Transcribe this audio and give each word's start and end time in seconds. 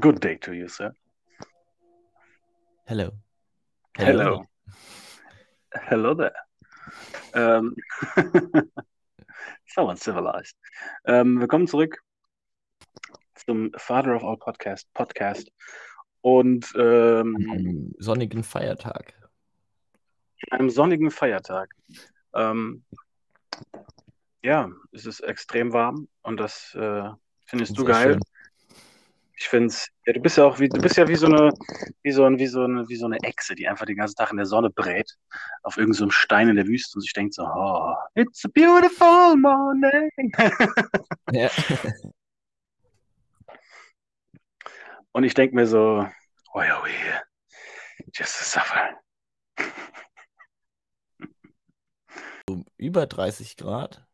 Good 0.00 0.20
day 0.20 0.36
to 0.38 0.52
you, 0.52 0.66
sir. 0.66 0.92
Hello. 2.86 3.12
Hello. 3.96 4.44
Hello 5.72 6.14
there. 6.14 6.34
Ähm, 7.32 7.76
so 9.66 9.88
uncivilized. 9.88 10.56
Ähm, 11.04 11.40
willkommen 11.40 11.68
zurück 11.68 12.02
zum 13.46 13.70
Father 13.76 14.16
of 14.16 14.24
All 14.24 14.36
Podcast, 14.36 14.92
Podcast. 14.94 15.48
Und 16.22 16.72
ähm, 16.76 17.94
sonnigen 17.98 18.42
Feiertag. 18.42 19.14
einem 20.50 20.70
sonnigen 20.70 21.12
Feiertag. 21.12 21.72
Ähm, 22.34 22.84
ja, 24.42 24.70
es 24.90 25.06
ist 25.06 25.20
extrem 25.20 25.72
warm 25.72 26.08
und 26.22 26.40
das 26.40 26.74
äh, 26.74 27.10
findest 27.46 27.78
du 27.78 27.84
geil. 27.84 28.14
schön. 28.14 28.33
Ich 29.36 29.48
finde 29.48 29.66
es, 29.66 29.88
ja, 30.06 30.12
du 30.12 30.20
bist 30.20 30.36
ja 30.36 30.44
auch 30.44 30.60
wie, 30.60 30.68
du 30.68 30.80
bist 30.80 30.96
ja 30.96 31.08
wie 31.08 31.16
so 31.16 31.26
eine, 31.26 31.52
wie 32.02 32.12
so 32.12 32.24
ein, 32.24 32.38
wie 32.38 32.46
so 32.46 32.62
eine, 32.62 32.88
wie 32.88 32.96
so 32.96 33.06
eine 33.06 33.18
Echse, 33.22 33.54
die 33.54 33.66
einfach 33.66 33.86
den 33.86 33.96
ganzen 33.96 34.16
Tag 34.16 34.30
in 34.30 34.36
der 34.36 34.46
Sonne 34.46 34.70
brät, 34.70 35.10
auf 35.62 35.76
irgendeinem 35.76 36.08
so 36.08 36.10
Stein 36.10 36.48
in 36.48 36.56
der 36.56 36.66
Wüste 36.66 36.96
und 36.96 37.02
sich 37.02 37.12
denkt 37.12 37.34
so, 37.34 37.42
oh, 37.42 37.94
it's 38.14 38.44
a 38.44 38.48
beautiful 38.48 39.36
morning. 39.36 40.10
Ja. 41.32 41.50
Und 45.16 45.22
ich 45.22 45.34
denke 45.34 45.54
mir 45.54 45.66
so, 45.66 46.08
why 46.52 46.68
are 46.68 46.84
we 46.84 46.90
here? 46.90 47.22
Just 48.12 48.36
to 48.36 48.44
suffer. 48.44 49.00
So 52.48 52.64
über 52.76 53.06
30 53.06 53.56
Grad, 53.56 54.04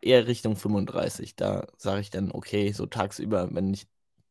eher 0.00 0.26
Richtung 0.26 0.56
35. 0.56 1.36
Da 1.36 1.68
sage 1.76 2.00
ich 2.00 2.10
dann, 2.10 2.32
okay, 2.32 2.72
so 2.72 2.86
tagsüber, 2.86 3.48
wenn 3.52 3.72
ich 3.72 3.86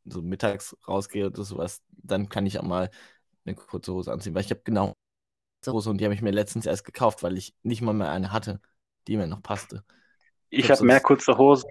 so 0.09 0.21
mittags 0.21 0.75
rausgehe 0.87 1.27
oder 1.27 1.43
sowas, 1.43 1.81
dann 1.91 2.29
kann 2.29 2.45
ich 2.45 2.59
auch 2.59 2.63
mal 2.63 2.89
eine 3.45 3.55
kurze 3.55 3.93
Hose 3.93 4.11
anziehen. 4.11 4.35
Weil 4.35 4.43
ich 4.43 4.51
habe 4.51 4.61
genau 4.63 4.93
diese 5.63 5.73
Hose 5.73 5.89
und 5.89 5.99
die 5.99 6.05
habe 6.05 6.15
ich 6.15 6.21
mir 6.21 6.31
letztens 6.31 6.65
erst 6.65 6.85
gekauft, 6.85 7.23
weil 7.23 7.37
ich 7.37 7.55
nicht 7.63 7.81
mal 7.81 7.93
mehr 7.93 8.11
eine 8.11 8.31
hatte, 8.31 8.61
die 9.07 9.17
mir 9.17 9.27
noch 9.27 9.41
passte. 9.43 9.83
Ich 10.49 10.71
hab 10.71 10.77
habe 10.77 10.85
mehr 10.87 10.99
kurze 11.01 11.37
Hosen. 11.37 11.69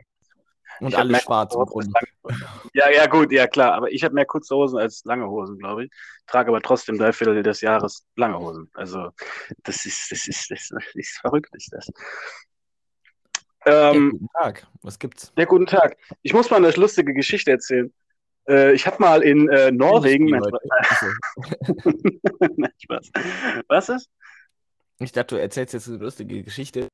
Und 0.81 0.89
Ich 0.89 0.99
alle 0.99 1.17
schwarz 1.17 1.55
im 1.55 1.65
Grunde. 1.67 1.99
Ja, 2.75 2.91
ja, 2.91 3.07
gut, 3.07 3.33
ja 3.33 3.47
klar, 3.47 3.73
aber 3.75 3.91
ich 3.91 4.05
habe 4.05 4.15
mehr 4.15 4.27
kurze 4.27 4.55
Hosen 4.55 4.79
als 4.79 5.05
lange 5.05 5.29
Hosen, 5.29 5.59
glaube 5.59 5.85
ich. 5.87 5.91
Trage 6.27 6.51
aber 6.51 6.61
trotzdem 6.61 6.99
drei 6.99 7.13
Viertel 7.13 7.43
des 7.43 7.61
Jahres 7.63 8.07
lange 8.17 8.39
Hosen. 8.39 8.71
Also, 8.75 9.11
das 9.63 9.87
ist, 9.87 10.11
das 10.13 10.29
ist, 10.29 10.51
das 10.51 10.71
ist 10.95 11.19
verrückt, 11.21 11.55
ist 11.55 11.73
das. 11.73 11.91
Ja, 13.91 13.93
Ähm, 13.93 14.11
guten 14.11 14.29
Tag. 14.33 14.67
Was 14.83 14.99
gibt's? 14.99 15.33
Ja, 15.37 15.45
guten 15.45 15.67
Tag. 15.67 15.97
Ich 16.23 16.33
muss 16.33 16.51
mal 16.51 16.57
eine 16.57 16.71
lustige 16.73 17.15
Geschichte 17.15 17.51
erzählen. 17.51 17.93
Äh, 18.49 18.73
ich 18.73 18.87
habe 18.87 18.97
mal 19.01 19.23
in 19.23 19.49
äh, 19.49 19.71
Norwegen. 19.73 20.27
Nein, 22.57 22.73
Spaß. 22.79 23.11
Was 23.69 23.89
ist? 23.89 24.09
Ich 24.99 25.13
dachte, 25.13 25.35
du 25.35 25.41
erzählst 25.41 25.75
jetzt 25.75 25.89
eine 25.89 25.99
lustige 25.99 26.43
Geschichte 26.43 26.89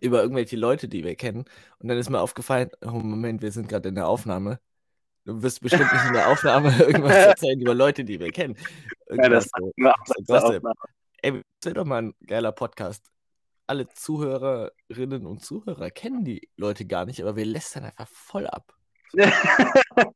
über 0.00 0.22
irgendwelche 0.22 0.56
Leute, 0.56 0.88
die 0.88 1.04
wir 1.04 1.14
kennen. 1.14 1.44
Und 1.78 1.88
dann 1.88 1.98
ist 1.98 2.10
mir 2.10 2.20
aufgefallen, 2.20 2.70
oh 2.82 2.90
Moment, 2.90 3.42
wir 3.42 3.52
sind 3.52 3.68
gerade 3.68 3.88
in 3.88 3.94
der 3.94 4.08
Aufnahme. 4.08 4.60
Du 5.24 5.42
wirst 5.42 5.60
bestimmt 5.60 5.92
nicht 5.92 6.06
in 6.06 6.12
der 6.12 6.28
Aufnahme 6.28 6.68
irgendwas 6.78 7.16
erzählen 7.16 7.60
über 7.60 7.74
Leute, 7.74 8.04
die 8.04 8.20
wir 8.20 8.30
kennen. 8.30 8.56
Ja, 9.10 9.28
das 9.28 9.50
Irgendwas 9.52 9.98
so. 10.06 10.24
So 10.26 10.32
das. 10.32 10.44
Aufnahme. 10.44 10.74
Ey, 11.22 11.32
das 11.32 11.64
wäre 11.64 11.74
doch 11.74 11.84
mal 11.84 12.02
ein 12.02 12.14
geiler 12.26 12.52
Podcast. 12.52 13.04
Alle 13.66 13.88
Zuhörerinnen 13.88 15.26
und 15.26 15.44
Zuhörer 15.44 15.90
kennen 15.90 16.24
die 16.24 16.48
Leute 16.56 16.86
gar 16.86 17.04
nicht, 17.04 17.20
aber 17.20 17.34
wir 17.34 17.44
lästern 17.44 17.84
einfach 17.84 18.06
voll 18.06 18.46
ab. 18.46 18.76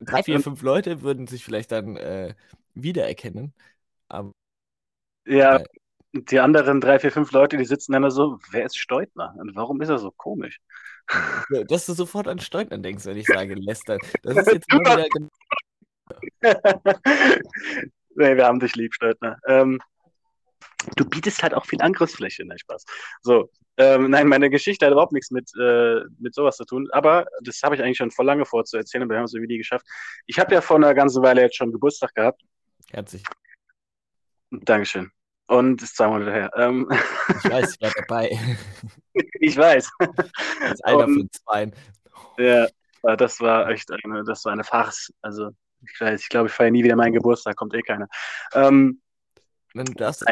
Drei, 0.00 0.22
vier, 0.22 0.40
fünf 0.40 0.62
Leute 0.62 1.02
würden 1.02 1.26
sich 1.26 1.44
vielleicht 1.44 1.72
dann 1.72 1.96
äh, 1.96 2.34
wiedererkennen. 2.74 3.52
Aber 4.08 4.32
ja, 5.26 5.58
Geil. 5.58 5.66
die 6.12 6.40
anderen 6.40 6.80
drei, 6.80 6.98
vier, 6.98 7.12
fünf 7.12 7.30
Leute, 7.32 7.56
die 7.56 7.64
sitzen 7.64 7.92
dann 7.92 8.02
da 8.02 8.10
so, 8.10 8.38
wer 8.50 8.64
ist 8.64 8.78
Steutner? 8.78 9.34
Und 9.38 9.54
warum 9.54 9.80
ist 9.80 9.88
er 9.88 9.98
so 9.98 10.10
komisch? 10.10 10.58
Dass 11.68 11.86
du 11.86 11.92
sofort 11.92 12.28
an 12.28 12.38
Steuern 12.38 12.82
denkst, 12.82 13.04
wenn 13.06 13.16
ich 13.16 13.26
sage 13.26 13.54
lästern. 13.54 13.98
Das 14.22 14.36
ist 14.36 14.52
jetzt 14.52 14.72
immer 14.72 14.80
wieder. 14.80 15.06
nee, 18.14 18.36
wir 18.36 18.46
haben 18.46 18.60
dich 18.60 18.74
lieb, 18.76 18.94
Steutner. 18.94 19.38
Ähm, 19.46 19.80
du 20.96 21.04
bietest 21.04 21.42
halt 21.42 21.54
auch 21.54 21.66
viel 21.66 21.80
Angriffsfläche, 21.82 22.44
nein, 22.44 22.58
Spaß. 22.58 22.84
So, 23.22 23.50
ähm, 23.76 24.10
nein, 24.10 24.28
meine 24.28 24.50
Geschichte 24.50 24.84
hat 24.86 24.92
überhaupt 24.92 25.12
nichts 25.12 25.30
mit, 25.30 25.50
äh, 25.60 26.00
mit 26.18 26.34
sowas 26.34 26.56
zu 26.56 26.64
tun, 26.64 26.88
aber 26.92 27.26
das 27.42 27.62
habe 27.62 27.74
ich 27.74 27.82
eigentlich 27.82 27.96
schon 27.98 28.10
vor 28.10 28.24
lange 28.24 28.44
vor 28.44 28.64
zu 28.64 28.76
erzählen, 28.76 29.02
aber 29.04 29.14
wir 29.14 29.18
haben 29.18 29.24
es 29.24 29.34
irgendwie 29.34 29.54
nie 29.54 29.58
geschafft. 29.58 29.86
Ich 30.26 30.38
habe 30.38 30.54
ja 30.54 30.60
vor 30.60 30.76
einer 30.76 30.94
ganzen 30.94 31.22
Weile 31.22 31.42
jetzt 31.42 31.56
schon 31.56 31.72
Geburtstag 31.72 32.14
gehabt. 32.14 32.42
Herzlich. 32.90 33.22
Dankeschön. 34.50 35.10
Und 35.46 35.82
ist 35.82 35.96
zwei 35.96 36.08
Monate 36.08 36.32
her. 36.32 36.50
Ähm, 36.56 36.88
Ich 37.44 37.50
weiß, 37.50 37.74
ich 37.74 37.80
war 37.80 37.92
dabei. 37.96 38.38
ich 39.14 39.56
weiß. 39.56 39.90
Als 40.60 40.80
einer 40.84 41.04
Und- 41.06 41.14
von 41.14 41.28
zwei. 41.32 41.70
Ja, 42.38 42.66
das 43.16 43.40
war 43.40 43.68
echt 43.70 43.90
eine, 43.90 44.22
das 44.24 44.44
war 44.44 44.52
eine 44.52 44.64
Farce. 44.64 45.12
Also, 45.22 45.50
ich 45.82 46.00
weiß, 46.00 46.20
ich 46.22 46.28
glaube, 46.28 46.48
ich 46.48 46.54
feiere 46.54 46.70
nie 46.70 46.84
wieder 46.84 46.96
meinen 46.96 47.14
Geburtstag, 47.14 47.56
kommt 47.56 47.74
eh 47.74 47.82
keiner. 47.82 48.06
Ähm, 48.54 49.00
Wenn 49.74 49.86
du 49.86 49.94
das 49.94 50.22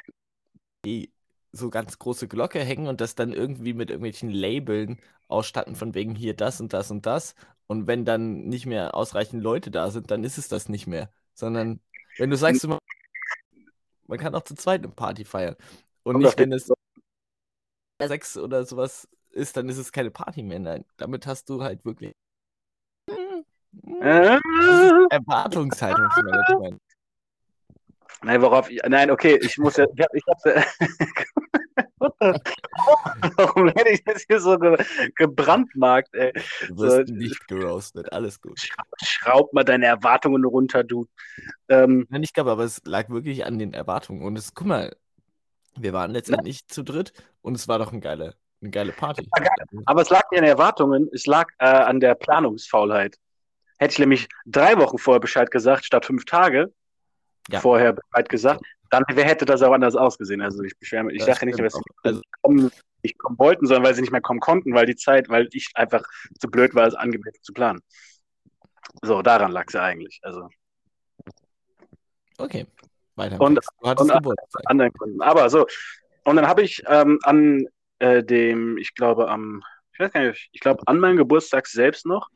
die 0.84 1.12
so 1.52 1.70
ganz 1.70 1.98
große 1.98 2.28
Glocke 2.28 2.60
hängen 2.60 2.86
und 2.86 3.00
das 3.00 3.14
dann 3.14 3.32
irgendwie 3.32 3.72
mit 3.72 3.90
irgendwelchen 3.90 4.30
Labeln 4.30 5.00
ausstatten, 5.28 5.74
von 5.74 5.94
wegen 5.94 6.14
hier 6.14 6.34
das 6.34 6.60
und 6.60 6.72
das 6.72 6.90
und 6.90 7.06
das. 7.06 7.34
Und 7.66 7.86
wenn 7.86 8.04
dann 8.04 8.44
nicht 8.48 8.66
mehr 8.66 8.94
ausreichend 8.94 9.42
Leute 9.42 9.70
da 9.70 9.90
sind, 9.90 10.10
dann 10.10 10.24
ist 10.24 10.38
es 10.38 10.48
das 10.48 10.68
nicht 10.68 10.86
mehr. 10.86 11.10
Sondern 11.34 11.80
wenn 12.18 12.30
du 12.30 12.36
sagst, 12.36 12.64
du, 12.64 12.78
man 14.06 14.18
kann 14.18 14.34
auch 14.34 14.42
zu 14.42 14.54
zweit 14.54 14.82
eine 14.82 14.92
Party 14.92 15.24
feiern. 15.24 15.56
Und 16.02 16.18
nicht, 16.18 16.38
wenn 16.38 16.52
es 16.52 16.70
sechs 18.02 18.36
oder 18.36 18.64
sowas 18.64 19.08
ist, 19.30 19.56
dann 19.56 19.68
ist 19.68 19.78
es 19.78 19.92
keine 19.92 20.10
Party 20.10 20.42
mehr. 20.42 20.58
Nein, 20.58 20.84
damit 20.96 21.26
hast 21.26 21.48
du 21.50 21.62
halt 21.62 21.84
wirklich 21.84 22.12
äh, 24.00 24.38
Erwartungshaltungsmanagement. 25.10 26.80
Nein, 28.22 28.42
worauf 28.42 28.70
ich, 28.70 28.80
nein, 28.86 29.10
okay, 29.10 29.38
ich 29.42 29.58
muss 29.58 29.76
ja, 29.76 29.86
ich 29.94 30.02
hab, 30.02 30.14
ich 30.14 30.22
hab's 30.28 30.44
ja, 30.44 30.64
warum 33.36 33.66
werde 33.66 33.90
ich 33.90 34.02
jetzt 34.06 34.26
hier 34.28 34.40
so 34.40 34.58
ge, 34.58 34.76
gebrandmarkt, 35.16 36.14
ey? 36.14 36.32
Du 36.66 36.78
wirst 36.78 37.08
So, 37.08 37.14
nicht 37.14 37.48
geroastet, 37.48 38.12
alles 38.12 38.40
gut. 38.40 38.60
Schraub 39.02 39.52
mal 39.52 39.64
deine 39.64 39.86
Erwartungen 39.86 40.44
runter, 40.44 40.84
du. 40.84 41.06
Ähm, 41.68 42.06
Nein, 42.08 42.22
ich 42.22 42.32
glaube, 42.32 42.50
aber 42.50 42.64
es 42.64 42.80
lag 42.84 43.08
wirklich 43.08 43.44
an 43.44 43.58
den 43.58 43.72
Erwartungen. 43.72 44.22
Und 44.22 44.38
es, 44.38 44.54
guck 44.54 44.66
mal, 44.66 44.94
wir 45.76 45.92
waren 45.92 46.10
letztendlich 46.10 46.66
zu 46.66 46.82
dritt 46.82 47.12
und 47.42 47.54
es 47.54 47.68
war 47.68 47.78
doch 47.78 47.92
ein 47.92 48.00
geile, 48.00 48.34
eine 48.60 48.70
geile 48.70 48.92
Party. 48.92 49.28
aber 49.86 50.02
es 50.02 50.10
lag 50.10 50.22
nicht 50.30 50.38
an 50.38 50.44
den 50.44 50.52
Erwartungen, 50.52 51.08
es 51.12 51.26
lag 51.26 51.48
äh, 51.58 51.66
an 51.66 52.00
der 52.00 52.14
Planungsfaulheit. 52.14 53.16
Hätte 53.78 53.92
ich 53.92 53.98
nämlich 54.00 54.28
drei 54.44 54.76
Wochen 54.78 54.98
vorher 54.98 55.20
Bescheid 55.20 55.50
gesagt, 55.50 55.84
statt 55.84 56.04
fünf 56.04 56.24
Tage 56.24 56.72
Ja. 57.50 57.60
vorher 57.60 57.94
Bescheid 57.94 58.28
gesagt, 58.28 58.62
dann 58.90 59.04
wer 59.08 59.24
hätte 59.24 59.44
das 59.44 59.62
auch 59.62 59.72
anders 59.72 59.96
ausgesehen. 59.96 60.40
Also 60.40 60.62
ich 60.62 60.78
beschwere 60.78 61.04
mich. 61.04 61.16
Ich 61.16 61.24
sage 61.24 61.46
nicht, 61.46 61.58
dass 61.58 61.74
sie 61.74 62.22
kommen, 62.42 62.70
nicht 63.02 63.18
kommen 63.18 63.38
wollten, 63.38 63.66
sondern 63.66 63.84
weil 63.84 63.94
sie 63.94 64.00
nicht 64.00 64.10
mehr 64.12 64.20
kommen 64.20 64.40
konnten, 64.40 64.74
weil 64.74 64.86
die 64.86 64.96
Zeit, 64.96 65.28
weil 65.28 65.48
ich 65.52 65.70
einfach 65.74 66.02
zu 66.38 66.48
blöd 66.50 66.74
war, 66.74 66.86
es 66.86 66.94
angemeldet 66.94 67.44
zu 67.44 67.52
planen. 67.52 67.80
So, 69.02 69.22
daran 69.22 69.52
lag 69.52 69.64
es 69.66 69.74
ja 69.74 69.82
eigentlich. 69.82 70.20
Also 70.22 70.48
okay, 72.38 72.66
weiter. 73.16 73.40
Und- 73.40 73.56
du 73.56 73.88
hattest 73.88 74.10
und- 74.10 74.16
Geburtstag. 74.16 74.62
anderen 74.66 74.92
Gründen. 74.92 75.22
Aber 75.22 75.50
so. 75.50 75.66
Und 76.24 76.36
dann 76.36 76.46
habe 76.46 76.62
ich 76.62 76.82
ähm, 76.86 77.18
an 77.22 77.66
äh, 77.98 78.22
dem, 78.22 78.76
ich 78.78 78.94
glaube, 78.94 79.28
am, 79.28 79.62
ich 79.92 80.00
weiß 80.00 80.12
gar 80.12 80.22
nicht, 80.22 80.48
ich 80.52 80.60
glaube, 80.60 80.82
an 80.86 80.98
meinem 81.00 81.16
Geburtstag 81.16 81.66
selbst 81.66 82.06
noch, 82.06 82.28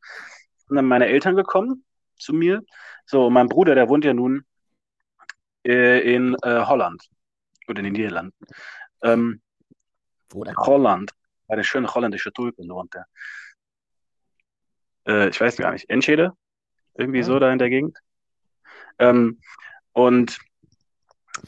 sind 0.67 0.77
dann 0.77 0.87
meine 0.87 1.07
Eltern 1.07 1.37
gekommen 1.37 1.85
zu 2.19 2.33
mir. 2.33 2.63
So, 3.07 3.31
mein 3.31 3.49
Bruder, 3.49 3.75
der 3.75 3.89
wohnt 3.89 4.05
ja 4.05 4.15
nun 4.15 4.45
äh, 5.67 6.01
in 6.15 6.35
äh, 6.43 6.65
Holland 6.65 7.03
oder 7.69 7.79
in 7.81 7.85
den 7.85 7.93
Niederlanden. 7.95 8.47
Ähm, 9.03 9.41
Wo 10.31 10.45
denn? 10.45 10.57
Holland, 10.57 11.13
bei 11.47 11.57
der 11.57 11.63
schönen 11.65 11.93
holländische 11.93 12.33
Tulpen 12.33 12.69
wohnt 12.71 12.95
er. 12.95 13.07
Äh, 15.07 15.29
ich 15.29 15.41
weiß 15.41 15.57
gar 15.57 15.73
nicht, 15.73 15.89
Enschede? 15.91 16.33
Irgendwie 16.95 17.21
Ah. 17.21 17.25
so 17.25 17.39
da 17.39 17.53
in 17.53 17.59
der 17.59 17.71
Gegend. 17.71 17.99
Ähm, 18.99 19.41
und 19.93 20.39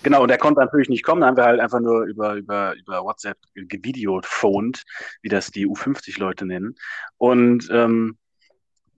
genau, 0.02 0.22
und 0.22 0.30
er 0.30 0.38
konnte 0.38 0.60
natürlich 0.60 0.88
nicht 0.88 1.04
kommen, 1.04 1.20
da 1.20 1.28
haben 1.28 1.36
wir 1.36 1.44
halt 1.44 1.60
einfach 1.60 1.80
nur 1.80 2.04
über, 2.04 2.34
über, 2.34 2.74
über 2.74 3.04
WhatsApp 3.04 3.38
gevideophoned, 3.54 4.82
wie 5.22 5.28
das 5.28 5.50
die 5.50 5.66
U50-Leute 5.66 6.46
nennen. 6.46 6.74
Und 7.18 7.68
ähm, 7.70 8.18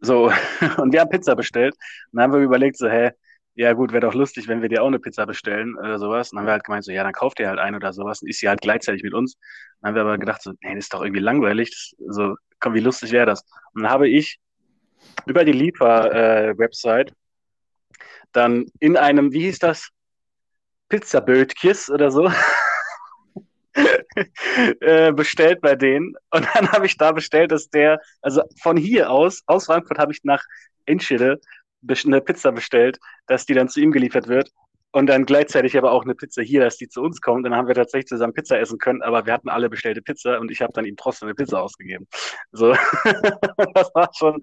so, 0.00 0.30
und 0.78 0.92
wir 0.92 1.00
haben 1.00 1.10
Pizza 1.10 1.34
bestellt. 1.34 1.74
Und 2.12 2.18
dann 2.18 2.24
haben 2.24 2.32
wir 2.34 2.40
überlegt, 2.40 2.76
so, 2.76 2.88
hä, 2.88 3.10
ja 3.56 3.73
gut, 3.73 3.93
wäre 3.93 4.03
doch 4.03 4.14
lustig, 4.14 4.49
wenn 4.49 4.61
wir 4.61 4.69
dir 4.69 4.82
auch 4.82 4.87
eine 4.87 4.99
Pizza 4.99 5.26
bestellen 5.26 5.76
oder 5.79 5.99
sowas. 5.99 6.31
Und 6.31 6.37
dann 6.37 6.41
haben 6.41 6.47
wir 6.49 6.53
halt 6.53 6.64
gemeint, 6.64 6.85
so, 6.85 6.93
ja, 6.93 7.03
dann 7.03 7.14
kauft 7.14 7.41
ihr 7.41 7.49
halt 7.49 7.58
eine 7.58 7.79
oder 7.79 7.93
sowas 7.93 8.20
und 8.20 8.29
isst 8.29 8.41
sie 8.41 8.49
halt 8.49 8.61
gleichzeitig 8.61 9.03
mit 9.03 9.14
uns. 9.14 9.38
Dann 9.81 9.88
haben 9.88 9.94
wir 9.94 10.03
aber 10.03 10.19
gedacht, 10.19 10.43
so, 10.43 10.53
nee, 10.61 10.75
das 10.75 10.85
ist 10.85 10.94
doch 10.94 11.03
irgendwie 11.03 11.23
langweilig. 11.23 11.70
Das, 11.70 12.14
so, 12.14 12.37
komm, 12.61 12.75
wie 12.75 12.81
lustig 12.81 13.12
wäre 13.12 13.25
das? 13.25 13.44
Und 13.73 13.82
dann 13.82 13.91
habe 13.91 14.08
ich 14.08 14.38
über 15.25 15.44
die 15.44 15.53
Liefer-Website 15.53 17.14
dann 18.32 18.67
in 18.79 18.99
einem, 18.99 19.32
wie 19.32 19.41
hieß 19.41 19.59
das? 19.59 19.88
Pizzabötkiss 20.88 21.91
oder 21.91 22.11
so. 22.11 22.31
Äh, 24.81 25.12
bestellt 25.12 25.61
bei 25.61 25.75
denen. 25.75 26.14
Und 26.31 26.49
dann 26.55 26.73
habe 26.73 26.87
ich 26.87 26.97
da 26.97 27.12
bestellt, 27.12 27.52
dass 27.52 27.69
der, 27.69 28.00
also 28.23 28.43
von 28.62 28.79
hier 28.79 29.11
aus, 29.11 29.43
aus 29.44 29.67
Frankfurt 29.67 29.99
habe 29.99 30.12
ich 30.12 30.25
nach 30.25 30.43
Enschede 30.87 31.38
eine 32.05 32.21
Pizza 32.21 32.53
bestellt, 32.53 32.99
dass 33.27 33.47
die 33.47 33.55
dann 33.55 33.69
zu 33.69 33.81
ihm 33.81 33.93
geliefert 33.93 34.29
wird 34.29 34.50
und 34.97 35.09
dann 35.09 35.27
gleichzeitig 35.27 35.77
aber 35.77 35.93
auch 35.93 36.05
eine 36.05 36.15
Pizza 36.15 36.41
hier, 36.41 36.61
dass 36.61 36.79
die 36.79 36.88
zu 36.88 37.03
uns 37.03 37.21
kommt. 37.21 37.44
Dann 37.44 37.55
haben 37.55 37.69
wir 37.69 37.75
tatsächlich 37.75 38.06
zusammen 38.06 38.33
Pizza 38.33 38.59
essen 38.59 38.79
können, 38.79 39.03
aber 39.03 39.27
wir 39.27 39.35
hatten 39.35 39.50
alle 39.50 39.69
bestellte 39.69 40.00
Pizza 40.00 40.41
und 40.41 40.50
ich 40.50 40.62
habe 40.62 40.73
dann 40.73 40.87
ihm 40.87 40.97
trotzdem 40.97 41.29
eine 41.29 41.35
Pizza 41.35 41.61
ausgegeben. 41.61 42.06
So, 42.53 42.73
das 43.75 43.91
war 43.94 44.09
schon, 44.17 44.41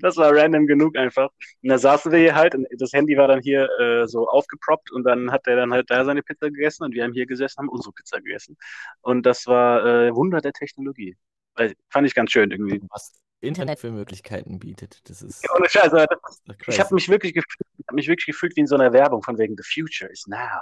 das 0.00 0.16
war 0.16 0.32
random 0.32 0.68
genug 0.68 0.96
einfach. 0.96 1.28
Und 1.62 1.70
da 1.70 1.78
saßen 1.78 2.12
wir 2.12 2.20
hier 2.20 2.36
halt 2.36 2.54
und 2.54 2.68
das 2.78 2.92
Handy 2.92 3.16
war 3.16 3.26
dann 3.26 3.40
hier 3.40 3.68
äh, 3.80 4.06
so 4.06 4.28
aufgeproppt 4.28 4.92
und 4.92 5.02
dann 5.02 5.32
hat 5.32 5.48
er 5.48 5.56
dann 5.56 5.72
halt 5.72 5.90
da 5.90 6.04
seine 6.04 6.22
Pizza 6.22 6.50
gegessen 6.50 6.84
und 6.84 6.94
wir 6.94 7.02
haben 7.02 7.12
hier 7.12 7.26
gesessen, 7.26 7.58
haben 7.58 7.68
unsere 7.68 7.92
Pizza 7.92 8.20
gegessen. 8.20 8.56
Und 9.00 9.26
das 9.26 9.48
war 9.48 9.84
äh, 9.84 10.14
Wunder 10.14 10.40
der 10.40 10.52
Technologie. 10.52 11.16
Also, 11.54 11.74
fand 11.90 12.06
ich 12.06 12.14
ganz 12.14 12.30
schön 12.30 12.52
irgendwie. 12.52 12.80
Was 12.90 13.20
Internet 13.46 13.78
für 13.78 13.90
Möglichkeiten 13.90 14.58
bietet. 14.58 15.08
Das 15.08 15.22
ist. 15.22 15.44
Ja, 15.44 15.50
ohne 15.56 15.68
Scheiß, 15.68 15.90
das, 15.90 16.42
ich 16.66 16.80
habe 16.80 16.94
mich 16.94 17.08
wirklich 17.08 17.34
gefühlt, 17.34 17.66
habe 17.86 17.94
mich 17.94 18.08
wirklich 18.08 18.26
gefühlt 18.26 18.56
wie 18.56 18.60
in 18.60 18.66
so 18.66 18.74
einer 18.74 18.92
Werbung 18.92 19.22
von 19.22 19.38
wegen 19.38 19.56
The 19.56 19.62
Future 19.64 20.10
is 20.10 20.26
now. 20.26 20.60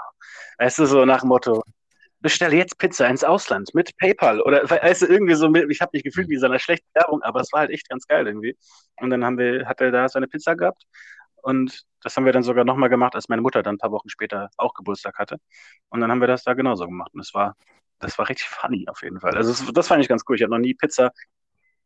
Weißt 0.58 0.78
du, 0.78 0.86
so 0.86 1.04
nach 1.04 1.20
dem 1.20 1.28
Motto, 1.28 1.62
bestelle 2.20 2.56
jetzt 2.56 2.78
Pizza 2.78 3.06
ins 3.08 3.22
Ausland 3.22 3.74
mit 3.74 3.96
PayPal 3.98 4.40
oder 4.40 4.68
weißt 4.68 5.02
du, 5.02 5.06
irgendwie 5.06 5.34
so, 5.34 5.52
ich 5.54 5.80
habe 5.82 5.90
mich 5.92 6.02
gefühlt 6.02 6.28
wie 6.30 6.34
in 6.34 6.40
so 6.40 6.46
einer 6.46 6.58
schlechten 6.58 6.88
Werbung, 6.94 7.22
aber 7.22 7.40
es 7.40 7.52
war 7.52 7.60
halt 7.60 7.70
echt 7.70 7.88
ganz 7.88 8.06
geil 8.06 8.26
irgendwie. 8.26 8.56
Und 8.96 9.10
dann 9.10 9.24
haben 9.24 9.36
wir, 9.36 9.66
hat 9.66 9.82
er 9.82 9.90
da 9.90 10.08
seine 10.08 10.26
Pizza 10.26 10.56
gehabt 10.56 10.84
und 11.42 11.84
das 12.02 12.16
haben 12.16 12.24
wir 12.24 12.32
dann 12.32 12.42
sogar 12.42 12.64
nochmal 12.64 12.88
gemacht, 12.88 13.14
als 13.14 13.28
meine 13.28 13.42
Mutter 13.42 13.62
dann 13.62 13.74
ein 13.74 13.78
paar 13.78 13.92
Wochen 13.92 14.08
später 14.08 14.48
auch 14.56 14.72
Geburtstag 14.74 15.18
hatte. 15.18 15.36
Und 15.90 16.00
dann 16.00 16.10
haben 16.10 16.20
wir 16.20 16.26
das 16.26 16.42
da 16.44 16.54
genauso 16.54 16.86
gemacht. 16.86 17.12
Und 17.12 17.20
es 17.20 17.34
war, 17.34 17.56
das 17.98 18.18
war 18.18 18.28
richtig 18.28 18.48
funny 18.48 18.86
auf 18.88 19.02
jeden 19.02 19.20
Fall. 19.20 19.34
Also 19.36 19.50
das, 19.50 19.72
das 19.72 19.88
fand 19.88 20.02
ich 20.02 20.08
ganz 20.08 20.22
cool. 20.28 20.36
Ich 20.36 20.42
habe 20.42 20.52
noch 20.52 20.58
nie 20.58 20.74
Pizza 20.74 21.12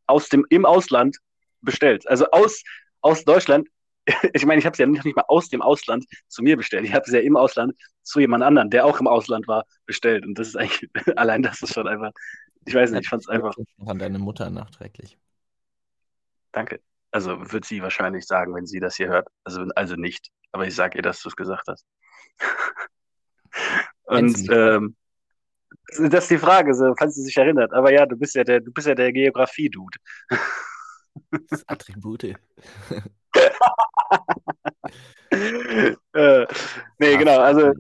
aus 0.09 0.29
dem, 0.29 0.47
im 0.51 0.65
Ausland 0.65 1.19
bestellt. 1.61 2.09
Also 2.09 2.31
aus, 2.31 2.63
aus 3.01 3.25
Deutschland. 3.25 3.69
Ich 4.33 4.47
meine, 4.47 4.59
ich 4.59 4.65
habe 4.65 4.73
es 4.73 4.79
ja 4.79 4.87
nicht, 4.87 5.05
nicht 5.05 5.17
mal 5.17 5.25
aus 5.29 5.51
dem 5.51 5.61
Ausland 5.61 6.07
zu 6.29 6.43
mir 6.43 6.57
bestellt. 6.57 6.87
Ich 6.87 6.95
habe 6.95 7.05
es 7.05 7.13
ja 7.13 7.21
im 7.21 7.37
Ausland 7.37 7.75
zu 8.03 8.21
jemand 8.21 8.43
anderen, 8.43 8.71
der 8.71 8.87
auch 8.87 9.01
im 9.01 9.07
Ausland 9.07 9.47
war, 9.47 9.67
bestellt. 9.85 10.25
Und 10.25 10.39
das 10.39 10.49
ist 10.49 10.57
eigentlich, 10.57 10.89
allein 11.17 11.43
das 11.43 11.61
ist 11.61 11.75
schon 11.75 11.87
einfach, 11.87 12.13
ich 12.65 12.75
weiß 12.75 12.91
nicht, 12.91 13.03
ich 13.03 13.09
fand 13.09 13.23
es 13.23 13.29
einfach. 13.29 13.55
An 13.85 13.99
deine 13.99 14.19
Mutter 14.19 14.49
nachträglich. 14.49 15.19
Danke. 16.53 16.81
Also 17.11 17.53
wird 17.53 17.67
sie 17.67 17.83
wahrscheinlich 17.83 18.27
sagen, 18.27 18.55
wenn 18.55 18.67
sie 18.67 18.81
das 18.81 18.97
hier 18.97 19.09
hört. 19.09 19.29
Also, 19.45 19.67
also 19.75 19.97
nicht. 19.97 20.31
Aber 20.53 20.67
ich 20.67 20.75
sage 20.75 20.99
ihr, 20.99 21.03
dass 21.03 21.21
du 21.21 21.29
es 21.29 21.37
gesagt 21.37 21.69
hast. 21.69 21.85
Und 24.05 24.51
ähm, 24.51 24.97
das 25.97 26.25
ist 26.25 26.31
die 26.31 26.39
Frage, 26.39 26.75
so, 26.75 26.95
falls 26.99 27.15
sie 27.15 27.23
sich 27.23 27.37
erinnert. 27.37 27.73
Aber 27.73 27.93
ja, 27.93 28.07
du 28.07 28.17
bist 28.17 28.35
ja 28.35 28.45
der, 28.45 28.61
du 28.61 28.73
bist 28.73 28.87
ja 28.87 28.95
der 28.95 29.13
Geografie-Dude. 29.13 29.99
Attribute. 31.67 32.25
äh, 36.13 36.47
nee, 36.99 37.17
genau, 37.17 37.41
also 37.41 37.73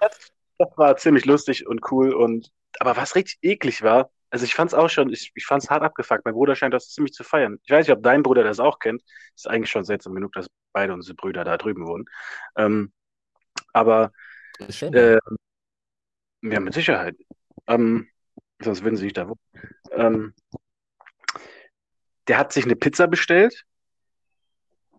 das, 0.00 0.32
das, 0.58 0.68
war 0.76 0.96
ziemlich 0.96 1.26
lustig 1.26 1.66
und 1.66 1.80
cool 1.90 2.14
und 2.14 2.50
aber 2.78 2.96
was 2.96 3.14
richtig 3.14 3.38
eklig 3.42 3.82
war, 3.82 4.10
also 4.30 4.44
ich 4.44 4.54
fand 4.54 4.70
es 4.70 4.74
auch 4.74 4.88
schon, 4.88 5.12
ich, 5.12 5.32
ich 5.34 5.44
fand 5.44 5.62
es 5.62 5.70
hart 5.70 5.82
abgefuckt. 5.82 6.24
Mein 6.24 6.34
Bruder 6.34 6.54
scheint 6.54 6.72
das 6.72 6.88
ziemlich 6.90 7.12
zu 7.12 7.24
feiern. 7.24 7.58
Ich 7.64 7.70
weiß 7.70 7.86
nicht, 7.86 7.96
ob 7.96 8.02
dein 8.02 8.22
Bruder 8.22 8.44
das 8.44 8.60
auch 8.60 8.78
kennt. 8.78 9.02
Ist 9.34 9.48
eigentlich 9.48 9.70
schon 9.70 9.84
seltsam 9.84 10.14
genug, 10.14 10.32
dass 10.32 10.46
beide 10.72 10.94
unsere 10.94 11.16
Brüder 11.16 11.44
da 11.44 11.56
drüben 11.56 11.86
wohnen. 11.86 12.04
Ähm, 12.56 12.92
aber 13.72 14.12
äh, 14.60 15.18
ja, 16.42 16.60
mit 16.60 16.74
Sicherheit. 16.74 17.16
Ähm, 17.66 18.08
sonst 18.60 18.82
würden 18.82 18.96
sie 18.96 19.04
nicht 19.04 19.16
da 19.16 19.28
wohnen. 19.28 19.40
Ähm, 19.92 20.34
der 22.28 22.38
hat 22.38 22.52
sich 22.52 22.64
eine 22.64 22.76
Pizza 22.76 23.06
bestellt. 23.06 23.64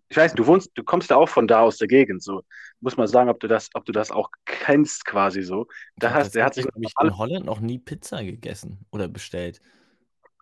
Ich 0.10 0.18
weiß, 0.18 0.34
du 0.34 0.46
wohnst, 0.46 0.72
du 0.76 0.84
kommst 0.84 1.10
ja 1.10 1.16
auch 1.16 1.30
von 1.30 1.48
da 1.48 1.62
aus 1.62 1.78
der 1.78 1.88
Gegend, 1.88 2.22
so. 2.22 2.44
Muss 2.82 2.98
man 2.98 3.08
sagen, 3.08 3.30
ob 3.30 3.40
du 3.40 3.48
das, 3.48 3.70
ob 3.74 3.86
du 3.86 3.94
das 3.94 4.12
auch 4.12 4.30
kennst, 4.46 5.06
quasi 5.06 5.42
so. 5.42 5.68
Da 5.96 6.10
ja, 6.10 6.14
hast, 6.16 6.36
der 6.36 6.44
hat 6.44 6.54
sich 6.54 6.66
ich 6.66 6.94
in 7.02 7.18
Holland 7.18 7.46
noch 7.46 7.62
nie 7.62 7.80
Pizza 7.80 8.22
gegessen 8.22 8.86
oder 8.92 9.08
bestellt. 9.08 9.62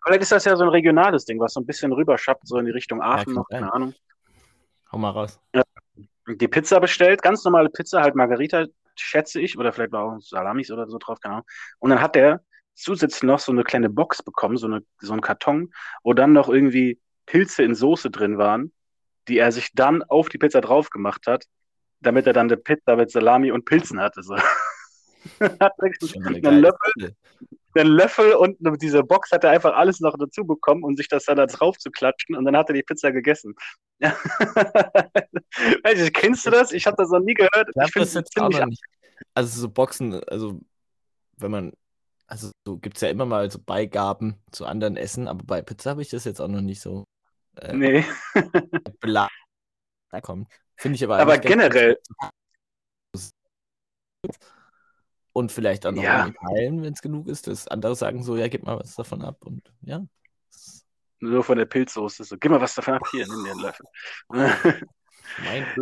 Vielleicht 0.02 0.22
ist 0.22 0.32
das 0.32 0.44
ja 0.44 0.56
so 0.56 0.64
ein 0.64 0.70
regionales 0.70 1.24
Ding, 1.24 1.38
was 1.38 1.52
so 1.52 1.60
ein 1.60 1.66
bisschen 1.66 1.92
rüberschappt, 1.92 2.48
so 2.48 2.58
in 2.58 2.66
die 2.66 2.72
Richtung 2.72 3.00
Aachen, 3.00 3.28
ja, 3.28 3.34
noch, 3.34 3.48
keine 3.48 3.72
Ahnung. 3.72 3.94
Hau 4.90 4.98
mal 4.98 5.10
raus. 5.10 5.38
Die 6.26 6.48
Pizza 6.48 6.80
bestellt, 6.80 7.22
ganz 7.22 7.44
normale 7.44 7.68
Pizza, 7.68 8.02
halt 8.02 8.16
Margarita, 8.16 8.66
schätze 9.00 9.40
ich, 9.40 9.58
oder 9.58 9.72
vielleicht 9.72 9.92
war 9.92 10.04
auch 10.04 10.20
Salamis 10.20 10.70
oder 10.70 10.88
so 10.88 10.98
drauf, 10.98 11.20
keine 11.20 11.36
Ahnung. 11.36 11.46
Und 11.78 11.90
dann 11.90 12.00
hat 12.00 12.14
der 12.14 12.42
zusätzlich 12.74 13.22
noch 13.22 13.38
so 13.38 13.52
eine 13.52 13.64
kleine 13.64 13.90
Box 13.90 14.22
bekommen, 14.22 14.56
so, 14.56 14.66
eine, 14.66 14.82
so 15.00 15.12
einen 15.12 15.20
Karton, 15.20 15.72
wo 16.02 16.14
dann 16.14 16.32
noch 16.32 16.48
irgendwie 16.48 17.00
Pilze 17.26 17.62
in 17.62 17.74
Soße 17.74 18.10
drin 18.10 18.38
waren, 18.38 18.72
die 19.28 19.38
er 19.38 19.52
sich 19.52 19.70
dann 19.74 20.02
auf 20.02 20.28
die 20.28 20.38
Pizza 20.38 20.60
drauf 20.60 20.90
gemacht 20.90 21.26
hat, 21.26 21.44
damit 22.00 22.26
er 22.26 22.32
dann 22.32 22.48
eine 22.48 22.56
Pizza 22.56 22.96
mit 22.96 23.10
Salami 23.10 23.52
und 23.52 23.64
Pilzen 23.64 24.00
hatte. 24.00 24.22
So. 24.22 24.36
hat 25.60 25.72
einen 25.80 26.60
Löffel, 26.60 27.14
einen 27.74 27.90
Löffel 27.90 28.32
und 28.32 28.58
diese 28.80 29.02
Box 29.04 29.30
hat 29.32 29.44
er 29.44 29.50
einfach 29.50 29.74
alles 29.74 30.00
noch 30.00 30.16
dazu 30.18 30.44
bekommen, 30.46 30.82
um 30.82 30.96
sich 30.96 31.08
das 31.08 31.24
dann 31.24 31.36
da 31.36 31.46
drauf 31.46 31.78
zu 31.78 31.90
klatschen 31.90 32.34
und 32.34 32.44
dann 32.44 32.56
hat 32.56 32.70
er 32.70 32.74
die 32.74 32.82
Pizza 32.82 33.12
gegessen. 33.12 33.54
Weiß 35.84 36.00
ich, 36.00 36.12
kennst 36.12 36.46
du 36.46 36.50
das? 36.50 36.72
Ich 36.72 36.86
habe 36.86 36.96
das 36.96 37.10
noch 37.10 37.20
nie 37.20 37.34
gehört. 37.34 37.68
Ja, 37.74 37.84
ich 37.84 37.92
finde 37.92 38.08
es 38.08 38.24
ziemlich 38.30 38.78
Also 39.34 39.60
so 39.60 39.68
Boxen, 39.68 40.22
also 40.24 40.60
wenn 41.36 41.50
man, 41.50 41.72
also 42.26 42.50
so 42.66 42.78
gibt 42.78 42.96
es 42.96 43.02
ja 43.02 43.08
immer 43.08 43.26
mal 43.26 43.50
so 43.50 43.58
Beigaben 43.58 44.42
zu 44.52 44.66
anderen 44.66 44.96
Essen, 44.96 45.28
aber 45.28 45.44
bei 45.44 45.62
Pizza 45.62 45.90
habe 45.90 46.02
ich 46.02 46.08
das 46.08 46.24
jetzt 46.24 46.40
auch 46.40 46.48
noch 46.48 46.60
nicht 46.60 46.80
so. 46.80 47.04
Äh, 47.56 47.74
nee. 47.74 48.04
da 50.10 50.20
kommt. 50.20 50.48
Finde 50.76 50.96
ich 50.96 51.04
aber. 51.04 51.18
Aber 51.18 51.38
generell. 51.38 51.98
Und 55.32 55.52
vielleicht 55.52 55.86
auch 55.86 55.92
noch 55.92 56.02
ja. 56.02 56.30
teilen, 56.30 56.82
wenn 56.82 56.92
es 56.92 57.02
genug 57.02 57.28
ist. 57.28 57.46
Das 57.46 57.68
andere 57.68 57.94
sagen 57.94 58.22
so, 58.22 58.36
ja, 58.36 58.48
gib 58.48 58.64
mal 58.64 58.78
was 58.78 58.96
davon 58.96 59.22
ab. 59.22 59.44
Und 59.44 59.72
ja. 59.82 60.04
Nur 61.20 61.44
von 61.44 61.58
der 61.58 61.66
Pilzsoße. 61.66 62.24
So, 62.24 62.36
gib 62.38 62.50
mal 62.50 62.60
was 62.60 62.74
davon 62.74 62.94
ab. 62.94 63.02
Hier, 63.10 63.26
nimm 63.26 63.44
dir 63.44 63.52
einen 63.52 63.60
Löffel. 63.60 63.86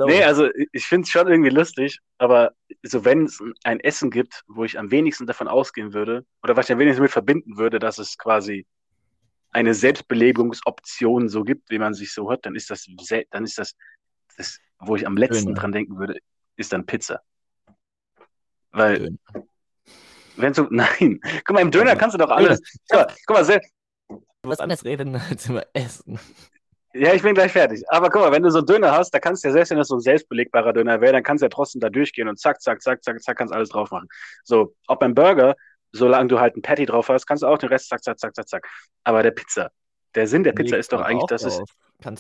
nee, 0.07 0.25
also 0.25 0.49
ich 0.73 0.87
finde 0.87 1.05
es 1.07 1.11
schon 1.11 1.29
irgendwie 1.29 1.51
lustig, 1.51 2.01
aber 2.19 2.53
so 2.83 3.05
wenn 3.05 3.25
es 3.25 3.41
ein 3.65 3.81
Essen 3.81 4.11
gibt, 4.11 4.43
wo 4.49 4.65
ich 4.65 4.79
am 4.79 4.91
wenigsten 4.91 5.27
davon 5.27 5.49
ausgehen 5.49 5.95
würde, 5.95 6.27
oder 6.43 6.57
was 6.57 6.67
ich 6.67 6.73
am 6.73 6.79
wenigsten 6.79 7.03
mit 7.03 7.13
verbinden 7.13 7.57
würde, 7.57 7.79
dass 7.79 7.99
es 7.99 8.19
quasi 8.19 8.67
eine 9.51 9.75
Selbstbelebungsoption 9.75 11.29
so 11.29 11.45
gibt, 11.45 11.71
wie 11.71 11.79
man 11.79 11.95
sich 11.95 12.13
so 12.13 12.29
hört, 12.31 12.45
dann 12.45 12.55
ist 12.55 12.71
das, 12.71 12.87
dann 13.31 13.45
ist 13.45 13.59
das, 13.59 13.75
das 14.37 14.59
wo 14.81 14.97
ich 14.97 15.07
am 15.07 15.17
letzten 15.17 15.47
Döner. 15.47 15.61
dran 15.61 15.73
denken 15.73 15.99
würde, 15.99 16.19
ist 16.57 16.73
dann 16.73 16.87
Pizza. 16.87 17.23
Weil, 18.71 19.17
wenn 20.37 20.53
du, 20.53 20.67
nein, 20.71 21.21
guck 21.45 21.55
mal, 21.55 21.61
im 21.61 21.71
Döner 21.71 21.97
kannst 21.97 22.15
du 22.15 22.19
doch 22.19 22.31
alles. 22.31 22.61
Guck 22.89 23.01
mal, 23.01 23.15
guck 23.27 23.37
mal 23.37 23.45
selbst, 23.45 23.73
Du 24.43 24.51
was 24.51 24.61
anderes 24.61 24.85
reden 24.85 25.17
als 25.17 25.49
über 25.49 25.67
Essen. 25.73 26.19
Ja, 26.95 27.13
ich 27.13 27.23
bin 27.23 27.35
gleich 27.35 27.53
fertig. 27.53 27.83
Aber 27.89 28.09
guck 28.09 28.23
mal, 28.23 28.33
wenn 28.33 28.43
du 28.43 28.51
so 28.51 28.59
einen 28.59 28.67
Döner 28.67 28.93
hast, 28.93 29.11
da 29.13 29.19
kannst 29.19 29.45
du 29.45 29.49
ja 29.49 29.53
selbst, 29.53 29.71
wenn 29.71 29.79
das 29.79 29.89
so 29.89 29.97
ein 29.97 30.01
selbstbelegbarer 30.01 30.73
Döner 30.73 31.01
wäre, 31.01 31.13
dann 31.13 31.23
kannst 31.23 31.43
du 31.43 31.47
ja 31.47 31.51
trotzdem 31.51 31.81
da 31.81 31.91
durchgehen 31.91 32.29
und 32.29 32.39
zack, 32.39 32.61
zack, 32.63 32.83
zack, 32.83 33.05
zack, 33.05 33.23
zack, 33.23 33.37
kannst 33.37 33.53
alles 33.53 33.69
drauf 33.69 33.91
machen. 33.91 34.09
So, 34.45 34.75
auch 34.87 34.97
beim 34.97 35.15
Burger, 35.15 35.55
solange 35.93 36.29
du 36.29 36.41
halt 36.41 36.57
ein 36.57 36.63
Patty 36.63 36.87
drauf 36.87 37.09
hast, 37.09 37.27
kannst 37.27 37.43
du 37.43 37.47
auch 37.47 37.59
den 37.59 37.69
Rest 37.69 37.89
zack, 37.89 38.03
zack, 38.03 38.19
zack, 38.19 38.35
zack, 38.35 38.49
zack. 38.49 38.69
Aber 39.05 39.23
der 39.23 39.33
Pizza, 39.33 39.71
der 40.15 40.27
Sinn 40.27 40.45
der 40.45 40.53
Pizza 40.53 40.79
ist 40.79 40.93
doch 40.93 41.03
eigentlich, 41.03 41.27
dass 41.27 41.45
es. 41.45 41.61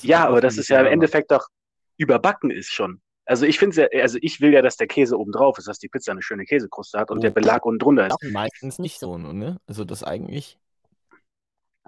Ja, 0.02 0.26
aber 0.26 0.40
das 0.40 0.58
ist 0.58 0.68
ja 0.68 0.80
im 0.80 0.86
Endeffekt 0.86 1.30
doch 1.30 1.48
überbacken 1.96 2.50
ist 2.50 2.70
schon. 2.70 3.00
Also 3.24 3.44
ich 3.44 3.58
finde 3.58 3.88
ja, 3.92 4.02
also 4.02 4.18
ich 4.22 4.40
will 4.40 4.52
ja, 4.52 4.62
dass 4.62 4.76
der 4.76 4.86
Käse 4.86 5.18
oben 5.18 5.32
drauf 5.32 5.58
ist, 5.58 5.68
dass 5.68 5.78
die 5.78 5.88
Pizza 5.88 6.12
eine 6.12 6.22
schöne 6.22 6.44
Käsekruste 6.44 6.98
hat 6.98 7.10
und 7.10 7.18
oh. 7.18 7.20
der 7.20 7.30
Belag 7.30 7.64
unten 7.66 7.78
drunter 7.78 8.06
ist. 8.06 8.32
Meistens 8.32 8.78
nicht 8.78 8.98
so, 8.98 9.18
ne? 9.18 9.58
Also 9.66 9.84
das 9.84 10.02
eigentlich. 10.02 10.58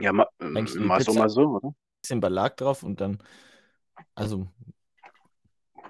Ja, 0.00 0.12
ma, 0.12 0.26
mal 0.38 0.66
so, 1.00 1.14
mal 1.14 1.28
so, 1.28 1.42
oder? 1.42 1.68
Ein 1.68 1.74
bisschen 2.02 2.20
Belag 2.20 2.56
drauf 2.56 2.82
und 2.82 3.00
dann, 3.00 3.22
also, 4.14 4.48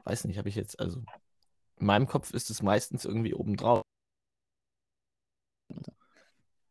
weiß 0.05 0.25
nicht, 0.25 0.39
habe 0.39 0.49
ich 0.49 0.57
jetzt, 0.57 0.79
also, 0.81 1.03
in 1.79 1.87
meinem 1.87 2.07
Kopf 2.07 2.33
ist 2.33 2.51
es 2.51 2.63
meistens 2.63 3.05
irgendwie 3.05 3.35
oben 3.35 3.57
drauf. 3.57 3.83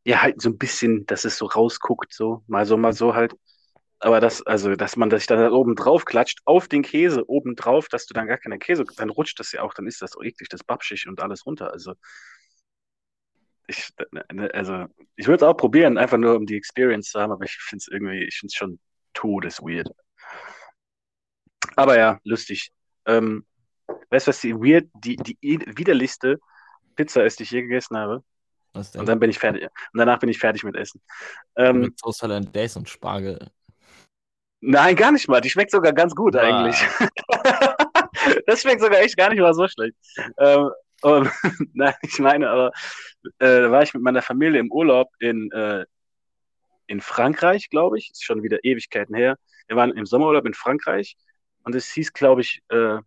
Ja, 0.05 0.21
halt 0.21 0.41
so 0.41 0.49
ein 0.49 0.57
bisschen, 0.57 1.05
dass 1.05 1.25
es 1.25 1.37
so 1.37 1.45
rausguckt, 1.45 2.13
so, 2.13 2.43
mal 2.47 2.65
so, 2.65 2.77
mal 2.77 2.93
so 2.93 3.13
halt. 3.13 3.33
Aber 3.99 4.21
das, 4.21 4.41
also, 4.41 4.75
dass 4.75 4.95
man 4.95 5.11
sich 5.11 5.27
dann 5.27 5.51
oben 5.51 5.75
drauf 5.75 6.05
klatscht, 6.05 6.39
auf 6.45 6.67
den 6.67 6.83
Käse 6.83 7.29
oben 7.29 7.55
drauf, 7.55 7.89
dass 7.89 8.05
du 8.05 8.13
dann 8.13 8.27
gar 8.27 8.37
keine 8.37 8.57
Käse, 8.57 8.85
dann 8.95 9.09
rutscht 9.09 9.39
das 9.39 9.51
ja 9.51 9.61
auch, 9.61 9.73
dann 9.73 9.87
ist 9.87 10.01
das 10.01 10.11
so 10.11 10.21
eklig, 10.21 10.47
das 10.49 10.63
babschig 10.63 11.07
und 11.07 11.19
alles 11.21 11.45
runter. 11.45 11.71
Also, 11.71 11.93
ich, 13.69 13.89
ne, 14.11 14.25
ne, 14.33 14.53
also, 14.53 14.85
ich 15.15 15.27
würde 15.27 15.45
es 15.45 15.49
auch 15.49 15.55
probieren, 15.55 15.97
einfach 15.97 16.17
nur 16.17 16.35
um 16.35 16.45
die 16.45 16.57
Experience 16.57 17.11
zu 17.11 17.19
haben, 17.19 17.31
aber 17.31 17.45
ich 17.45 17.55
finde 17.55 17.81
es 17.83 17.87
irgendwie, 17.87 18.23
ich 18.23 18.37
finde 18.37 18.51
es 18.51 18.55
schon 18.55 18.79
todesweird. 19.13 19.89
Aber 21.75 21.97
ja, 21.97 22.19
lustig. 22.23 22.71
Ähm, 23.05 23.45
weißt 24.09 24.27
du, 24.27 24.29
was 24.29 24.41
die 24.41 24.53
weird, 24.55 24.89
die, 24.93 25.15
die 25.15 25.37
widerlichste 25.75 26.39
Pizza 26.95 27.23
ist, 27.23 27.39
die 27.39 27.43
ich 27.43 27.51
je 27.51 27.61
gegessen 27.61 27.97
habe? 27.97 28.23
Was 28.73 28.91
denn? 28.91 29.01
Und 29.01 29.07
dann 29.07 29.19
bin 29.19 29.29
ich 29.29 29.39
fertig. 29.39 29.63
Und 29.63 29.97
danach 29.97 30.19
bin 30.19 30.29
ich 30.29 30.39
fertig 30.39 30.63
mit 30.63 30.75
Essen. 30.75 31.01
Ähm, 31.55 31.81
Mit 31.81 32.01
Hollandaise 32.03 32.77
und 32.77 32.89
Spargel. 32.89 33.49
nein, 34.61 34.95
gar 34.95 35.11
nicht 35.11 35.27
mal. 35.27 35.41
Die 35.41 35.49
schmeckt 35.49 35.71
sogar 35.71 35.93
ganz 35.93 36.13
gut 36.13 36.35
Ah. 36.35 36.41
eigentlich. 36.41 36.79
das 38.47 38.61
schmeckt 38.61 38.81
sogar 38.81 38.99
echt 38.99 39.17
gar 39.17 39.29
nicht 39.29 39.39
mal 39.39 39.53
so 39.53 39.67
schlecht. 39.67 39.95
Ähm, 40.37 40.69
und, 41.01 41.29
nein, 41.73 41.93
ich 42.01 42.19
meine, 42.19 42.49
aber 42.49 42.71
äh, 43.39 43.61
da 43.61 43.71
war 43.71 43.83
ich 43.83 43.93
mit 43.93 44.03
meiner 44.03 44.21
Familie 44.21 44.59
im 44.59 44.71
Urlaub 44.71 45.09
in, 45.19 45.51
äh, 45.51 45.85
in 46.87 47.01
Frankreich, 47.01 47.69
glaube 47.69 47.97
ich. 47.97 48.11
Ist 48.11 48.23
schon 48.23 48.43
wieder 48.43 48.63
Ewigkeiten 48.63 49.15
her. 49.15 49.37
Wir 49.67 49.75
waren 49.75 49.91
im 49.91 50.05
Sommerurlaub 50.05 50.45
in 50.45 50.53
Frankreich 50.53 51.15
und 51.63 51.75
es 51.75 51.91
hieß, 51.91 52.13
glaube 52.13 52.41
ich, 52.41 52.61
äh, 52.69 52.97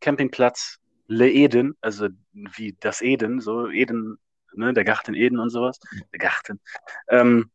Campingplatz 0.00 0.78
Le 1.08 1.30
Eden, 1.30 1.76
also 1.80 2.08
wie 2.32 2.76
das 2.80 3.02
Eden, 3.02 3.40
so 3.40 3.68
Eden, 3.68 4.18
ne, 4.54 4.72
der 4.72 4.84
Garten 4.84 5.14
Eden 5.14 5.38
und 5.38 5.50
sowas. 5.50 5.78
Der 6.12 6.18
Garten. 6.18 6.60
Ähm, 7.08 7.50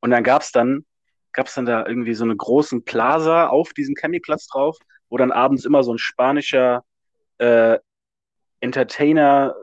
und 0.00 0.10
dann 0.10 0.24
gab 0.24 0.42
es 0.42 0.52
dann, 0.52 0.84
gab's 1.32 1.54
dann 1.54 1.66
da 1.66 1.86
irgendwie 1.86 2.14
so 2.14 2.24
eine 2.24 2.36
großen 2.36 2.84
Plaza 2.84 3.48
auf 3.48 3.72
diesem 3.72 3.94
Campingplatz 3.94 4.46
drauf, 4.46 4.76
wo 5.08 5.16
dann 5.16 5.32
abends 5.32 5.64
immer 5.64 5.82
so 5.82 5.94
ein 5.94 5.98
spanischer 5.98 6.84
äh, 7.38 7.78
Entertainer 8.62 9.54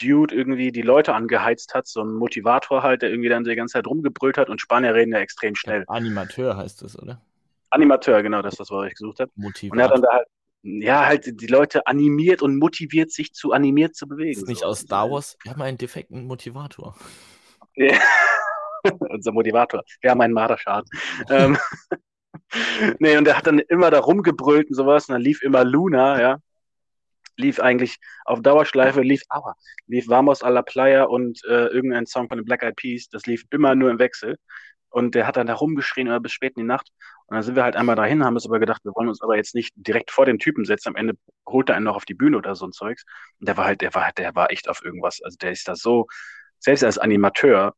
Dude 0.00 0.34
irgendwie 0.34 0.72
die 0.72 0.82
Leute 0.82 1.14
angeheizt 1.14 1.74
hat, 1.74 1.86
so 1.86 2.02
ein 2.02 2.12
Motivator 2.14 2.82
halt, 2.82 3.02
der 3.02 3.10
irgendwie 3.10 3.28
dann 3.28 3.44
die 3.44 3.54
ganze 3.54 3.74
Zeit 3.74 3.86
rumgebrüllt 3.86 4.38
hat 4.38 4.48
und 4.48 4.60
Spanier 4.60 4.94
reden 4.94 5.12
ja 5.12 5.18
extrem 5.18 5.54
schnell. 5.54 5.84
Animateur 5.88 6.56
heißt 6.56 6.82
es, 6.82 6.98
oder? 6.98 7.20
Animateur, 7.68 8.22
genau, 8.22 8.40
das 8.40 8.54
ist 8.54 8.60
das, 8.60 8.70
was 8.70 8.86
ich 8.86 8.94
gesucht 8.94 9.20
habe. 9.20 9.30
Und 9.36 9.44
er 9.78 9.84
hat 9.84 9.92
dann 9.92 10.00
Motivator. 10.00 10.00
da 10.00 10.12
halt, 10.12 10.28
ja, 10.62 11.06
halt 11.06 11.40
die 11.40 11.46
Leute 11.46 11.86
animiert 11.86 12.42
und 12.42 12.58
motiviert, 12.58 13.10
sich 13.10 13.32
zu 13.32 13.52
animiert 13.52 13.94
zu 13.94 14.06
bewegen. 14.06 14.40
Ist 14.40 14.48
nicht 14.48 14.60
so. 14.60 14.66
aus 14.66 14.80
Star 14.80 15.10
Wars? 15.10 15.36
Wir 15.42 15.52
haben 15.52 15.62
einen 15.62 15.78
defekten 15.78 16.24
Motivator. 16.26 16.96
Ja. 17.76 17.98
Unser 19.10 19.32
Motivator. 19.32 19.82
Wir 20.00 20.10
haben 20.10 20.20
einen 20.20 20.34
Marderschaden. 20.34 20.88
ähm, 21.30 21.58
nee, 22.98 23.16
und 23.16 23.26
er 23.28 23.36
hat 23.36 23.46
dann 23.46 23.58
immer 23.58 23.90
da 23.90 24.00
rumgebrüllt 24.00 24.68
und 24.68 24.74
sowas. 24.74 25.08
Und 25.08 25.14
dann 25.14 25.22
lief 25.22 25.42
immer 25.42 25.64
Luna, 25.64 26.20
ja. 26.20 26.38
Lief 27.36 27.60
eigentlich 27.60 27.96
auf 28.24 28.40
Dauerschleife, 28.42 29.02
lief, 29.02 29.22
aua, 29.28 29.54
lief 29.86 30.08
Vamos 30.08 30.42
a 30.42 30.48
la 30.48 30.62
Playa 30.62 31.04
und 31.04 31.42
äh, 31.44 31.66
irgendein 31.66 32.06
Song 32.06 32.28
von 32.28 32.38
den 32.38 32.44
Black 32.44 32.62
Eyed 32.62 32.76
Peas. 32.76 33.08
Das 33.08 33.26
lief 33.26 33.44
immer 33.50 33.74
nur 33.74 33.90
im 33.90 33.98
Wechsel. 33.98 34.36
Und 34.90 35.14
der 35.14 35.26
hat 35.26 35.36
dann 35.36 35.46
da 35.46 35.54
rumgeschrien 35.54 36.20
bis 36.20 36.32
spät 36.32 36.56
in 36.56 36.62
die 36.62 36.66
Nacht. 36.66 36.90
Und 37.26 37.36
dann 37.36 37.44
sind 37.44 37.54
wir 37.54 37.62
halt 37.62 37.76
einmal 37.76 37.94
dahin, 37.94 38.24
haben 38.24 38.34
uns 38.34 38.46
aber 38.46 38.58
gedacht, 38.58 38.84
wir 38.84 38.92
wollen 38.96 39.08
uns 39.08 39.22
aber 39.22 39.36
jetzt 39.36 39.54
nicht 39.54 39.72
direkt 39.76 40.10
vor 40.10 40.26
den 40.26 40.40
Typen 40.40 40.64
setzen. 40.64 40.88
Am 40.88 40.96
Ende 40.96 41.14
holt 41.48 41.68
er 41.68 41.76
einen 41.76 41.84
noch 41.84 41.94
auf 41.94 42.04
die 42.04 42.14
Bühne 42.14 42.36
oder 42.36 42.56
so 42.56 42.66
ein 42.66 42.72
Zeugs. 42.72 43.04
Und 43.38 43.48
der 43.48 43.56
war 43.56 43.66
halt, 43.66 43.82
der 43.82 43.94
war 43.94 44.06
halt, 44.06 44.18
der 44.18 44.34
war 44.34 44.50
echt 44.50 44.68
auf 44.68 44.84
irgendwas. 44.84 45.22
Also 45.22 45.36
der 45.38 45.52
ist 45.52 45.68
da 45.68 45.76
so, 45.76 46.06
selbst 46.58 46.84
als 46.84 46.98
Animateur, 46.98 47.74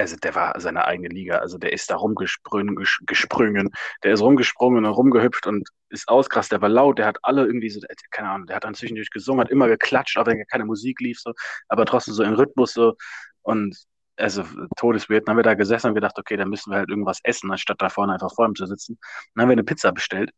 also 0.00 0.16
der 0.16 0.34
war 0.34 0.58
seine 0.60 0.84
eigene 0.86 1.08
Liga. 1.08 1.38
Also 1.38 1.58
der 1.58 1.72
ist 1.72 1.90
da 1.90 1.96
rumgesprungen, 1.96 2.76
ges- 2.78 3.00
gesprungen, 3.06 3.70
der 4.02 4.12
ist 4.12 4.20
rumgesprungen 4.22 4.84
und 4.84 4.92
rumgehüpft 4.92 5.46
und 5.46 5.68
ist 5.90 6.08
auskrass. 6.08 6.48
Der 6.48 6.60
war 6.62 6.68
laut, 6.68 6.98
der 6.98 7.06
hat 7.06 7.18
alle 7.22 7.44
irgendwie 7.46 7.70
so, 7.70 7.80
keine 8.10 8.30
Ahnung, 8.30 8.46
der 8.46 8.56
hat 8.56 8.64
dann 8.64 8.74
zwischendurch 8.74 9.10
gesungen, 9.10 9.40
hat 9.42 9.50
immer 9.50 9.68
geklatscht, 9.68 10.18
auch 10.18 10.26
wenn 10.26 10.44
keine 10.46 10.64
Musik 10.64 11.00
lief, 11.00 11.18
so, 11.20 11.32
aber 11.68 11.86
trotzdem 11.86 12.14
so 12.14 12.22
im 12.22 12.34
Rhythmus 12.34 12.72
so. 12.72 12.94
Und 13.42 13.76
also 14.16 14.44
todesweird. 14.76 15.26
Dann 15.26 15.32
haben 15.32 15.38
wir 15.38 15.42
da 15.44 15.54
gesessen 15.54 15.88
und 15.88 15.94
gedacht, 15.94 16.18
okay, 16.18 16.36
dann 16.36 16.50
müssen 16.50 16.70
wir 16.70 16.78
halt 16.78 16.90
irgendwas 16.90 17.20
essen, 17.24 17.50
anstatt 17.50 17.80
da 17.80 17.88
vorne 17.88 18.12
einfach 18.12 18.34
vor 18.34 18.46
ihm 18.46 18.54
zu 18.54 18.66
sitzen. 18.66 18.98
Dann 19.34 19.42
haben 19.42 19.48
wir 19.48 19.52
eine 19.54 19.64
Pizza 19.64 19.92
bestellt. 19.92 20.30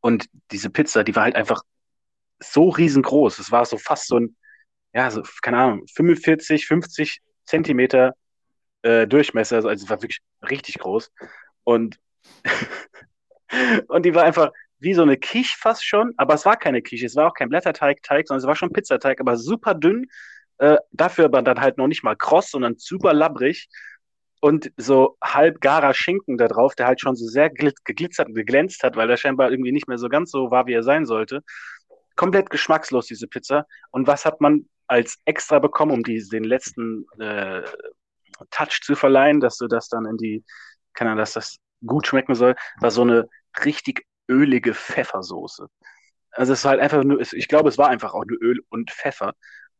Und 0.00 0.26
diese 0.50 0.70
Pizza, 0.70 1.04
die 1.04 1.16
war 1.16 1.24
halt 1.24 1.36
einfach 1.36 1.62
so 2.40 2.68
riesengroß. 2.70 3.38
Es 3.38 3.52
war 3.52 3.64
so 3.64 3.78
fast 3.78 4.08
so 4.08 4.18
ein, 4.18 4.36
ja, 4.94 5.10
so, 5.10 5.22
keine 5.42 5.58
Ahnung, 5.58 5.86
45, 5.94 6.66
50 6.66 7.20
Zentimeter 7.46 8.14
äh, 8.84 9.06
Durchmesser. 9.06 9.56
Also 9.56 9.70
es 9.70 9.88
war 9.90 10.02
wirklich 10.02 10.20
richtig 10.48 10.78
groß. 10.78 11.10
Und, 11.64 11.98
und 13.88 14.04
die 14.04 14.14
war 14.14 14.24
einfach 14.24 14.52
wie 14.78 14.94
so 14.94 15.02
eine 15.02 15.16
Quiche 15.16 15.56
fast 15.58 15.84
schon, 15.84 16.12
aber 16.16 16.34
es 16.34 16.44
war 16.44 16.56
keine 16.56 16.82
Quiche, 16.82 17.06
es 17.06 17.16
war 17.16 17.28
auch 17.28 17.34
kein 17.34 17.48
Blätterteig, 17.48 18.02
Teig, 18.02 18.28
sondern 18.28 18.40
es 18.42 18.46
war 18.46 18.56
schon 18.56 18.72
Pizzateig, 18.72 19.20
aber 19.20 19.36
super 19.36 19.74
dünn. 19.74 20.06
Äh, 20.58 20.76
dafür 20.92 21.24
aber 21.26 21.42
dann 21.42 21.60
halt 21.60 21.78
noch 21.78 21.88
nicht 21.88 22.04
mal 22.04 22.16
kross, 22.16 22.50
sondern 22.50 22.76
super 22.78 23.12
labbrig. 23.12 23.68
Und 24.40 24.70
so 24.76 25.16
halb 25.22 25.60
garer 25.62 25.94
Schinken 25.94 26.36
da 26.36 26.48
drauf, 26.48 26.74
der 26.74 26.86
halt 26.86 27.00
schon 27.00 27.16
so 27.16 27.26
sehr 27.26 27.50
glit- 27.50 27.78
geglitzert 27.84 28.28
und 28.28 28.34
geglänzt 28.34 28.82
hat, 28.82 28.94
weil 28.94 29.08
er 29.08 29.16
scheinbar 29.16 29.50
irgendwie 29.50 29.72
nicht 29.72 29.88
mehr 29.88 29.96
so 29.96 30.10
ganz 30.10 30.30
so 30.30 30.50
war, 30.50 30.66
wie 30.66 30.74
er 30.74 30.82
sein 30.82 31.06
sollte. 31.06 31.42
Komplett 32.14 32.50
geschmackslos, 32.50 33.06
diese 33.06 33.26
Pizza. 33.26 33.66
Und 33.90 34.06
was 34.06 34.26
hat 34.26 34.42
man 34.42 34.68
als 34.86 35.18
extra 35.24 35.60
bekommen, 35.60 35.92
um 35.92 36.02
die, 36.02 36.22
den 36.28 36.44
letzten 36.44 37.06
äh, 37.18 37.62
Touch 38.50 38.80
zu 38.82 38.94
verleihen, 38.96 39.40
dass 39.40 39.56
du 39.58 39.66
das 39.66 39.88
dann 39.88 40.06
in 40.06 40.16
die, 40.16 40.44
keine 40.94 41.10
Ahnung, 41.10 41.20
dass 41.22 41.32
das 41.34 41.56
gut 41.86 42.06
schmecken 42.06 42.34
soll, 42.34 42.54
war 42.80 42.90
so 42.90 43.02
eine 43.02 43.28
richtig 43.64 44.04
ölige 44.28 44.74
Pfeffersoße. 44.74 45.66
Also 46.32 46.52
es 46.52 46.64
war 46.64 46.72
halt 46.72 46.80
einfach 46.80 47.04
nur, 47.04 47.20
ich 47.20 47.48
glaube, 47.48 47.68
es 47.68 47.78
war 47.78 47.88
einfach 47.88 48.14
auch 48.14 48.24
nur 48.24 48.38
Öl 48.40 48.60
und 48.70 48.90
Pfeffer. 48.90 49.34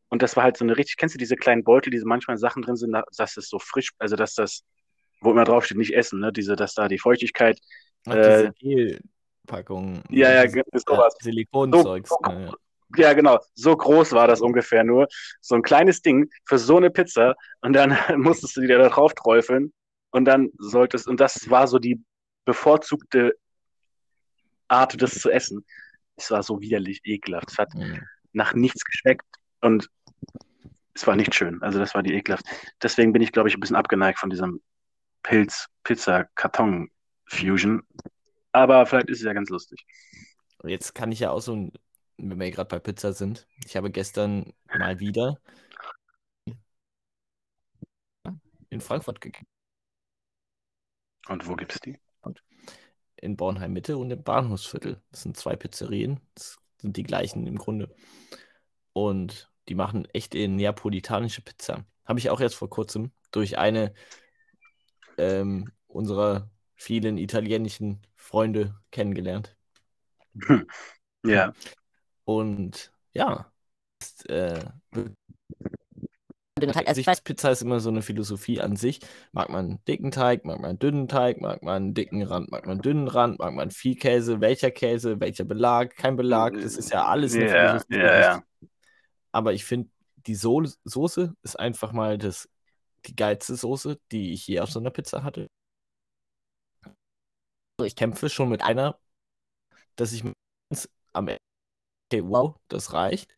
Und 0.09 0.21
das 0.21 0.35
war 0.37 0.43
halt 0.43 0.57
so 0.57 0.63
eine 0.63 0.77
richtig, 0.77 0.97
kennst 0.97 1.15
du 1.15 1.19
diese 1.19 1.35
kleinen 1.35 1.63
Beutel, 1.63 1.89
die 1.89 1.99
so 1.99 2.07
manchmal 2.07 2.37
Sachen 2.37 2.61
drin 2.61 2.75
sind, 2.75 2.95
dass 3.17 3.37
es 3.37 3.49
so 3.49 3.59
frisch, 3.59 3.91
also 3.97 4.15
dass 4.15 4.35
das, 4.35 4.63
wo 5.21 5.31
immer 5.31 5.43
draufsteht, 5.43 5.77
nicht 5.77 5.93
essen, 5.95 6.19
ne? 6.19 6.31
Diese, 6.31 6.55
dass 6.55 6.73
da 6.73 6.87
die 6.87 6.99
Feuchtigkeit, 6.99 7.59
Ach, 8.07 8.13
Äh, 8.13 8.51
diese 8.61 8.97
Gelpackung. 9.47 10.03
ja, 10.09 10.31
ja, 10.31 10.43
ist 10.43 10.87
sowas. 10.87 11.15
Silikonzeugs. 11.21 12.09
So- 12.09 12.19
ne, 12.23 12.45
ja. 12.45 12.53
Ja, 12.97 13.13
genau. 13.13 13.39
So 13.55 13.75
groß 13.75 14.11
war 14.13 14.27
das 14.27 14.41
ungefähr 14.41 14.83
nur. 14.83 15.07
So 15.41 15.55
ein 15.55 15.61
kleines 15.63 16.01
Ding 16.01 16.29
für 16.45 16.57
so 16.57 16.77
eine 16.77 16.89
Pizza. 16.91 17.35
Und 17.61 17.73
dann 17.73 17.97
musstest 18.17 18.55
du 18.57 18.61
die 18.61 18.67
da 18.67 18.87
drauf 18.89 19.13
träufeln. 19.13 19.73
Und 20.11 20.25
dann 20.25 20.49
solltest, 20.59 21.07
und 21.07 21.19
das 21.19 21.49
war 21.49 21.67
so 21.67 21.79
die 21.79 22.01
bevorzugte 22.45 23.33
Art, 24.67 24.99
das 25.01 25.19
zu 25.19 25.29
essen. 25.29 25.65
Es 26.15 26.31
war 26.31 26.41
so 26.43 26.61
widerlich, 26.61 27.01
ekelhaft. 27.03 27.51
Es 27.51 27.57
hat 27.57 27.73
Mhm. 27.73 28.01
nach 28.33 28.53
nichts 28.53 28.83
geschmeckt 28.85 29.25
und 29.61 29.89
es 30.93 31.05
war 31.05 31.15
nicht 31.17 31.35
schön. 31.35 31.61
Also 31.61 31.79
das 31.79 31.93
war 31.95 32.03
die 32.03 32.13
ekelhaft. 32.13 32.45
Deswegen 32.81 33.11
bin 33.13 33.21
ich, 33.21 33.31
glaube 33.33 33.49
ich, 33.49 33.57
ein 33.57 33.59
bisschen 33.59 33.75
abgeneigt 33.75 34.19
von 34.19 34.29
diesem 34.29 34.61
Pilz-Pizza-Karton-Fusion. 35.23 37.81
Aber 38.51 38.85
vielleicht 38.85 39.09
ist 39.09 39.19
es 39.19 39.25
ja 39.25 39.33
ganz 39.33 39.49
lustig. 39.49 39.85
Jetzt 40.63 40.95
kann 40.95 41.11
ich 41.11 41.19
ja 41.19 41.31
auch 41.31 41.41
so, 41.41 41.53
ein- 41.55 41.71
wenn 42.17 42.39
wir 42.39 42.51
gerade 42.51 42.67
bei 42.69 42.79
Pizza 42.79 43.13
sind, 43.13 43.47
ich 43.65 43.75
habe 43.75 43.91
gestern 43.91 44.53
mal 44.77 44.99
wieder 44.99 45.39
in 48.69 48.81
Frankfurt 48.81 49.21
gegessen, 49.21 49.47
Und 51.27 51.47
wo 51.47 51.55
gibt's 51.55 51.79
die? 51.79 51.97
in 53.17 53.35
Bornheim 53.37 53.73
Mitte 53.73 53.97
und 53.97 54.11
im 54.11 54.23
Bahnhofsviertel. 54.23 55.01
Das 55.11 55.23
sind 55.23 55.37
zwei 55.37 55.55
Pizzerien, 55.55 56.19
das 56.35 56.57
sind 56.81 56.97
die 56.97 57.03
gleichen 57.03 57.47
im 57.47 57.57
Grunde. 57.57 57.93
Und 58.93 59.51
die 59.67 59.75
machen 59.75 60.05
echt 60.13 60.33
neapolitanische 60.33 61.41
Pizza. 61.41 61.85
Habe 62.05 62.19
ich 62.19 62.29
auch 62.29 62.39
erst 62.39 62.55
vor 62.55 62.69
kurzem 62.69 63.11
durch 63.31 63.57
eine 63.57 63.93
ähm, 65.17 65.71
unserer 65.87 66.49
vielen 66.75 67.17
italienischen 67.17 68.01
Freunde 68.15 68.75
kennengelernt. 68.91 69.55
Ja. 71.23 71.53
Und 72.25 72.91
ja, 73.13 73.51
ist, 74.01 74.29
äh. 74.29 74.59
Also 76.57 76.69
ich 76.79 76.95
sich, 76.95 77.07
weiß, 77.07 77.21
Pizza 77.21 77.51
ist 77.51 77.61
immer 77.61 77.81
so 77.81 77.89
eine 77.89 78.01
Philosophie 78.01 78.61
an 78.61 78.77
sich. 78.77 79.01
Mag 79.33 79.49
man 79.49 79.79
dicken 79.89 80.11
Teig, 80.11 80.45
mag 80.45 80.59
man 80.59 80.69
einen 80.71 80.79
dünnen 80.79 81.07
Teig, 81.09 81.41
mag 81.41 81.61
man 81.63 81.75
einen 81.75 81.93
dicken 81.93 82.23
Rand, 82.23 82.49
mag 82.49 82.65
man 82.65 82.81
dünnen 82.81 83.09
Rand, 83.09 83.39
mag 83.39 83.53
man 83.53 83.71
viel 83.71 83.95
Käse, 83.95 84.39
welcher 84.39 84.71
Käse, 84.71 85.19
welcher 85.19 85.43
Belag, 85.43 85.95
kein 85.97 86.15
Belag. 86.15 86.53
Das 86.53 86.77
ist 86.77 86.91
ja 86.91 87.05
alles 87.05 87.35
eine 87.35 87.47
Ja, 87.47 87.79
Philosophie. 87.87 87.95
ja, 87.95 88.19
ja. 88.19 88.43
Aber 89.33 89.53
ich 89.53 89.65
finde, 89.65 89.89
die 90.27 90.35
so 90.35 90.63
Soße 90.85 91.35
ist 91.43 91.59
einfach 91.59 91.91
mal 91.91 92.17
das, 92.17 92.49
die 93.05 93.15
geilste 93.15 93.55
Soße, 93.55 93.99
die 94.13 94.31
ich 94.31 94.47
je 94.47 94.61
auf 94.61 94.71
so 94.71 94.79
einer 94.79 94.91
Pizza 94.91 95.23
hatte. 95.23 95.47
Also 97.77 97.85
Ich 97.85 97.95
kämpfe 97.97 98.29
schon 98.29 98.47
mit 98.47 98.61
einer, 98.63 98.97
dass 99.97 100.13
ich 100.13 100.23
am 101.13 101.27
Ende, 101.27 101.41
okay, 102.09 102.23
wow, 102.23 102.55
das 102.67 102.93
reicht. 102.93 103.35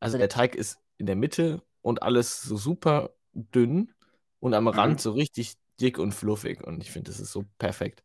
Also 0.00 0.18
der 0.18 0.28
Teig 0.28 0.54
ist 0.54 0.78
in 0.98 1.06
der 1.06 1.16
Mitte 1.16 1.62
und 1.82 2.02
alles 2.02 2.42
so 2.42 2.56
super 2.56 3.10
dünn 3.32 3.92
und 4.40 4.54
am 4.54 4.64
Mhm. 4.64 4.70
Rand 4.70 5.00
so 5.00 5.12
richtig 5.12 5.54
dick 5.80 5.98
und 5.98 6.12
fluffig. 6.12 6.62
Und 6.62 6.82
ich 6.82 6.90
finde, 6.90 7.10
das 7.10 7.20
ist 7.20 7.32
so 7.32 7.44
perfekt. 7.58 8.02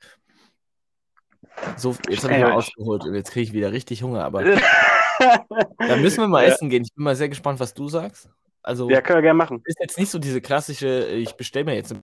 So, 1.78 1.96
jetzt 2.10 2.24
habe 2.24 2.34
ich 2.34 2.40
mal 2.40 2.50
Ja. 2.50 2.56
ausgeholt 2.56 3.04
und 3.06 3.16
jetzt 3.16 3.32
kriege 3.32 3.44
ich 3.44 3.54
wieder 3.54 3.72
richtig 3.72 4.04
Hunger, 4.04 4.24
aber 4.24 4.44
da 5.78 5.96
müssen 5.98 6.22
wir 6.22 6.28
mal 6.28 6.44
ja. 6.44 6.54
essen 6.54 6.70
gehen. 6.70 6.84
Ich 6.84 6.94
bin 6.94 7.04
mal 7.04 7.16
sehr 7.16 7.30
gespannt, 7.30 7.60
was 7.60 7.74
du 7.74 7.88
sagst. 7.90 8.30
Also, 8.62 8.90
Ja, 8.90 9.02
können 9.02 9.18
wir 9.18 9.22
gerne 9.24 9.38
machen. 9.38 9.62
ist 9.66 9.80
jetzt 9.80 9.98
nicht 9.98 10.10
so 10.10 10.20
diese 10.20 10.42
klassische, 10.42 11.06
ich 11.08 11.34
bestelle 11.36 11.66
mir 11.66 11.76
jetzt 11.76 11.92
eine 11.92 12.02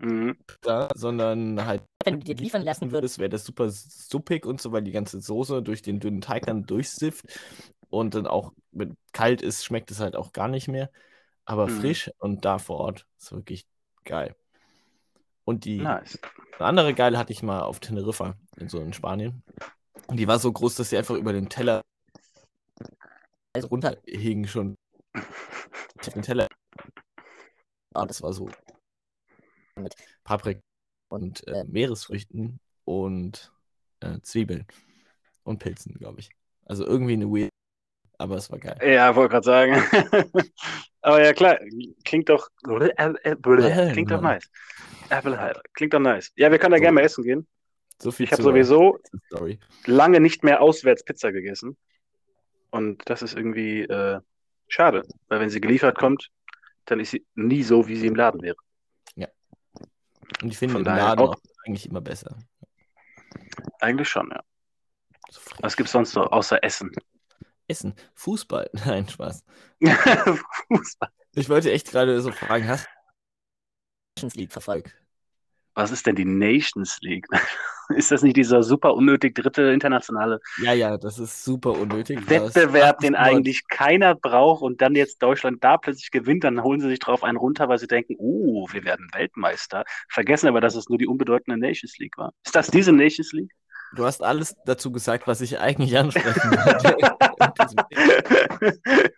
Mhm. 0.00 0.36
da, 0.62 0.88
sondern 0.94 1.64
halt, 1.64 1.82
wenn 2.04 2.20
du 2.20 2.24
dir 2.24 2.34
liefern 2.36 2.62
lassen 2.62 2.90
würdest, 2.92 3.18
wäre 3.18 3.28
das 3.28 3.44
super 3.44 3.68
suppig 3.70 4.46
und 4.46 4.60
so, 4.60 4.72
weil 4.72 4.82
die 4.82 4.92
ganze 4.92 5.20
Soße 5.20 5.62
durch 5.62 5.82
den 5.82 6.00
dünnen 6.00 6.20
Teig 6.20 6.46
dann 6.46 6.64
durchsifft 6.64 7.26
und 7.90 8.14
dann 8.14 8.26
auch, 8.26 8.52
wenn 8.72 8.96
kalt 9.12 9.42
ist, 9.42 9.64
schmeckt 9.64 9.90
es 9.90 10.00
halt 10.00 10.16
auch 10.16 10.32
gar 10.32 10.48
nicht 10.48 10.68
mehr. 10.68 10.90
Aber 11.44 11.66
Mhm. 11.66 11.80
frisch 11.80 12.10
und 12.18 12.44
da 12.44 12.58
vor 12.58 12.78
Ort 12.78 13.06
ist 13.18 13.32
wirklich 13.32 13.66
geil. 14.04 14.34
Und 15.44 15.64
die 15.64 15.78
Nice. 15.78 16.18
eine 16.58 16.68
andere 16.68 16.94
geile 16.94 17.18
hatte 17.18 17.32
ich 17.32 17.42
mal 17.42 17.62
auf 17.62 17.80
Teneriffa, 17.80 18.36
in 18.56 18.68
so 18.68 18.80
in 18.80 18.92
Spanien. 18.92 19.42
Und 20.06 20.16
die 20.16 20.28
war 20.28 20.38
so 20.38 20.52
groß, 20.52 20.76
dass 20.76 20.90
sie 20.90 20.96
einfach 20.96 21.16
über 21.16 21.32
den 21.32 21.48
Teller 21.48 21.82
also 23.52 23.68
runterhing 23.68 24.46
schon. 24.46 24.76
Auf 26.00 26.08
den 26.14 26.22
Teller. 26.22 26.46
Ah, 27.94 28.06
das 28.06 28.22
war 28.22 28.32
so 28.32 28.48
mit 29.80 29.94
Paprika 30.24 30.60
und 31.08 31.46
äh, 31.48 31.64
Meeresfrüchten 31.64 32.60
und 32.84 33.52
äh, 34.00 34.18
Zwiebeln 34.22 34.66
und 35.44 35.58
Pilzen, 35.58 35.94
glaube 35.94 36.20
ich. 36.20 36.30
Also 36.64 36.86
irgendwie 36.86 37.14
eine 37.14 37.26
weird, 37.26 37.50
aber 38.18 38.36
es 38.36 38.50
war 38.50 38.58
geil. 38.58 38.78
Ja, 38.84 39.14
wollte 39.16 39.32
gerade 39.32 39.44
sagen. 39.44 39.82
Aber 41.02 41.24
ja, 41.24 41.32
klar, 41.32 41.58
klingt 42.04 42.28
doch, 42.28 42.48
klingt 42.62 44.10
doch 44.10 44.20
nice. 44.20 44.50
Klingt 45.74 45.94
doch 45.94 46.00
nice. 46.00 46.30
Ja, 46.36 46.50
wir 46.50 46.58
können 46.58 46.72
da 46.72 46.76
So. 46.76 46.82
gerne 46.82 46.94
mal 46.94 47.00
essen 47.04 47.24
gehen. 47.24 47.46
So 48.02 48.10
Ich 48.18 48.30
habe 48.32 48.42
sowieso 48.42 48.98
Story. 49.26 49.58
lange 49.86 50.20
nicht 50.20 50.44
mehr 50.44 50.60
auswärts 50.60 51.02
Pizza 51.02 51.32
gegessen. 51.32 51.76
Und 52.70 53.02
das 53.08 53.22
ist 53.22 53.34
irgendwie 53.34 53.82
äh, 53.82 54.20
schade, 54.68 55.02
weil 55.28 55.40
wenn 55.40 55.50
sie 55.50 55.60
geliefert 55.60 55.96
kommt, 55.98 56.28
dann 56.84 57.00
ist 57.00 57.10
sie 57.12 57.24
nie 57.34 57.62
so, 57.62 57.88
wie 57.88 57.96
sie 57.96 58.06
im 58.06 58.14
Laden 58.14 58.42
wäre. 58.42 58.56
Und 60.42 60.50
ich 60.50 60.58
finde 60.58 60.82
daher 60.82 61.04
Laden 61.16 61.28
auch- 61.28 61.36
eigentlich 61.66 61.86
immer 61.86 62.00
besser. 62.00 62.38
Eigentlich 63.80 64.08
schon, 64.08 64.30
ja. 64.32 64.42
So. 65.30 65.40
Was 65.60 65.76
gibt's 65.76 65.92
sonst 65.92 66.14
noch 66.14 66.30
außer 66.32 66.62
Essen? 66.64 66.90
Essen, 67.68 67.94
Fußball, 68.14 68.68
nein, 68.84 69.08
Spaß. 69.08 69.44
Fußball. 70.68 71.10
Ich 71.34 71.48
wollte 71.48 71.70
echt 71.70 71.90
gerade 71.90 72.20
so 72.20 72.32
fragen, 72.32 72.66
hast 72.68 72.86
du 72.86 72.90
Nations 74.16 74.34
League 74.34 74.52
verfolgt? 74.52 74.96
Was 75.74 75.90
ist 75.92 76.06
denn 76.06 76.16
die 76.16 76.24
Nations 76.24 76.98
League? 77.00 77.26
Ist 77.96 78.10
das 78.10 78.22
nicht 78.22 78.36
dieser 78.36 78.62
super 78.62 78.94
unnötig 78.94 79.34
dritte 79.34 79.62
internationale 79.62 80.40
Ja, 80.62 80.72
ja, 80.72 80.96
das 80.96 81.18
ist 81.18 81.44
super 81.44 81.72
unnötig. 81.72 82.28
Wettbewerb, 82.28 83.00
den 83.00 83.14
eigentlich 83.14 83.66
keiner 83.68 84.14
braucht 84.14 84.62
und 84.62 84.80
dann 84.80 84.94
jetzt 84.94 85.22
Deutschland 85.22 85.62
da 85.64 85.76
plötzlich 85.76 86.10
gewinnt, 86.10 86.44
dann 86.44 86.62
holen 86.62 86.80
sie 86.80 86.88
sich 86.88 86.98
drauf 86.98 87.24
einen 87.24 87.38
runter, 87.38 87.68
weil 87.68 87.78
sie 87.78 87.86
denken, 87.86 88.16
oh, 88.18 88.68
wir 88.70 88.84
werden 88.84 89.08
Weltmeister. 89.12 89.84
Vergessen 90.08 90.48
aber, 90.48 90.60
dass 90.60 90.74
es 90.74 90.88
nur 90.88 90.98
die 90.98 91.06
unbedeutende 91.06 91.58
Nations 91.58 91.98
League 91.98 92.16
war. 92.16 92.32
Ist 92.44 92.54
das 92.54 92.68
diese 92.68 92.92
Nations 92.92 93.32
League? 93.32 93.52
Du 93.96 94.04
hast 94.04 94.22
alles 94.22 94.54
dazu 94.66 94.92
gesagt, 94.92 95.26
was 95.26 95.40
ich 95.40 95.58
eigentlich 95.58 95.98
ansprechen 95.98 96.50
wollte. 96.52 96.96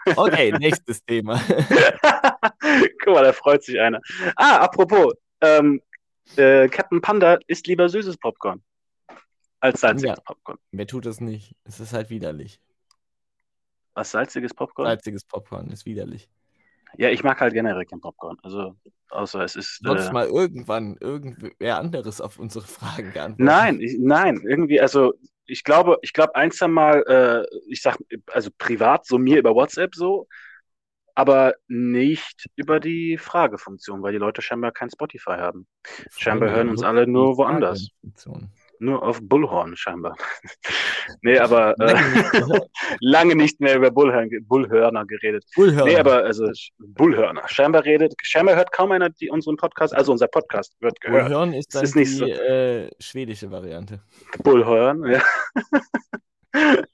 okay, 0.16 0.54
nächstes 0.58 1.04
Thema. 1.04 1.38
Guck 3.04 3.14
mal, 3.14 3.24
da 3.24 3.32
freut 3.32 3.62
sich 3.62 3.78
einer. 3.78 4.00
Ah, 4.36 4.56
apropos, 4.56 5.12
ähm, 5.42 5.82
äh, 6.36 6.68
Captain 6.68 7.00
Panda 7.00 7.38
isst 7.46 7.66
lieber 7.66 7.88
süßes 7.88 8.16
Popcorn 8.18 8.62
als 9.60 9.80
salziges 9.80 10.16
Ja. 10.16 10.22
Popcorn. 10.24 10.58
Wer 10.72 10.86
tut 10.86 11.06
das 11.06 11.20
nicht? 11.20 11.56
Es 11.64 11.80
ist 11.80 11.92
halt 11.92 12.10
widerlich. 12.10 12.60
Was 13.94 14.10
salziges 14.10 14.54
Popcorn? 14.54 14.88
Salziges 14.88 15.24
Popcorn 15.24 15.70
ist 15.70 15.86
widerlich. 15.86 16.28
Ja, 16.98 17.08
ich 17.08 17.22
mag 17.22 17.40
halt 17.40 17.54
generell 17.54 17.84
kein 17.86 18.00
Popcorn. 18.00 18.36
Also, 18.42 18.76
außer 19.10 19.42
es 19.44 19.56
ist. 19.56 19.80
Sonst 19.84 20.08
Äh, 20.08 20.12
mal 20.12 20.26
irgendwann 20.26 20.96
irgendwer 21.00 21.78
anderes 21.78 22.20
auf 22.20 22.38
unsere 22.38 22.66
Fragen 22.66 23.12
geantworten. 23.12 23.44
nein, 23.44 23.80
ich, 23.80 23.96
nein, 23.98 24.40
irgendwie, 24.44 24.80
also 24.80 25.14
ich 25.46 25.64
glaube, 25.64 25.98
ich 26.02 26.12
glaube, 26.12 26.34
ein, 26.36 26.50
zwei 26.50 26.68
Mal, 26.68 27.02
äh, 27.08 27.56
ich 27.68 27.82
sag, 27.82 27.98
also 28.30 28.50
privat, 28.58 29.06
so 29.06 29.18
mir 29.18 29.38
über 29.38 29.54
WhatsApp 29.54 29.94
so, 29.94 30.28
aber 31.14 31.54
nicht 31.68 32.46
über 32.56 32.80
die 32.80 33.18
Fragefunktion, 33.18 34.02
weil 34.02 34.12
die 34.12 34.18
Leute 34.18 34.42
scheinbar 34.42 34.72
kein 34.72 34.90
Spotify 34.90 35.36
haben. 35.38 35.66
Scheinbar 36.16 36.50
hören 36.50 36.70
uns 36.70 36.82
alle 36.82 37.06
nur 37.06 37.36
woanders. 37.36 37.88
Nur 38.78 39.00
auf 39.00 39.20
Bullhorn 39.22 39.76
scheinbar. 39.76 40.16
nee, 41.22 41.38
aber 41.38 41.78
äh, 41.78 41.94
Lange 42.98 43.36
nicht 43.36 43.60
mehr 43.60 43.76
über 43.78 43.92
Bullhörn, 43.92 44.28
Bullhörner 44.48 45.06
geredet. 45.06 45.44
Bullhörner. 45.54 45.84
Nee, 45.84 45.96
aber 45.98 46.24
also 46.24 46.50
Bullhörner. 46.78 47.46
Scheinbar 47.46 47.84
redet, 47.84 48.14
scheinbar 48.22 48.56
hört 48.56 48.72
kaum 48.72 48.90
einer 48.90 49.10
die, 49.10 49.30
unseren 49.30 49.56
Podcast, 49.56 49.94
also 49.94 50.10
unser 50.10 50.26
Podcast 50.26 50.74
wird 50.80 51.00
gehört. 51.00 51.26
Bullhörn 51.26 51.52
ist 51.52 51.72
dann 51.76 51.84
ist 51.84 51.94
die 51.94 52.04
so. 52.06 52.26
äh, 52.26 52.90
schwedische 52.98 53.52
Variante. 53.52 54.00
Bullhorn, 54.42 55.04
ja. 55.12 55.22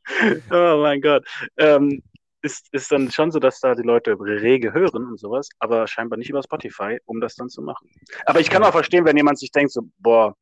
oh 0.51 0.83
mein 0.83 1.01
Gott. 1.01 1.27
Ähm, 1.57 2.03
ist, 2.43 2.69
ist 2.73 2.93
dann 2.93 3.11
schon 3.11 3.31
so, 3.31 3.39
dass 3.39 3.61
da 3.61 3.75
die 3.75 3.83
Leute 3.83 4.17
rege 4.21 4.73
hören 4.73 5.07
und 5.07 5.19
sowas, 5.19 5.49
aber 5.59 5.87
scheinbar 5.87 6.19
nicht 6.19 6.31
über 6.31 6.43
Spotify, 6.43 6.99
um 7.05 7.21
das 7.21 7.35
dann 7.35 7.49
zu 7.49 7.63
machen. 7.63 7.91
Aber 8.27 8.41
ich 8.41 8.51
kann 8.51 8.63
auch 8.63 8.73
verstehen, 8.73 9.05
wenn 9.05 9.17
jemand 9.17 9.39
sich 9.39 9.51
denkt, 9.51 9.73
so, 9.73 9.83
boah, 9.99 10.35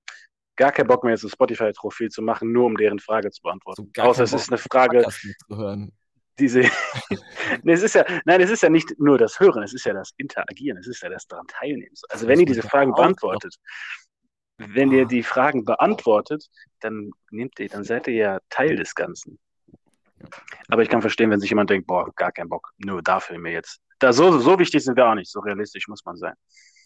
gar 0.57 0.73
keinen 0.73 0.89
Bock 0.89 1.05
mehr, 1.05 1.13
jetzt 1.13 1.25
ein 1.25 1.31
Spotify-Profil 1.31 2.09
zu 2.11 2.23
machen, 2.23 2.53
nur 2.53 2.67
um 2.67 2.77
deren 2.77 2.99
Frage 2.99 3.31
zu 3.31 3.43
beantworten. 3.43 3.91
So 3.95 4.03
Außer 4.03 4.25
es 4.25 4.33
ist 4.33 4.49
eine 4.51 4.59
Frage, 4.59 5.07
diese. 6.39 6.61
nee, 7.63 7.73
es 7.73 7.83
ist 7.83 7.95
ja, 7.95 8.05
nein, 8.25 8.41
es 8.41 8.51
ist 8.51 8.63
ja 8.63 8.69
nicht 8.69 8.99
nur 8.99 9.19
das 9.19 9.41
Hören, 9.41 9.63
es 9.63 9.73
ist 9.73 9.85
ja 9.85 9.95
das 9.95 10.11
Interagieren, 10.17 10.79
es 10.79 10.87
ist 10.87 11.03
ja 11.03 11.09
das 11.09 11.27
daran 11.27 11.47
Teilnehmen. 11.47 11.95
Also 12.11 12.27
wenn 12.27 12.41
ihr 12.41 12.47
diese 12.47 12.63
Fragen 12.63 12.93
beantwortet, 12.93 13.55
wenn 14.59 14.93
ihr 14.93 15.05
Ah. 15.05 15.09
die 15.09 15.23
Fragen 15.23 15.65
beantwortet, 15.65 16.47
dann 16.81 17.11
nehmt 17.31 17.59
ihr, 17.59 17.69
dann 17.69 17.85
seid 17.85 18.09
ihr 18.09 18.15
ja 18.15 18.39
Teil 18.49 18.77
des 18.77 18.95
Ganzen. 18.95 19.39
Aber 20.69 20.83
ich 20.83 20.89
kann 20.89 21.01
verstehen, 21.01 21.31
wenn 21.31 21.41
sich 21.41 21.51
jemand 21.51 21.71
denkt, 21.71 21.87
boah, 21.87 22.12
gar 22.15 22.33
keinen 22.33 22.49
Bock, 22.49 22.73
nur 22.79 23.03
dafür 23.03 23.39
mir 23.39 23.53
jetzt. 23.53 23.81
Da 23.99 24.12
so, 24.12 24.39
so 24.39 24.59
wichtig 24.59 24.85
sind 24.85 24.97
wir 24.97 25.07
auch 25.07 25.15
nicht, 25.15 25.31
so 25.31 25.41
realistisch 25.41 25.89
muss 25.89 26.05
man 26.05 26.17
sein. 26.17 26.35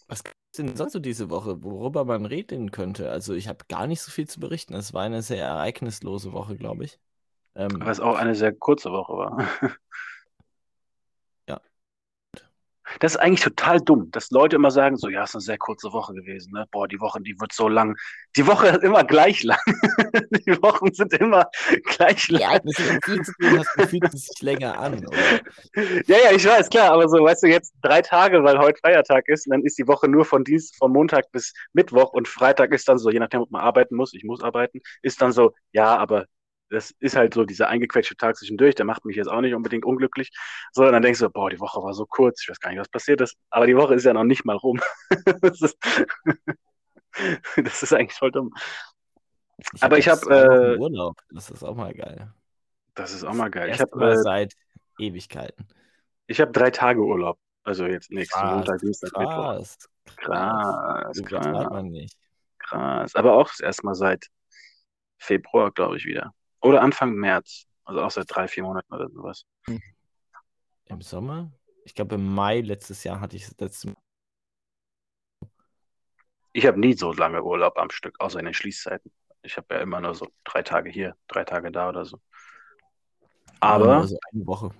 Was 0.07 0.23
gibt 0.23 0.35
es 0.51 0.57
denn 0.57 0.75
sonst 0.75 0.93
so 0.93 0.99
diese 0.99 1.29
Woche, 1.29 1.63
worüber 1.63 2.03
man 2.03 2.25
reden 2.25 2.71
könnte? 2.71 3.09
Also 3.09 3.33
ich 3.33 3.47
habe 3.47 3.65
gar 3.69 3.87
nicht 3.87 4.01
so 4.01 4.11
viel 4.11 4.27
zu 4.27 4.39
berichten. 4.39 4.73
Es 4.73 4.93
war 4.93 5.03
eine 5.03 5.21
sehr 5.21 5.45
ereignislose 5.45 6.33
Woche, 6.33 6.57
glaube 6.57 6.83
ich. 6.85 6.99
Ähm, 7.55 7.79
Was 7.79 7.99
auch 7.99 8.15
eine 8.15 8.35
sehr 8.35 8.53
kurze 8.53 8.91
Woche 8.91 9.13
war. 9.13 9.47
Ja. 12.91 12.97
Das 12.99 13.13
ist 13.13 13.17
eigentlich 13.17 13.41
total 13.41 13.79
dumm, 13.79 14.09
dass 14.11 14.31
Leute 14.31 14.55
immer 14.55 14.71
sagen, 14.71 14.97
so, 14.97 15.09
ja, 15.09 15.23
es 15.23 15.31
ist 15.31 15.35
eine 15.35 15.41
sehr 15.41 15.57
kurze 15.57 15.91
Woche 15.91 16.13
gewesen, 16.13 16.51
ne? 16.53 16.65
Boah, 16.71 16.87
die 16.87 16.99
Woche, 16.99 17.21
die 17.21 17.39
wird 17.39 17.53
so 17.53 17.67
lang. 17.67 17.95
Die 18.35 18.45
Woche 18.47 18.67
ist 18.67 18.83
immer 18.83 19.03
gleich 19.03 19.43
lang. 19.43 19.59
Die 20.45 20.61
Wochen 20.61 20.93
sind 20.93 21.13
immer 21.13 21.49
gleich 21.85 22.29
lang. 22.29 22.61
Tun, 23.03 23.21
hast, 23.57 23.69
dann 23.77 23.87
fühlt 23.87 24.13
es 24.13 24.25
sich 24.25 24.41
länger 24.41 24.77
an. 24.79 25.05
Oder? 25.05 25.17
Ja, 26.05 26.17
ja, 26.23 26.31
ich 26.31 26.45
weiß, 26.45 26.69
klar, 26.69 26.91
aber 26.91 27.07
so, 27.07 27.23
weißt 27.23 27.43
du, 27.43 27.47
jetzt 27.47 27.73
drei 27.81 28.01
Tage, 28.01 28.43
weil 28.43 28.57
heute 28.57 28.79
Feiertag 28.79 29.27
ist, 29.27 29.47
und 29.47 29.51
dann 29.51 29.63
ist 29.63 29.77
die 29.77 29.87
Woche 29.87 30.07
nur 30.07 30.25
von 30.25 30.43
Dienst, 30.43 30.75
von 30.77 30.91
Montag 30.91 31.31
bis 31.31 31.53
Mittwoch 31.73 32.13
und 32.13 32.27
Freitag 32.27 32.71
ist 32.73 32.87
dann 32.87 32.97
so, 32.97 33.09
je 33.09 33.19
nachdem, 33.19 33.41
ob 33.41 33.51
man 33.51 33.61
arbeiten 33.61 33.95
muss, 33.95 34.13
ich 34.13 34.23
muss 34.23 34.41
arbeiten, 34.41 34.81
ist 35.01 35.21
dann 35.21 35.31
so, 35.31 35.53
ja, 35.71 35.95
aber 35.97 36.25
das 36.71 36.91
ist 36.99 37.17
halt 37.17 37.33
so 37.33 37.43
dieser 37.43 37.67
eingequetschte 37.67 38.15
Tag 38.15 38.37
zwischendurch, 38.37 38.75
der 38.75 38.85
macht 38.85 39.03
mich 39.03 39.17
jetzt 39.17 39.27
auch 39.27 39.41
nicht 39.41 39.53
unbedingt 39.53 39.83
unglücklich. 39.83 40.31
So, 40.71 40.85
und 40.85 40.93
dann 40.93 41.01
denkst 41.01 41.19
du, 41.19 41.29
boah, 41.29 41.49
die 41.49 41.59
Woche 41.59 41.83
war 41.83 41.93
so 41.93 42.05
kurz, 42.05 42.41
ich 42.41 42.49
weiß 42.49 42.59
gar 42.61 42.69
nicht, 42.69 42.79
was 42.79 42.87
passiert 42.87 43.19
ist, 43.19 43.35
aber 43.49 43.67
die 43.67 43.75
Woche 43.75 43.93
ist 43.93 44.05
ja 44.05 44.13
noch 44.13 44.23
nicht 44.23 44.45
mal 44.45 44.55
rum. 44.55 44.79
das, 45.41 45.61
ist, 45.61 45.77
das 47.57 47.83
ist 47.83 47.93
eigentlich 47.93 48.17
voll 48.17 48.31
dumm. 48.31 48.53
Aber 49.81 49.97
ich 49.97 50.05
jetzt 50.05 50.21
hab, 50.21 50.29
zwei 50.29 50.47
Wochen 50.47 50.73
äh, 50.73 50.77
Urlaub. 50.77 51.17
Das 51.29 51.51
ist 51.51 51.63
auch 51.63 51.75
mal 51.75 51.93
geil. 51.93 52.33
Das 52.95 53.13
ist 53.13 53.25
auch 53.25 53.33
mal 53.33 53.51
geil. 53.51 53.69
Ich 53.69 53.81
habe 53.81 54.11
äh, 54.11 54.17
seit 54.17 54.53
Ewigkeiten. 54.97 55.67
ich 56.27 56.39
hab 56.39 56.53
drei 56.53 56.71
Tage 56.71 57.01
Urlaub. 57.01 57.37
Also 57.63 57.85
jetzt 57.85 58.09
nächsten 58.11 58.43
Montag, 58.47 58.79
Dienstag, 58.79 59.11
Mittwoch. 59.17 59.35
Krass. 59.35 59.77
Krass, 60.15 61.17
So 61.17 61.23
krass, 61.23 61.69
man 61.69 61.89
nicht. 61.89 62.17
krass. 62.57 63.13
Aber 63.15 63.33
auch 63.33 63.51
erstmal 63.59 63.93
seit 63.93 64.27
Februar, 65.19 65.71
glaube 65.71 65.97
ich, 65.97 66.05
wieder. 66.05 66.33
Oder 66.61 66.81
Anfang 66.81 67.13
März. 67.13 67.65
Also 67.83 68.01
auch 68.01 68.11
seit 68.11 68.25
drei, 68.33 68.47
vier 68.47 68.63
Monaten 68.63 68.93
oder 68.93 69.09
sowas. 69.09 69.45
Im 70.85 71.01
Sommer? 71.01 71.51
Ich 71.85 71.95
glaube, 71.95 72.15
im 72.15 72.33
Mai 72.33 72.61
letztes 72.61 73.03
Jahr 73.03 73.19
hatte 73.19 73.35
ich 73.35 73.45
das 73.45 73.57
letzte 73.59 73.87
Mal. 73.87 73.95
Ich 76.53 76.65
habe 76.65 76.79
nie 76.79 76.93
so 76.93 77.13
lange 77.13 77.43
Urlaub 77.43 77.77
am 77.77 77.89
Stück, 77.89 78.15
außer 78.19 78.39
in 78.39 78.45
den 78.45 78.53
Schließzeiten. 78.53 79.11
Ich 79.41 79.57
habe 79.57 79.73
ja 79.73 79.81
immer 79.81 79.99
nur 80.01 80.13
so 80.13 80.27
drei 80.43 80.61
Tage 80.61 80.89
hier, 80.89 81.15
drei 81.27 81.43
Tage 81.43 81.71
da 81.71 81.89
oder 81.89 82.05
so. 82.05 82.19
Aber, 83.59 83.97
Also 83.97 84.17
eine 84.33 84.45
Woche. 84.45 84.71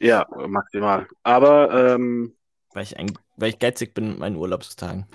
ja, 0.00 0.26
maximal. 0.48 1.06
Aber, 1.22 1.94
ähm, 1.94 2.34
Weil 2.72 2.82
ich, 2.82 2.96
ein, 2.98 3.16
weil 3.36 3.50
ich 3.50 3.58
geizig 3.58 3.94
bin 3.94 4.08
mit 4.10 4.18
meinen 4.18 4.36
Urlaubstagen. 4.36 5.06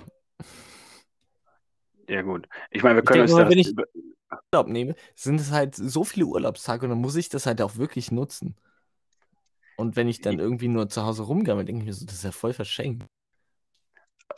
ja 2.08 2.22
gut. 2.22 2.48
Ich 2.70 2.82
meine, 2.82 2.96
wir 2.96 3.02
können 3.02 3.22
uns 3.22 3.30
denke 3.34 3.42
mal, 3.42 3.44
das 3.44 3.52
wenn 3.52 3.58
ich- 3.58 3.74
Urlaub 4.52 4.68
nehme, 4.68 4.94
sind 5.14 5.40
es 5.40 5.50
halt 5.50 5.74
so 5.74 6.04
viele 6.04 6.26
Urlaubstage 6.26 6.84
und 6.86 6.90
dann 6.90 7.00
muss 7.00 7.16
ich 7.16 7.28
das 7.28 7.46
halt 7.46 7.62
auch 7.62 7.76
wirklich 7.76 8.10
nutzen. 8.12 8.56
Und 9.76 9.94
wenn 9.96 10.08
ich 10.08 10.20
dann 10.20 10.38
irgendwie 10.40 10.68
nur 10.68 10.88
zu 10.88 11.04
Hause 11.04 11.22
rumgammel, 11.24 11.64
denke 11.64 11.80
ich 11.82 11.86
mir 11.86 11.92
so, 11.92 12.06
das 12.06 12.16
ist 12.16 12.24
ja 12.24 12.32
voll 12.32 12.52
verschenkt. 12.52 13.04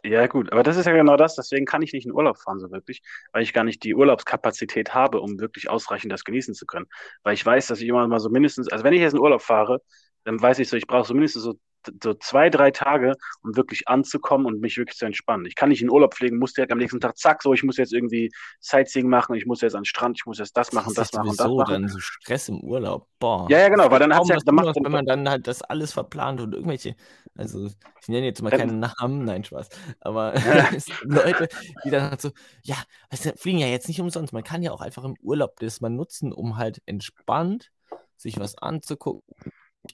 Ja, 0.05 0.27
gut, 0.27 0.53
aber 0.53 0.62
das 0.62 0.77
ist 0.77 0.87
ja 0.87 0.92
genau 0.92 1.16
das, 1.16 1.35
deswegen 1.35 1.64
kann 1.64 1.83
ich 1.83 1.92
nicht 1.92 2.07
in 2.07 2.12
Urlaub 2.12 2.38
fahren, 2.38 2.61
so 2.61 2.70
wirklich, 2.70 3.03
weil 3.33 3.42
ich 3.42 3.53
gar 3.53 3.64
nicht 3.64 3.83
die 3.83 3.94
Urlaubskapazität 3.94 4.94
habe, 4.94 5.20
um 5.20 5.40
wirklich 5.40 5.68
ausreichend 5.68 6.12
das 6.12 6.25
genießen 6.25 6.55
zu 6.55 6.66
können. 6.66 6.87
Weil 7.22 7.35
ich 7.35 7.44
weiß, 7.44 7.66
dass 7.66 7.81
ich 7.81 7.88
immer 7.88 8.07
mal 8.07 8.20
so 8.20 8.29
mindestens, 8.29 8.68
also 8.70 8.85
wenn 8.85 8.92
ich 8.92 9.01
jetzt 9.01 9.14
in 9.14 9.20
Urlaub 9.20 9.42
fahre, 9.42 9.81
dann 10.25 10.40
weiß 10.40 10.59
ich 10.59 10.68
so, 10.68 10.77
ich 10.77 10.87
brauche 10.87 11.07
so 11.07 11.14
mindestens 11.14 11.42
so, 11.42 11.55
so 12.03 12.14
zwei, 12.14 12.51
drei 12.51 12.70
Tage, 12.72 13.14
um 13.42 13.57
wirklich 13.57 13.88
anzukommen 13.88 14.46
und 14.46 14.61
mich 14.61 14.77
wirklich 14.77 14.96
zu 14.96 15.07
entspannen. 15.07 15.46
Ich 15.46 15.55
kann 15.55 15.68
nicht 15.68 15.83
in 15.83 15.90
Urlaub 15.90 16.14
fliegen, 16.14 16.38
muss 16.38 16.53
direkt 16.53 16.72
am 16.72 16.79
nächsten 16.79 17.01
Tag, 17.01 17.16
zack, 17.16 17.42
so, 17.42 17.53
ich 17.53 17.62
muss 17.62 17.77
jetzt 17.77 17.92
irgendwie 17.92 18.31
Sightseeing 18.61 19.09
machen, 19.09 19.35
ich 19.37 19.46
muss 19.46 19.61
jetzt 19.61 19.75
an 19.75 19.83
den 19.83 19.87
Strand, 19.87 20.18
ich 20.18 20.27
muss 20.27 20.38
jetzt 20.38 20.57
das 20.57 20.72
machen, 20.72 20.94
das, 20.94 21.11
das 21.11 21.18
machen, 21.18 21.37
das 21.37 21.46
machen. 21.46 21.72
dann 21.72 21.88
so 21.88 21.99
Stress 22.01 22.49
im 22.49 22.61
Urlaub, 22.61 23.09
boah. 23.18 23.49
Ja, 23.51 23.61
ja, 23.61 23.68
genau, 23.68 23.90
weil 23.90 24.01
dann 24.01 24.14
hat 24.14 24.27
ja, 24.29 24.37
dann 24.44 24.55
macht, 24.55 24.77
wenn 24.77 24.92
man 24.92 25.07
dann 25.07 25.29
halt 25.29 25.46
das 25.46 25.62
alles 25.62 25.92
verplant 25.92 26.40
und 26.40 26.55
irgendwelche, 26.55 26.96
also 27.37 27.66
ich 28.01 28.09
nenne 28.09 28.27
jetzt 28.27 28.42
mal 28.42 28.51
keinen 28.51 28.81
Namen, 28.81 29.25
nein, 29.25 29.44
Spaß, 29.44 29.68
aber 30.01 30.35
Leute, 31.03 31.49
die 31.85 31.90
dann 31.90 32.11
halt 32.11 32.20
so, 32.20 32.31
ja, 32.62 32.77
also 33.11 33.31
fliegen 33.37 33.59
ja 33.59 33.66
jetzt 33.66 33.88
nicht 33.88 34.01
umsonst, 34.01 34.33
man 34.33 34.44
kann 34.44 34.62
ja 34.62 34.72
auch 34.72 34.81
einfach 34.81 35.05
im 35.05 35.16
Urlaub 35.22 35.57
das 35.61 35.81
mal 35.81 35.90
nutzen, 35.90 36.33
um 36.33 36.57
halt 36.57 36.83
entspannt 36.87 37.72
sich 38.16 38.38
was 38.38 38.57
anzugucken, 38.59 39.22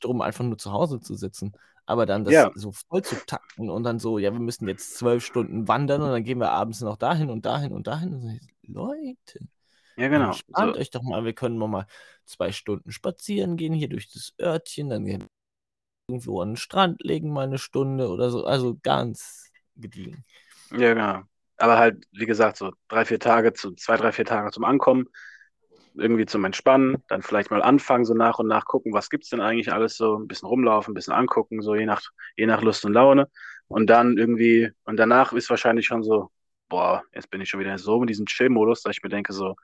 darum, 0.01 0.21
einfach 0.21 0.45
nur 0.45 0.59
zu 0.59 0.73
Hause 0.73 1.01
zu 1.01 1.15
sitzen. 1.15 1.53
Aber 1.85 2.07
dann 2.07 2.25
das 2.25 2.33
ja. 2.33 2.51
so 2.55 2.71
voll 2.71 3.03
zu 3.03 3.17
takten 3.27 3.69
und 3.69 3.83
dann 3.83 3.99
so, 3.99 4.19
ja, 4.19 4.33
wir 4.33 4.39
müssen 4.39 4.69
jetzt 4.69 4.97
zwölf 4.97 5.27
Stunden 5.27 5.67
wandern 5.67 6.01
und 6.01 6.11
dann 6.11 6.23
gehen 6.23 6.39
wir 6.39 6.53
abends 6.53 6.81
noch 6.81 6.97
dahin 6.97 7.29
und 7.29 7.45
dahin 7.45 7.73
und 7.73 7.89
dahin. 7.89 8.15
Und 8.15 8.23
so, 8.23 8.39
Leute, 8.63 9.41
ja, 9.97 10.09
genau. 10.09 10.27
Entspannt 10.27 10.75
so. 10.75 10.81
euch 10.81 10.91
doch 10.91 11.03
mal, 11.03 11.25
wir 11.25 11.33
können 11.33 11.59
mal 11.59 11.87
zwei 12.25 12.53
Stunden 12.53 12.93
spazieren 12.93 13.57
gehen 13.57 13.73
hier 13.75 13.89
durch 13.89 14.11
das 14.11 14.33
Örtchen, 14.41 14.89
dann 14.89 15.05
gehen 15.05 15.23
wir 15.23 15.29
irgendwo 16.13 16.41
an 16.41 16.51
den 16.51 16.57
Strand 16.57 17.03
legen, 17.03 17.33
mal 17.33 17.47
eine 17.47 17.59
Stunde 17.59 18.09
oder 18.09 18.31
so. 18.31 18.45
Also 18.45 18.79
ganz 18.83 19.51
gediegen. 19.77 20.25
Ja, 20.71 20.95
genau. 20.95 21.23
Aber 21.57 21.79
halt, 21.79 22.05
wie 22.13 22.27
gesagt, 22.27 22.57
so 22.57 22.73
drei, 22.89 23.05
vier 23.05 23.19
Tage, 23.19 23.53
zu, 23.53 23.73
zwei, 23.73 23.97
drei, 23.97 24.13
vier 24.13 24.25
Tage 24.25 24.51
zum 24.51 24.65
Ankommen 24.65 25.07
irgendwie 25.95 26.27
zum 26.27 26.45
Entspannen, 26.45 27.03
dann 27.09 27.23
vielleicht 27.23 27.51
mal 27.51 27.63
anfangen, 27.63 28.05
so 28.05 28.15
nach 28.15 28.39
und 28.39 28.49
nach 28.49 28.65
gucken, 28.65 28.93
was 28.93 29.11
gibt 29.11 29.25
es 29.25 29.31
denn 29.31 29.41
eigentlich 29.41 29.73
alles 29.73 29.97
so, 29.97 30.19
ein 30.19 30.27
bisschen 30.27 30.49
rumlaufen, 30.49 30.93
ein 30.93 30.95
bisschen 30.95 31.13
angucken, 31.13 31.63
so 31.63 31.75
je 31.75 31.87
nach, 31.87 32.03
je 32.37 32.47
nach 32.47 32.63
Lust 32.63 32.85
und 32.85 32.93
Laune. 32.93 33.29
Und 33.69 33.89
dann 33.89 34.17
irgendwie, 34.17 34.71
und 34.85 34.97
danach 34.97 35.33
ist 35.33 35.51
wahrscheinlich 35.51 35.87
schon 35.87 36.03
so, 36.03 36.31
boah, 36.69 37.03
jetzt 37.15 37.31
bin 37.31 37.41
ich 37.41 37.49
schon 37.49 37.61
wieder 37.61 37.77
so 37.79 38.01
in 38.01 38.07
diesem 38.07 38.27
Chill-Modus, 38.27 38.83
dass 38.83 38.97
ich 38.97 39.03
mir 39.03 39.11
denke, 39.11 39.33
so, 39.33 39.55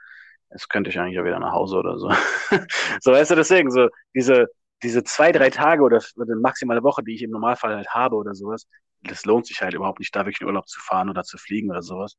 jetzt 0.51 0.69
könnte 0.69 0.91
ich 0.91 0.99
eigentlich 0.99 1.19
auch 1.19 1.25
wieder 1.25 1.39
nach 1.39 1.53
Hause 1.53 1.77
oder 1.77 1.99
so. 1.99 2.11
so, 3.01 3.13
weißt 3.13 3.31
du, 3.31 3.35
deswegen, 3.35 3.71
so, 3.71 3.89
diese, 4.15 4.49
diese 4.83 5.05
zwei, 5.05 5.33
drei 5.33 5.51
Tage 5.51 5.83
oder 5.83 6.03
eine 6.21 6.37
maximale 6.37 6.83
Woche, 6.83 7.03
die 7.03 7.15
ich 7.15 7.23
im 7.23 7.31
Normalfall 7.31 7.75
halt 7.75 7.89
habe 7.89 8.17
oder 8.17 8.35
sowas, 8.35 8.67
das 9.03 9.25
lohnt 9.25 9.47
sich 9.47 9.61
halt 9.61 9.75
überhaupt 9.75 9.99
nicht, 9.99 10.15
da 10.15 10.21
wirklich 10.21 10.41
in 10.41 10.47
Urlaub 10.47 10.69
zu 10.69 10.81
fahren 10.81 11.11
oder 11.11 11.23
zu 11.23 11.39
fliegen 11.39 11.71
oder 11.71 11.83
sowas. 11.83 12.17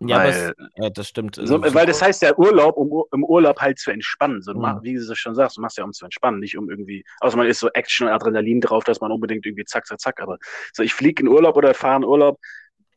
Ja, 0.00 0.18
weil, 0.18 0.30
es, 0.30 0.52
ja, 0.76 0.90
das 0.90 1.08
stimmt. 1.08 1.36
So, 1.36 1.62
weil 1.62 1.86
das 1.86 2.02
heißt 2.02 2.22
ja 2.22 2.36
Urlaub, 2.36 2.76
um 2.76 3.04
im 3.12 3.24
Urlaub 3.24 3.60
halt 3.60 3.78
zu 3.78 3.90
entspannen. 3.90 4.42
So, 4.42 4.52
mhm. 4.52 4.80
Wie 4.82 4.94
du 4.94 5.00
es 5.00 5.18
schon 5.18 5.34
sagst, 5.34 5.56
du 5.56 5.60
machst 5.60 5.78
ja 5.78 5.84
um 5.84 5.92
zu 5.92 6.04
entspannen, 6.04 6.40
nicht 6.40 6.58
um 6.58 6.68
irgendwie, 6.68 7.04
außer 7.20 7.36
man 7.36 7.46
ist 7.46 7.60
so 7.60 7.68
Action 7.70 8.06
und 8.06 8.12
Adrenalin 8.12 8.60
drauf, 8.60 8.84
dass 8.84 9.00
man 9.00 9.12
unbedingt 9.12 9.46
irgendwie 9.46 9.64
zack, 9.64 9.86
zack, 9.86 10.00
zack. 10.00 10.20
Aber 10.20 10.38
so, 10.72 10.82
ich 10.82 10.92
fliege 10.92 11.22
in 11.22 11.28
Urlaub 11.28 11.56
oder 11.56 11.74
fahre 11.74 11.98
in 11.98 12.04
Urlaub, 12.04 12.40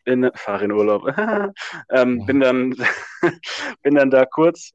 in, 0.05 0.29
fahre 0.33 0.65
in 0.65 0.71
Urlaub, 0.71 1.07
ähm, 1.91 2.15
mhm. 2.15 2.25
bin 2.25 2.39
dann, 2.39 2.75
bin 3.83 3.95
dann 3.95 4.09
da 4.09 4.25
kurz, 4.25 4.71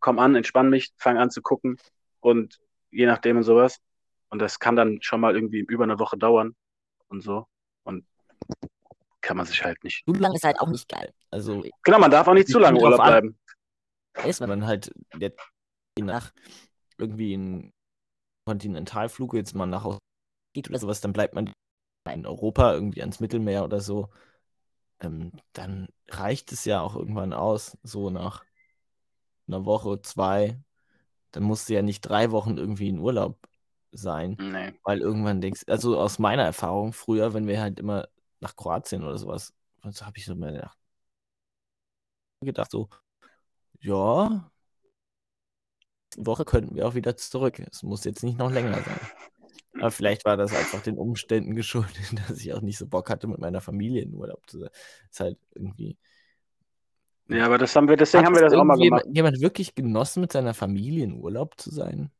komm 0.00 0.18
an, 0.18 0.34
entspann 0.34 0.70
mich, 0.70 0.90
fang 0.96 1.18
an 1.18 1.30
zu 1.30 1.40
gucken 1.40 1.78
und 2.20 2.58
je 2.90 3.06
nachdem 3.06 3.38
und 3.38 3.42
sowas. 3.42 3.80
Und 4.30 4.40
das 4.40 4.58
kann 4.58 4.76
dann 4.76 5.00
schon 5.00 5.20
mal 5.20 5.34
irgendwie 5.34 5.60
über 5.60 5.84
eine 5.84 5.98
Woche 5.98 6.18
dauern 6.18 6.54
und 7.08 7.22
so. 7.22 7.46
Und 7.84 8.06
kann 9.20 9.36
man 9.36 9.46
sich 9.46 9.64
halt 9.64 9.82
nicht. 9.84 10.04
Zu 10.04 10.14
lange 10.14 10.36
ist 10.36 10.44
halt 10.44 10.60
auch 10.60 10.68
nicht 10.68 10.88
geil. 10.88 11.12
Also, 11.30 11.64
genau, 11.82 11.98
man 11.98 12.10
darf 12.10 12.28
auch 12.28 12.34
nicht 12.34 12.48
zu 12.48 12.58
lange 12.58 12.80
Urlaub 12.80 13.02
bleiben. 13.02 13.38
Ist, 14.24 14.40
wenn 14.40 14.48
man 14.48 14.66
halt 14.66 14.92
jetzt 15.18 15.40
nach 15.98 16.32
irgendwie 16.98 17.34
einen 17.34 17.72
Kontinentalflug 18.46 19.34
jetzt 19.34 19.54
mal 19.54 19.66
nach 19.66 19.84
Hause 19.84 19.98
geht 20.52 20.68
oder 20.68 20.78
sowas, 20.78 21.00
dann 21.00 21.12
bleibt 21.12 21.34
man 21.34 21.52
in 22.10 22.26
Europa 22.26 22.72
irgendwie 22.72 23.00
ans 23.00 23.20
Mittelmeer 23.20 23.64
oder 23.64 23.80
so. 23.80 24.08
Ähm, 25.00 25.32
dann 25.52 25.88
reicht 26.08 26.52
es 26.52 26.64
ja 26.64 26.80
auch 26.80 26.96
irgendwann 26.96 27.32
aus, 27.32 27.76
so 27.82 28.10
nach 28.10 28.44
einer 29.46 29.64
Woche, 29.64 30.00
zwei. 30.02 30.58
Dann 31.32 31.42
musst 31.42 31.68
du 31.68 31.74
ja 31.74 31.82
nicht 31.82 32.02
drei 32.02 32.30
Wochen 32.30 32.56
irgendwie 32.56 32.88
in 32.88 32.98
Urlaub 32.98 33.38
sein. 33.92 34.36
Nee. 34.40 34.74
Weil 34.84 35.00
irgendwann 35.00 35.40
denkst, 35.40 35.62
also 35.66 35.98
aus 35.98 36.18
meiner 36.18 36.44
Erfahrung 36.44 36.92
früher, 36.92 37.34
wenn 37.34 37.46
wir 37.46 37.60
halt 37.60 37.78
immer 37.80 38.08
nach 38.40 38.56
Kroatien 38.56 39.02
oder 39.04 39.18
sowas. 39.18 39.54
So 39.90 40.06
habe 40.06 40.18
ich 40.18 40.24
so 40.26 40.34
mir 40.34 40.52
gedacht, 40.52 40.78
gedacht, 42.40 42.70
so, 42.70 42.88
ja, 43.80 44.50
Woche 46.16 46.44
könnten 46.44 46.74
wir 46.74 46.86
auch 46.86 46.94
wieder 46.94 47.16
zurück. 47.16 47.58
Es 47.60 47.82
muss 47.82 48.04
jetzt 48.04 48.22
nicht 48.22 48.38
noch 48.38 48.50
länger 48.50 48.74
sein. 48.74 49.00
Aber 49.74 49.90
vielleicht 49.90 50.24
war 50.24 50.36
das 50.36 50.54
einfach 50.54 50.82
den 50.82 50.98
Umständen 50.98 51.54
geschuldet, 51.56 52.12
dass 52.28 52.38
ich 52.38 52.52
auch 52.52 52.60
nicht 52.60 52.78
so 52.78 52.86
Bock 52.86 53.10
hatte, 53.10 53.26
mit 53.26 53.38
meiner 53.38 53.60
Familie 53.60 54.02
in 54.02 54.14
Urlaub 54.14 54.48
zu 54.48 54.60
sein. 54.60 54.70
Ist 55.10 55.20
halt 55.20 55.38
irgendwie. 55.54 55.96
Ja, 57.28 57.46
aber 57.46 57.58
das 57.58 57.76
haben 57.76 57.88
wir, 57.88 57.96
deswegen 57.96 58.24
haben 58.24 58.34
wir 58.34 58.42
das 58.42 58.54
auch 58.54 58.64
mal 58.64 58.78
gemacht. 58.78 59.04
Jemand 59.10 59.40
wirklich 59.40 59.74
genossen, 59.74 60.22
mit 60.22 60.32
seiner 60.32 60.54
Familie 60.54 61.04
in 61.04 61.14
Urlaub 61.14 61.60
zu 61.60 61.70
sein? 61.70 62.10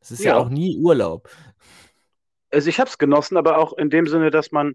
Es 0.00 0.10
ist 0.10 0.24
ja. 0.24 0.32
ja. 0.32 0.38
auch 0.38 0.48
nie 0.48 0.76
Urlaub. 0.76 1.30
Also 2.50 2.68
ich 2.68 2.78
habe 2.78 2.90
es 2.90 2.98
genossen, 2.98 3.36
aber 3.38 3.56
auch 3.56 3.72
in 3.72 3.88
dem 3.88 4.06
Sinne, 4.06 4.30
dass 4.30 4.52
man 4.52 4.74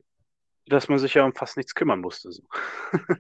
dass 0.68 0.90
man 0.90 1.00
sich 1.00 1.14
ja 1.14 1.26
um 1.26 1.34
fast 1.34 1.58
nichts 1.58 1.76
kümmern 1.76 2.02
musste. 2.02 2.32
So. 2.32 2.44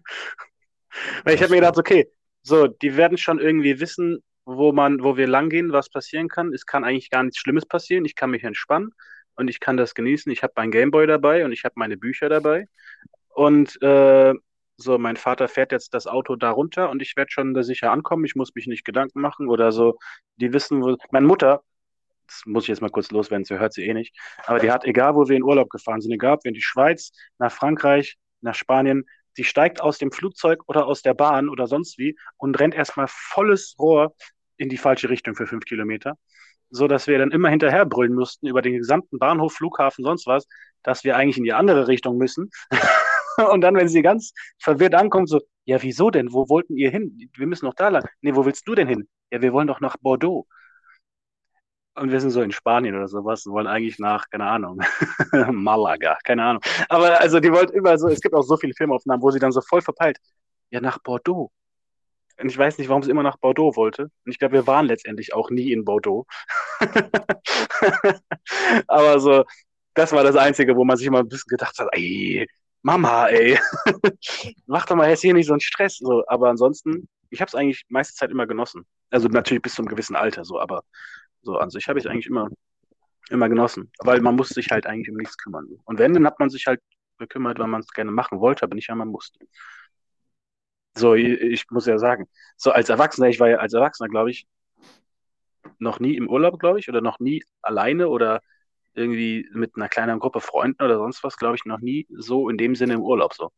Weil 1.23 1.35
ich 1.35 1.41
habe 1.41 1.51
mir 1.51 1.57
gedacht, 1.57 1.77
okay, 1.77 2.09
so, 2.41 2.67
die 2.67 2.95
werden 2.95 3.17
schon 3.17 3.39
irgendwie 3.39 3.79
wissen, 3.79 4.19
wo 4.45 4.71
man, 4.71 5.03
wo 5.03 5.17
wir 5.17 5.27
langgehen, 5.27 5.73
was 5.73 5.89
passieren 5.89 6.29
kann. 6.29 6.53
Es 6.53 6.65
kann 6.65 6.83
eigentlich 6.83 7.09
gar 7.09 7.23
nichts 7.23 7.39
Schlimmes 7.39 7.65
passieren. 7.65 8.05
Ich 8.05 8.15
kann 8.15 8.31
mich 8.31 8.43
entspannen 8.43 8.91
und 9.35 9.49
ich 9.49 9.59
kann 9.59 9.77
das 9.77 9.93
genießen. 9.93 10.31
Ich 10.31 10.43
habe 10.43 10.53
meinen 10.55 10.71
Gameboy 10.71 11.07
dabei 11.07 11.43
und 11.43 11.51
ich 11.51 11.63
habe 11.65 11.73
meine 11.77 11.97
Bücher 11.97 12.29
dabei. 12.29 12.67
Und 13.29 13.81
äh, 13.81 14.33
so, 14.77 14.97
mein 14.99 15.17
Vater 15.17 15.47
fährt 15.47 15.71
jetzt 15.71 15.93
das 15.95 16.05
Auto 16.05 16.35
da 16.35 16.51
runter 16.51 16.89
und 16.91 17.01
ich 17.01 17.15
werde 17.17 17.31
schon 17.31 17.53
da 17.55 17.63
sicher 17.63 17.91
ankommen. 17.91 18.25
Ich 18.25 18.35
muss 18.35 18.53
mich 18.53 18.67
nicht 18.67 18.85
Gedanken 18.85 19.21
machen 19.21 19.49
oder 19.49 19.71
so. 19.71 19.97
Die 20.37 20.53
wissen, 20.53 20.83
wo. 20.83 20.97
Meine 21.11 21.25
Mutter, 21.25 21.63
das 22.27 22.43
muss 22.45 22.65
ich 22.65 22.69
jetzt 22.69 22.81
mal 22.81 22.89
kurz 22.89 23.09
loswerden, 23.11 23.43
sie 23.43 23.57
hört 23.57 23.73
sie 23.73 23.85
eh 23.85 23.93
nicht. 23.93 24.15
Aber 24.45 24.59
die 24.59 24.71
hat, 24.71 24.85
egal 24.85 25.15
wo 25.15 25.27
wir 25.27 25.35
in 25.35 25.43
Urlaub 25.43 25.69
gefahren 25.69 26.01
sind, 26.01 26.11
egal 26.11 26.35
ob 26.35 26.43
wir 26.43 26.49
in 26.49 26.55
die 26.55 26.61
Schweiz, 26.61 27.11
nach 27.39 27.51
Frankreich, 27.51 28.17
nach 28.41 28.53
Spanien, 28.53 29.05
die 29.37 29.43
steigt 29.43 29.81
aus 29.81 29.97
dem 29.97 30.11
Flugzeug 30.11 30.63
oder 30.67 30.85
aus 30.85 31.01
der 31.01 31.13
Bahn 31.15 31.49
oder 31.49 31.67
sonst 31.67 31.97
wie 31.97 32.15
und 32.37 32.59
rennt 32.59 32.75
erstmal 32.75 33.07
volles 33.09 33.75
Rohr 33.79 34.15
in 34.57 34.69
die 34.69 34.77
falsche 34.77 35.09
Richtung 35.09 35.35
für 35.35 35.47
fünf 35.47 35.65
Kilometer. 35.65 36.17
So 36.69 36.87
dass 36.87 37.07
wir 37.07 37.17
dann 37.17 37.31
immer 37.31 37.49
hinterher 37.49 37.85
brüllen 37.85 38.13
mussten 38.13 38.47
über 38.47 38.61
den 38.61 38.77
gesamten 38.77 39.19
Bahnhof, 39.19 39.53
Flughafen, 39.53 40.03
sonst 40.03 40.27
was, 40.27 40.47
dass 40.83 41.03
wir 41.03 41.15
eigentlich 41.15 41.37
in 41.37 41.45
die 41.45 41.53
andere 41.53 41.87
Richtung 41.87 42.17
müssen. 42.17 42.51
und 43.51 43.61
dann, 43.61 43.75
wenn 43.75 43.87
sie 43.87 44.01
ganz 44.01 44.33
verwirrt 44.59 44.95
ankommt, 44.95 45.29
so, 45.29 45.41
ja, 45.65 45.81
wieso 45.81 46.09
denn? 46.09 46.33
Wo 46.33 46.49
wollten 46.49 46.77
ihr 46.77 46.91
hin? 46.91 47.29
Wir 47.35 47.47
müssen 47.47 47.65
noch 47.65 47.75
da 47.75 47.89
lang. 47.89 48.05
Nee, 48.21 48.35
wo 48.35 48.45
willst 48.45 48.67
du 48.67 48.75
denn 48.75 48.87
hin? 48.87 49.07
Ja, 49.31 49.41
wir 49.41 49.53
wollen 49.53 49.67
doch 49.67 49.81
nach 49.81 49.97
Bordeaux 49.97 50.47
und 51.97 52.11
wir 52.11 52.21
sind 52.21 52.31
so 52.31 52.41
in 52.41 52.51
Spanien 52.51 52.95
oder 52.95 53.07
sowas 53.07 53.45
und 53.45 53.53
wollen 53.53 53.67
eigentlich 53.67 53.99
nach, 53.99 54.29
keine 54.29 54.45
Ahnung, 54.45 54.79
Malaga, 55.51 56.17
keine 56.23 56.43
Ahnung. 56.43 56.61
Aber 56.89 57.19
also 57.19 57.39
die 57.39 57.51
wollte 57.51 57.73
immer 57.73 57.97
so, 57.97 58.07
es 58.07 58.21
gibt 58.21 58.35
auch 58.35 58.43
so 58.43 58.57
viele 58.57 58.73
Filmaufnahmen, 58.73 59.21
wo 59.21 59.31
sie 59.31 59.39
dann 59.39 59.51
so 59.51 59.61
voll 59.61 59.81
verpeilt, 59.81 60.17
ja, 60.69 60.81
nach 60.81 60.99
Bordeaux. 60.99 61.51
Und 62.39 62.49
ich 62.49 62.57
weiß 62.57 62.77
nicht, 62.77 62.89
warum 62.89 63.01
sie 63.01 63.11
immer 63.11 63.23
nach 63.23 63.37
Bordeaux 63.37 63.75
wollte. 63.75 64.03
Und 64.03 64.31
ich 64.31 64.37
glaube, 64.37 64.53
wir 64.53 64.67
waren 64.67 64.85
letztendlich 64.85 65.33
auch 65.33 65.49
nie 65.49 65.71
in 65.71 65.85
Bordeaux. 65.85 66.25
Aber 68.87 69.19
so, 69.19 69.43
das 69.95 70.11
war 70.11 70.23
das 70.23 70.35
Einzige, 70.35 70.75
wo 70.75 70.85
man 70.85 70.97
sich 70.97 71.07
immer 71.07 71.19
ein 71.19 71.27
bisschen 71.27 71.49
gedacht 71.49 71.77
hat, 71.79 71.87
ey, 71.93 72.47
Mama, 72.87 73.27
ey, 73.27 73.59
mach 74.65 74.85
doch 74.85 74.95
mal 74.95 75.09
jetzt 75.09 75.19
hier 75.19 75.33
nicht 75.33 75.47
so 75.47 75.51
einen 75.51 75.59
Stress. 75.59 75.97
So, 75.97 76.23
aber 76.27 76.49
ansonsten, 76.49 77.09
ich 77.29 77.41
habe 77.41 77.49
es 77.49 77.55
eigentlich 77.55 77.83
meiste 77.89 78.13
Zeit 78.15 78.31
immer 78.31 78.47
genossen. 78.47 78.85
Also 79.09 79.27
natürlich 79.27 79.61
bis 79.61 79.75
zu 79.75 79.81
einem 79.81 79.89
gewissen 79.89 80.15
Alter, 80.15 80.45
so, 80.45 80.57
aber 80.57 80.83
so 81.41 81.57
an 81.57 81.69
sich 81.69 81.89
habe 81.89 81.99
ich 81.99 82.09
eigentlich 82.09 82.27
immer, 82.27 82.47
immer 83.29 83.49
genossen, 83.49 83.91
weil 83.99 84.21
man 84.21 84.37
muss 84.37 84.49
sich 84.49 84.69
halt 84.71 84.87
eigentlich 84.87 85.09
um 85.11 85.17
nichts 85.17 85.37
kümmern. 85.37 85.67
Und 85.83 85.99
wenn, 85.99 86.13
dann 86.13 86.25
hat 86.25 86.39
man 86.39 86.49
sich 86.49 86.65
halt 86.65 86.79
gekümmert, 87.17 87.59
weil 87.59 87.67
man 87.67 87.81
es 87.81 87.91
gerne 87.91 88.11
machen 88.11 88.39
wollte, 88.39 88.63
aber 88.63 88.75
nicht, 88.75 88.87
weil 88.87 88.95
man 88.95 89.09
musste. 89.09 89.37
So, 90.95 91.13
ich 91.13 91.69
muss 91.69 91.87
ja 91.87 91.97
sagen, 91.97 92.29
so 92.55 92.71
als 92.71 92.87
Erwachsener, 92.87 93.27
ich 93.27 93.41
war 93.41 93.49
ja 93.49 93.57
als 93.57 93.73
Erwachsener, 93.73 94.07
glaube 94.07 94.31
ich, 94.31 94.47
noch 95.77 95.99
nie 95.99 96.15
im 96.15 96.29
Urlaub, 96.29 96.57
glaube 96.57 96.79
ich, 96.79 96.87
oder 96.87 97.01
noch 97.01 97.19
nie 97.19 97.43
alleine 97.61 98.07
oder 98.07 98.39
irgendwie 98.97 99.47
mit 99.53 99.75
einer 99.75 99.89
kleinen 99.89 100.19
Gruppe 100.19 100.41
Freunden 100.41 100.83
oder 100.83 100.97
sonst 100.97 101.23
was, 101.23 101.37
glaube 101.37 101.55
ich, 101.55 101.65
noch 101.65 101.79
nie 101.79 102.07
so 102.17 102.49
in 102.49 102.57
dem 102.57 102.75
Sinne 102.75 102.95
im 102.95 103.01
Urlaub 103.01 103.33
so. 103.33 103.51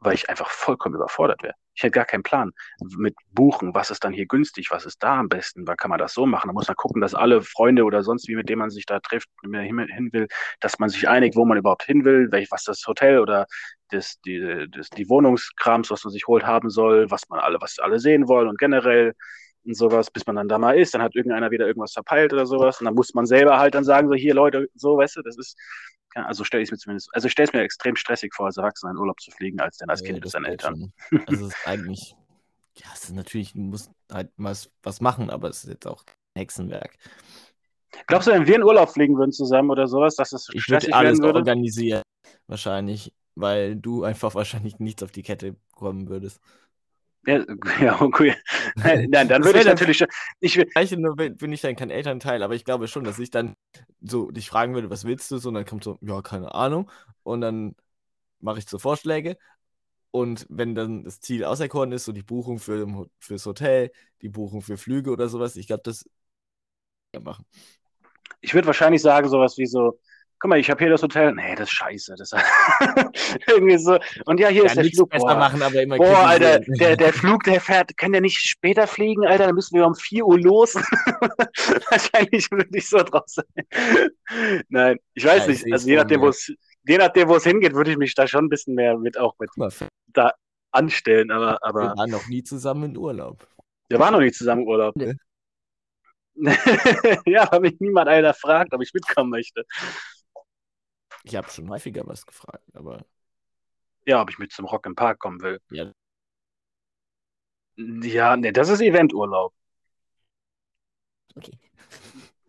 weil 0.00 0.14
ich 0.14 0.30
einfach 0.30 0.48
vollkommen 0.50 0.94
überfordert 0.94 1.42
wäre. 1.42 1.54
Ich 1.74 1.82
hätte 1.82 1.92
gar 1.92 2.04
keinen 2.04 2.22
Plan 2.22 2.52
mit 2.98 3.16
Buchen, 3.32 3.74
was 3.74 3.90
ist 3.90 4.04
dann 4.04 4.12
hier 4.12 4.26
günstig, 4.26 4.70
was 4.70 4.84
ist 4.84 5.02
da 5.02 5.18
am 5.18 5.28
besten, 5.28 5.66
wann 5.66 5.76
kann 5.76 5.90
man 5.90 5.98
das 5.98 6.14
so 6.14 6.26
machen. 6.26 6.48
Da 6.48 6.52
muss 6.52 6.68
man 6.68 6.76
gucken, 6.76 7.00
dass 7.00 7.14
alle 7.14 7.42
Freunde 7.42 7.84
oder 7.84 8.02
sonst 8.02 8.28
wie, 8.28 8.36
mit 8.36 8.48
denen 8.48 8.60
man 8.60 8.70
sich 8.70 8.86
da 8.86 9.00
trifft, 9.00 9.28
hin 9.42 10.12
will, 10.12 10.28
dass 10.60 10.78
man 10.78 10.88
sich 10.88 11.08
einigt, 11.08 11.36
wo 11.36 11.44
man 11.44 11.58
überhaupt 11.58 11.84
hin 11.84 12.04
will, 12.04 12.30
was 12.50 12.64
das 12.64 12.84
Hotel 12.86 13.18
oder 13.20 13.46
das, 13.90 14.20
die, 14.20 14.68
das, 14.70 14.90
die 14.90 15.08
Wohnungskrams, 15.08 15.90
was 15.90 16.04
man 16.04 16.12
sich 16.12 16.26
holt, 16.28 16.44
haben 16.46 16.70
soll, 16.70 17.10
was 17.10 17.28
man 17.28 17.40
alle, 17.40 17.60
was 17.60 17.78
alle 17.78 17.98
sehen 17.98 18.28
wollen 18.28 18.48
und 18.48 18.58
generell 18.58 19.14
und 19.68 19.74
sowas, 19.74 20.10
bis 20.10 20.26
man 20.26 20.36
dann 20.36 20.48
da 20.48 20.58
mal 20.58 20.78
ist, 20.78 20.94
dann 20.94 21.02
hat 21.02 21.14
irgendeiner 21.14 21.50
wieder 21.50 21.66
irgendwas 21.66 21.92
verpeilt 21.92 22.32
oder 22.32 22.46
sowas 22.46 22.80
und 22.80 22.86
dann 22.86 22.94
muss 22.94 23.12
man 23.12 23.26
selber 23.26 23.58
halt 23.58 23.74
dann 23.74 23.84
sagen, 23.84 24.08
so 24.08 24.14
hier 24.14 24.34
Leute, 24.34 24.68
so, 24.74 24.96
weißt 24.96 25.16
du, 25.16 25.22
das 25.22 25.36
ist, 25.36 25.58
also 26.14 26.42
stelle 26.42 26.62
ich 26.62 26.68
es 26.68 26.72
mir 26.72 26.78
zumindest, 26.78 27.10
also 27.12 27.28
stelle 27.28 27.48
es 27.48 27.52
mir 27.52 27.60
extrem 27.60 27.94
stressig 27.94 28.34
vor, 28.34 28.46
als 28.46 28.56
Erwachsener 28.56 28.92
in 28.92 28.96
Urlaub 28.96 29.20
zu 29.20 29.30
fliegen, 29.30 29.60
als 29.60 29.76
dann 29.76 29.90
als 29.90 30.02
Kind 30.02 30.20
mit 30.20 30.30
seinen 30.30 30.46
Eltern. 30.46 30.92
Schon. 31.10 31.22
Also 31.26 31.46
es 31.46 31.54
ist 31.54 31.66
eigentlich, 31.66 32.16
ja, 32.76 32.86
es 32.94 33.04
ist 33.04 33.14
natürlich, 33.14 33.52
du 33.52 33.60
musst 33.60 33.92
halt 34.10 34.30
was, 34.38 34.70
was 34.82 35.02
machen, 35.02 35.28
aber 35.28 35.50
es 35.50 35.64
ist 35.64 35.70
jetzt 35.70 35.86
auch 35.86 36.02
Hexenwerk. 36.34 36.96
Glaubst 38.06 38.26
du, 38.26 38.32
wenn 38.32 38.46
wir 38.46 38.56
in 38.56 38.62
Urlaub 38.62 38.88
fliegen 38.88 39.18
würden 39.18 39.32
zusammen 39.32 39.70
oder 39.70 39.86
sowas, 39.86 40.16
dass 40.16 40.32
es 40.32 40.48
ich 40.52 40.62
stressig 40.62 40.88
würde 40.88 40.96
alles 40.96 41.18
werden 41.18 41.24
würde? 41.24 41.38
organisieren, 41.40 42.02
wahrscheinlich, 42.46 43.12
weil 43.34 43.76
du 43.76 44.04
einfach 44.04 44.34
wahrscheinlich 44.34 44.78
nichts 44.78 45.02
auf 45.02 45.12
die 45.12 45.22
Kette 45.22 45.56
kommen 45.72 46.08
würdest. 46.08 46.40
Ja, 47.28 47.44
ja 47.80 48.00
okay. 48.00 48.34
Nein, 48.76 49.28
dann 49.28 49.44
würde 49.44 49.60
ich 49.60 49.66
natürlich 49.66 49.98
schon. 49.98 50.08
Ich 50.40 50.56
will, 50.56 50.68
nur 50.98 51.14
bin 51.16 51.52
ich 51.52 51.60
dann 51.60 51.76
kein 51.76 51.90
Elternteil, 51.90 52.42
aber 52.42 52.54
ich 52.54 52.64
glaube 52.64 52.88
schon, 52.88 53.04
dass 53.04 53.18
ich 53.18 53.30
dann 53.30 53.54
so 54.00 54.30
dich 54.30 54.48
fragen 54.48 54.74
würde, 54.74 54.88
was 54.88 55.04
willst 55.04 55.30
du? 55.30 55.36
So, 55.38 55.48
und 55.48 55.54
dann 55.54 55.66
kommt 55.66 55.84
so, 55.84 55.98
ja, 56.00 56.22
keine 56.22 56.54
Ahnung. 56.54 56.90
Und 57.22 57.42
dann 57.42 57.76
mache 58.40 58.60
ich 58.60 58.68
so 58.68 58.78
Vorschläge. 58.78 59.36
Und 60.10 60.46
wenn 60.48 60.74
dann 60.74 61.04
das 61.04 61.20
Ziel 61.20 61.44
auserkoren 61.44 61.92
ist, 61.92 62.06
so 62.06 62.12
die 62.12 62.22
Buchung 62.22 62.58
für, 62.58 63.06
fürs 63.18 63.44
Hotel, 63.44 63.92
die 64.22 64.30
Buchung 64.30 64.62
für 64.62 64.78
Flüge 64.78 65.10
oder 65.10 65.28
sowas, 65.28 65.56
ich 65.56 65.66
glaube, 65.66 65.82
das 65.84 66.08
machen. 67.20 67.44
Ich 68.40 68.54
würde 68.54 68.66
wahrscheinlich 68.66 69.02
sagen, 69.02 69.28
sowas 69.28 69.58
wie 69.58 69.66
so, 69.66 69.98
guck 70.38 70.48
mal, 70.48 70.58
ich 70.58 70.70
habe 70.70 70.82
hier 70.82 70.90
das 70.90 71.02
Hotel. 71.02 71.34
Nee, 71.34 71.54
das 71.54 71.68
ist 71.68 71.74
scheiße. 71.74 72.14
Das 72.16 72.32
irgendwie 73.46 73.78
so. 73.78 73.98
Und 74.24 74.40
ja, 74.40 74.48
hier 74.48 74.62
ja, 74.62 74.66
ist 74.66 74.76
der 74.76 74.84
Flug. 74.84 75.10
Boah, 75.10 75.34
machen, 75.36 75.60
boah 75.96 76.18
Alter, 76.26 76.60
der, 76.60 76.96
der 76.96 77.12
Flug, 77.12 77.42
der 77.44 77.60
fährt, 77.60 77.96
kann 77.96 78.12
der 78.12 78.20
nicht 78.20 78.38
später 78.38 78.86
fliegen, 78.86 79.26
Alter? 79.26 79.46
Dann 79.46 79.54
müssen 79.54 79.76
wir 79.76 79.86
um 79.86 79.94
4 79.94 80.24
Uhr 80.24 80.38
los. 80.38 80.74
Wahrscheinlich 81.90 82.50
würde 82.50 82.68
ich 82.72 82.88
so 82.88 82.98
drauf 82.98 83.24
sein. 83.26 83.44
Nein, 84.68 84.98
ich 85.14 85.24
weiß 85.24 85.46
ja, 85.46 85.52
nicht. 85.52 85.72
Also 85.72 85.88
je 85.88 85.96
nachdem, 85.96 86.20
wo 86.20 86.28
es, 86.28 86.52
je 86.86 86.98
nachdem, 86.98 87.28
wo 87.28 87.36
es 87.36 87.44
hingeht, 87.44 87.74
würde 87.74 87.90
ich 87.90 87.96
mich 87.96 88.14
da 88.14 88.26
schon 88.26 88.46
ein 88.46 88.48
bisschen 88.48 88.74
mehr 88.74 88.96
mit 88.96 89.18
auch 89.18 89.34
mit 89.38 89.50
da 90.08 90.32
anstellen. 90.70 91.30
Aber, 91.30 91.58
aber. 91.62 91.82
Wir 91.82 91.96
waren 91.96 92.10
noch 92.10 92.28
nie 92.28 92.42
zusammen 92.42 92.90
in 92.90 92.96
Urlaub. 92.96 93.46
Wir 93.88 93.98
waren 93.98 94.12
noch 94.12 94.20
nie 94.20 94.32
zusammen 94.32 94.62
im 94.62 94.68
Urlaub. 94.68 94.94
Nee. 94.96 95.14
ja, 97.26 97.50
habe 97.50 97.60
mich 97.60 97.80
niemand 97.80 98.08
einer 98.08 98.32
fragt, 98.32 98.72
ob 98.72 98.80
ich 98.80 98.94
mitkommen 98.94 99.30
möchte. 99.30 99.64
Ich 101.24 101.36
habe 101.36 101.48
schon 101.50 101.68
häufiger 101.68 102.06
was 102.06 102.24
gefragt, 102.26 102.64
aber. 102.74 103.04
Ja, 104.06 104.22
ob 104.22 104.30
ich 104.30 104.38
mit 104.38 104.52
zum 104.52 104.64
Rock 104.64 104.86
im 104.86 104.94
Park 104.94 105.18
kommen 105.18 105.40
will. 105.42 105.60
Ja. 105.70 105.92
Ja, 107.76 108.36
ne, 108.36 108.52
das 108.52 108.68
ist 108.68 108.80
Eventurlaub. 108.80 109.54
Okay. 111.36 111.58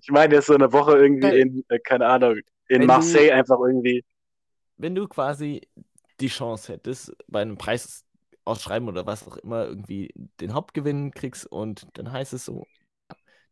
ich 0.00 0.10
meine, 0.10 0.34
jetzt 0.34 0.46
so 0.46 0.54
eine 0.54 0.72
Woche 0.72 0.98
irgendwie 0.98 1.40
in, 1.40 1.64
äh, 1.68 1.78
keine 1.78 2.06
Ahnung, 2.06 2.40
in 2.68 2.80
wenn 2.80 2.86
Marseille 2.86 3.28
du, 3.28 3.34
einfach 3.34 3.58
irgendwie. 3.60 4.04
Wenn 4.76 4.94
du 4.94 5.06
quasi 5.08 5.62
die 6.20 6.28
Chance 6.28 6.72
hättest, 6.72 7.14
bei 7.28 7.40
einem 7.42 7.56
Preis 7.56 8.04
ausschreiben 8.44 8.88
oder 8.88 9.06
was 9.06 9.26
auch 9.26 9.36
immer, 9.38 9.66
irgendwie 9.66 10.12
den 10.40 10.54
Hauptgewinn 10.54 11.12
kriegst 11.12 11.46
und 11.46 11.86
dann 11.94 12.12
heißt 12.12 12.32
es 12.32 12.44
so, 12.44 12.66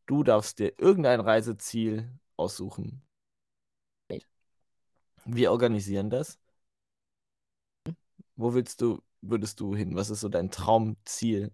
Du 0.06 0.22
darfst 0.24 0.58
dir 0.58 0.72
irgendein 0.78 1.20
Reiseziel 1.20 2.10
aussuchen. 2.36 3.02
Wir 5.24 5.52
organisieren 5.52 6.10
das. 6.10 6.38
Wo 8.36 8.54
willst 8.54 8.80
du, 8.80 9.02
würdest 9.20 9.60
du 9.60 9.76
hin? 9.76 9.94
Was 9.94 10.10
ist 10.10 10.20
so 10.20 10.28
dein 10.28 10.50
Traumziel? 10.50 11.52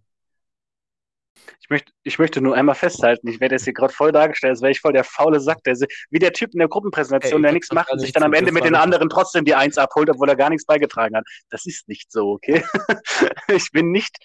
Ich 1.61 1.69
möchte, 1.69 1.93
ich 2.03 2.19
möchte 2.19 2.41
nur 2.41 2.55
einmal 2.55 2.75
festhalten, 2.75 3.29
ich 3.29 3.41
werde 3.41 3.57
jetzt 3.57 3.65
hier 3.65 3.75
gerade 3.75 3.93
voll 3.93 4.11
dargestellt, 4.11 4.53
als 4.53 4.63
wäre 4.63 4.73
ich 4.73 4.81
voll 4.81 4.93
der 4.93 5.05
faule 5.05 5.41
Sack, 5.41 5.63
der, 5.65 5.77
wie 6.11 6.19
der 6.19 6.33
Typ 6.33 6.55
in 6.55 6.61
der 6.61 6.69
Gruppenpräsentation, 6.69 7.41
hey, 7.41 7.43
der 7.43 7.53
nichts 7.53 7.73
macht 7.73 7.93
und 7.93 7.99
sich 7.99 8.13
dann 8.13 8.23
am 8.23 8.33
Ende 8.33 8.53
mit 8.53 8.65
den 8.65 8.75
anderen 8.75 9.09
trotzdem 9.11 9.45
die 9.45 9.55
Eins 9.55 9.77
abholt, 9.77 10.09
obwohl 10.09 10.29
er 10.29 10.37
gar 10.37 10.49
nichts 10.49 10.65
beigetragen 10.65 11.17
hat. 11.17 11.27
Das 11.51 11.67
ist 11.67 11.89
nicht 11.89 12.11
so, 12.11 12.31
okay? 12.33 12.65
ich 13.49 13.71
bin 13.73 13.91
nicht 13.91 14.17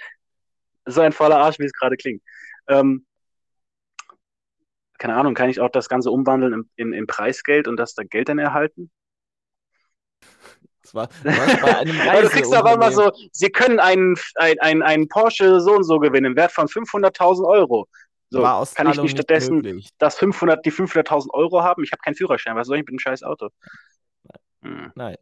so 0.85 1.01
ein 1.01 1.11
fauler 1.11 1.37
Arsch, 1.37 1.59
wie 1.59 1.65
es 1.65 1.73
gerade 1.73 1.97
klingt. 1.97 2.23
Ähm, 2.67 3.05
keine 5.01 5.15
Ahnung, 5.15 5.33
kann 5.33 5.49
ich 5.49 5.59
auch 5.59 5.71
das 5.71 5.89
Ganze 5.89 6.11
umwandeln 6.11 6.53
in, 6.53 6.69
in, 6.75 6.93
in 6.93 7.07
Preisgeld 7.07 7.67
und 7.67 7.77
das 7.77 7.95
da 7.95 8.03
Geld 8.03 8.29
dann 8.29 8.37
erhalten? 8.37 8.91
Das 10.83 10.93
war, 10.93 11.09
das 11.23 11.59
bei 11.59 11.77
einem 11.79 11.95
du 12.21 12.29
kriegst 12.29 12.53
aber 12.53 12.73
immer 12.73 12.91
so, 12.91 13.11
sie 13.31 13.49
können 13.49 13.79
einen, 13.79 14.15
ein, 14.35 14.59
ein, 14.59 14.83
einen 14.83 15.07
Porsche 15.07 15.59
so 15.59 15.75
und 15.75 15.85
so 15.85 15.97
gewinnen, 15.97 16.27
im 16.27 16.35
Wert 16.35 16.51
von 16.51 16.67
500.000 16.67 17.47
Euro. 17.47 17.87
So, 18.29 18.43
kann 18.75 18.91
ich 18.91 19.01
nicht 19.01 19.13
stattdessen 19.13 19.55
möglich. 19.55 19.89
das 19.97 20.19
500, 20.19 20.63
die 20.63 20.71
500.000 20.71 21.33
Euro 21.33 21.63
haben? 21.63 21.83
Ich 21.83 21.91
habe 21.91 22.01
keinen 22.01 22.15
Führerschein, 22.15 22.55
was 22.55 22.67
soll 22.67 22.77
ich 22.77 22.81
mit 22.83 22.89
dem 22.89 22.99
scheiß 22.99 23.23
Auto? 23.23 23.49
Hm. 24.61 24.91
Nein. 24.93 25.15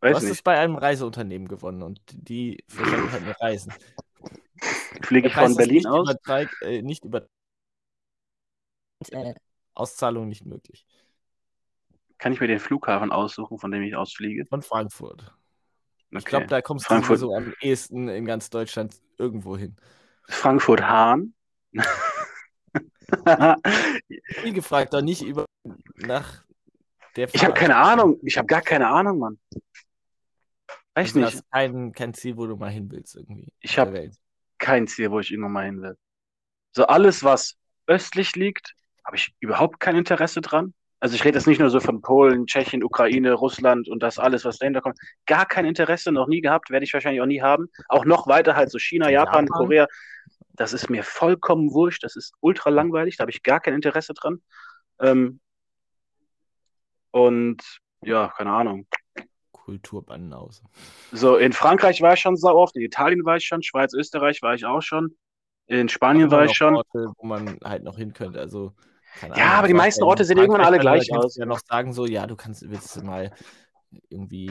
Weiß 0.00 0.10
du 0.10 0.16
hast 0.16 0.22
nicht. 0.22 0.32
es 0.32 0.42
bei 0.42 0.56
einem 0.56 0.76
Reiseunternehmen 0.76 1.48
gewonnen 1.48 1.82
und 1.82 2.00
die 2.12 2.62
verschenken 2.68 3.10
halt 3.10 3.24
nur 3.24 3.34
Reisen. 3.40 3.72
Fliege 5.04 5.28
ich 5.28 5.34
von 5.34 5.54
Berlin 5.56 5.86
aus? 5.86 6.10
Über, 6.10 6.46
äh, 6.62 6.82
nicht 6.82 7.04
über 7.04 7.26
äh, 9.10 9.34
Auszahlung 9.74 10.28
nicht 10.28 10.44
möglich. 10.44 10.86
Kann 12.18 12.32
ich 12.32 12.40
mir 12.40 12.46
den 12.46 12.60
Flughafen 12.60 13.12
aussuchen, 13.12 13.58
von 13.58 13.70
dem 13.70 13.82
ich 13.82 13.96
ausfliege? 13.96 14.46
Von 14.46 14.62
Frankfurt. 14.62 15.22
Okay. 15.22 16.18
Ich 16.18 16.24
glaube, 16.24 16.46
da 16.46 16.62
kommst 16.62 16.86
Frankfurt. 16.86 17.16
du 17.16 17.20
so 17.26 17.34
am 17.34 17.52
ehesten 17.60 18.08
in 18.08 18.24
ganz 18.24 18.48
Deutschland 18.50 19.00
irgendwo 19.18 19.56
hin. 19.56 19.76
Frankfurt-Hahn? 20.28 21.34
Wie 24.42 24.52
gefragt, 24.52 24.94
doch 24.94 25.02
nicht 25.02 25.22
über 25.22 25.44
nach 25.96 26.44
der 27.16 27.28
Fahrt. 27.28 27.34
Ich 27.34 27.44
habe 27.44 27.54
keine 27.54 27.76
Ahnung. 27.76 28.18
Ich 28.22 28.38
habe 28.38 28.46
gar 28.46 28.62
keine 28.62 28.88
Ahnung, 28.88 29.18
Mann. 29.18 29.38
Weiß 30.94 31.08
also 31.08 31.18
nicht. 31.18 31.32
Du 31.32 31.36
hast 31.38 31.50
kein, 31.50 31.92
kein 31.92 32.14
Ziel, 32.14 32.36
wo 32.36 32.46
du 32.46 32.56
mal 32.56 32.70
hin 32.70 32.90
willst 32.90 33.16
irgendwie. 33.16 33.52
Ich 33.60 33.78
habe 33.78 34.10
kein 34.58 34.86
Ziel, 34.86 35.10
wo 35.10 35.20
ich 35.20 35.30
irgendwann 35.30 35.52
mal 35.52 35.64
hin 35.64 35.82
will. 35.82 35.96
So 36.72 36.86
alles, 36.86 37.22
was 37.24 37.56
östlich 37.86 38.34
liegt, 38.36 38.74
habe 39.04 39.16
ich 39.16 39.34
überhaupt 39.40 39.80
kein 39.80 39.96
Interesse 39.96 40.40
dran. 40.40 40.74
Also 41.00 41.16
ich 41.16 41.24
rede 41.24 41.36
jetzt 41.36 41.46
nicht 41.46 41.60
nur 41.60 41.68
so 41.68 41.80
von 41.80 42.00
Polen, 42.00 42.46
Tschechien, 42.46 42.82
Ukraine, 42.82 43.34
Russland 43.34 43.88
und 43.88 44.02
das 44.02 44.18
alles, 44.18 44.44
was 44.46 44.56
dahinter 44.56 44.80
kommt. 44.80 44.98
Gar 45.26 45.44
kein 45.44 45.66
Interesse, 45.66 46.10
noch 46.12 46.28
nie 46.28 46.40
gehabt, 46.40 46.70
werde 46.70 46.84
ich 46.84 46.94
wahrscheinlich 46.94 47.20
auch 47.20 47.26
nie 47.26 47.42
haben. 47.42 47.68
Auch 47.88 48.06
noch 48.06 48.26
weiter 48.26 48.56
halt 48.56 48.70
so 48.70 48.78
China, 48.78 49.10
Japan, 49.10 49.44
Japan. 49.44 49.48
Korea. 49.48 49.86
Das 50.54 50.72
ist 50.72 50.88
mir 50.88 51.02
vollkommen 51.02 51.72
wurscht. 51.72 52.04
Das 52.04 52.16
ist 52.16 52.32
ultra 52.40 52.70
langweilig. 52.70 53.18
Da 53.18 53.22
habe 53.22 53.30
ich 53.30 53.42
gar 53.42 53.60
kein 53.60 53.74
Interesse 53.74 54.14
dran. 54.14 54.40
Ähm, 55.00 55.40
und 57.10 57.62
ja, 58.02 58.32
keine 58.36 58.52
Ahnung. 58.52 58.86
Kulturbandenhaus. 59.64 60.62
So, 61.12 61.36
in 61.36 61.52
Frankreich 61.52 62.02
war 62.02 62.12
ich 62.12 62.20
schon 62.20 62.36
so 62.36 62.48
oft, 62.48 62.76
in 62.76 62.82
Italien 62.82 63.24
war 63.24 63.36
ich 63.36 63.46
schon, 63.46 63.62
Schweiz, 63.62 63.94
Österreich 63.94 64.42
war 64.42 64.54
ich 64.54 64.66
auch 64.66 64.82
schon, 64.82 65.16
in 65.66 65.88
Spanien 65.88 66.30
war 66.30 66.44
ich 66.44 66.54
schon. 66.54 66.76
Orte, 66.76 67.12
wo 67.16 67.26
man 67.26 67.58
halt 67.64 67.82
noch 67.82 67.96
hin 67.96 68.12
könnte, 68.12 68.38
also. 68.38 68.74
ja, 69.22 69.28
Ahnung, 69.28 69.42
aber 69.42 69.68
die 69.68 69.74
meisten 69.74 70.02
Orte 70.02 70.24
sehen 70.24 70.36
irgendwann 70.36 70.60
alle 70.60 70.78
gleich 70.78 71.10
aus. 71.12 71.36
ja 71.36 71.46
noch 71.46 71.60
sagen 71.60 71.94
so, 71.94 72.04
ja, 72.04 72.26
du 72.26 72.36
kannst, 72.36 72.68
willst 72.68 72.94
du 72.96 73.02
mal 73.02 73.32
irgendwie 74.10 74.50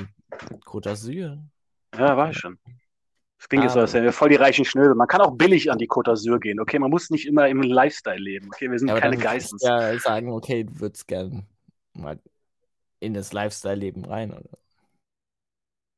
Côte 0.66 0.90
d'Azur? 0.90 1.44
Ja, 1.96 2.18
war 2.18 2.32
ich 2.32 2.38
schon. 2.38 2.58
Das 3.38 3.50
klingt 3.50 3.64
ah, 3.64 3.66
jetzt 3.66 3.74
so, 3.74 3.82
als 3.82 3.94
wären 3.94 4.06
wir 4.06 4.14
voll 4.14 4.30
die 4.30 4.36
reichen 4.36 4.66
Schnösel. 4.66 4.96
Man 4.96 5.08
kann 5.08 5.22
auch 5.22 5.36
billig 5.36 5.72
an 5.72 5.78
die 5.78 5.88
Côte 5.88 6.12
d'Azur 6.12 6.40
gehen, 6.40 6.60
okay? 6.60 6.80
Man 6.80 6.90
muss 6.90 7.12
nicht 7.12 7.28
immer 7.28 7.48
im 7.50 7.62
Lifestyle 7.62 8.18
leben, 8.18 8.48
okay? 8.48 8.72
Wir 8.72 8.80
sind 8.80 8.88
ja, 8.88 9.00
keine 9.00 9.18
Geistens. 9.18 9.62
Ja, 9.62 10.00
sagen, 10.00 10.32
okay, 10.32 10.64
du 10.64 10.80
würdest 10.80 11.08
gerne 11.08 11.46
mal 11.94 12.20
in 13.00 13.14
das 13.14 13.34
Lifestyle-Leben 13.34 14.06
rein, 14.06 14.32
oder? 14.32 14.58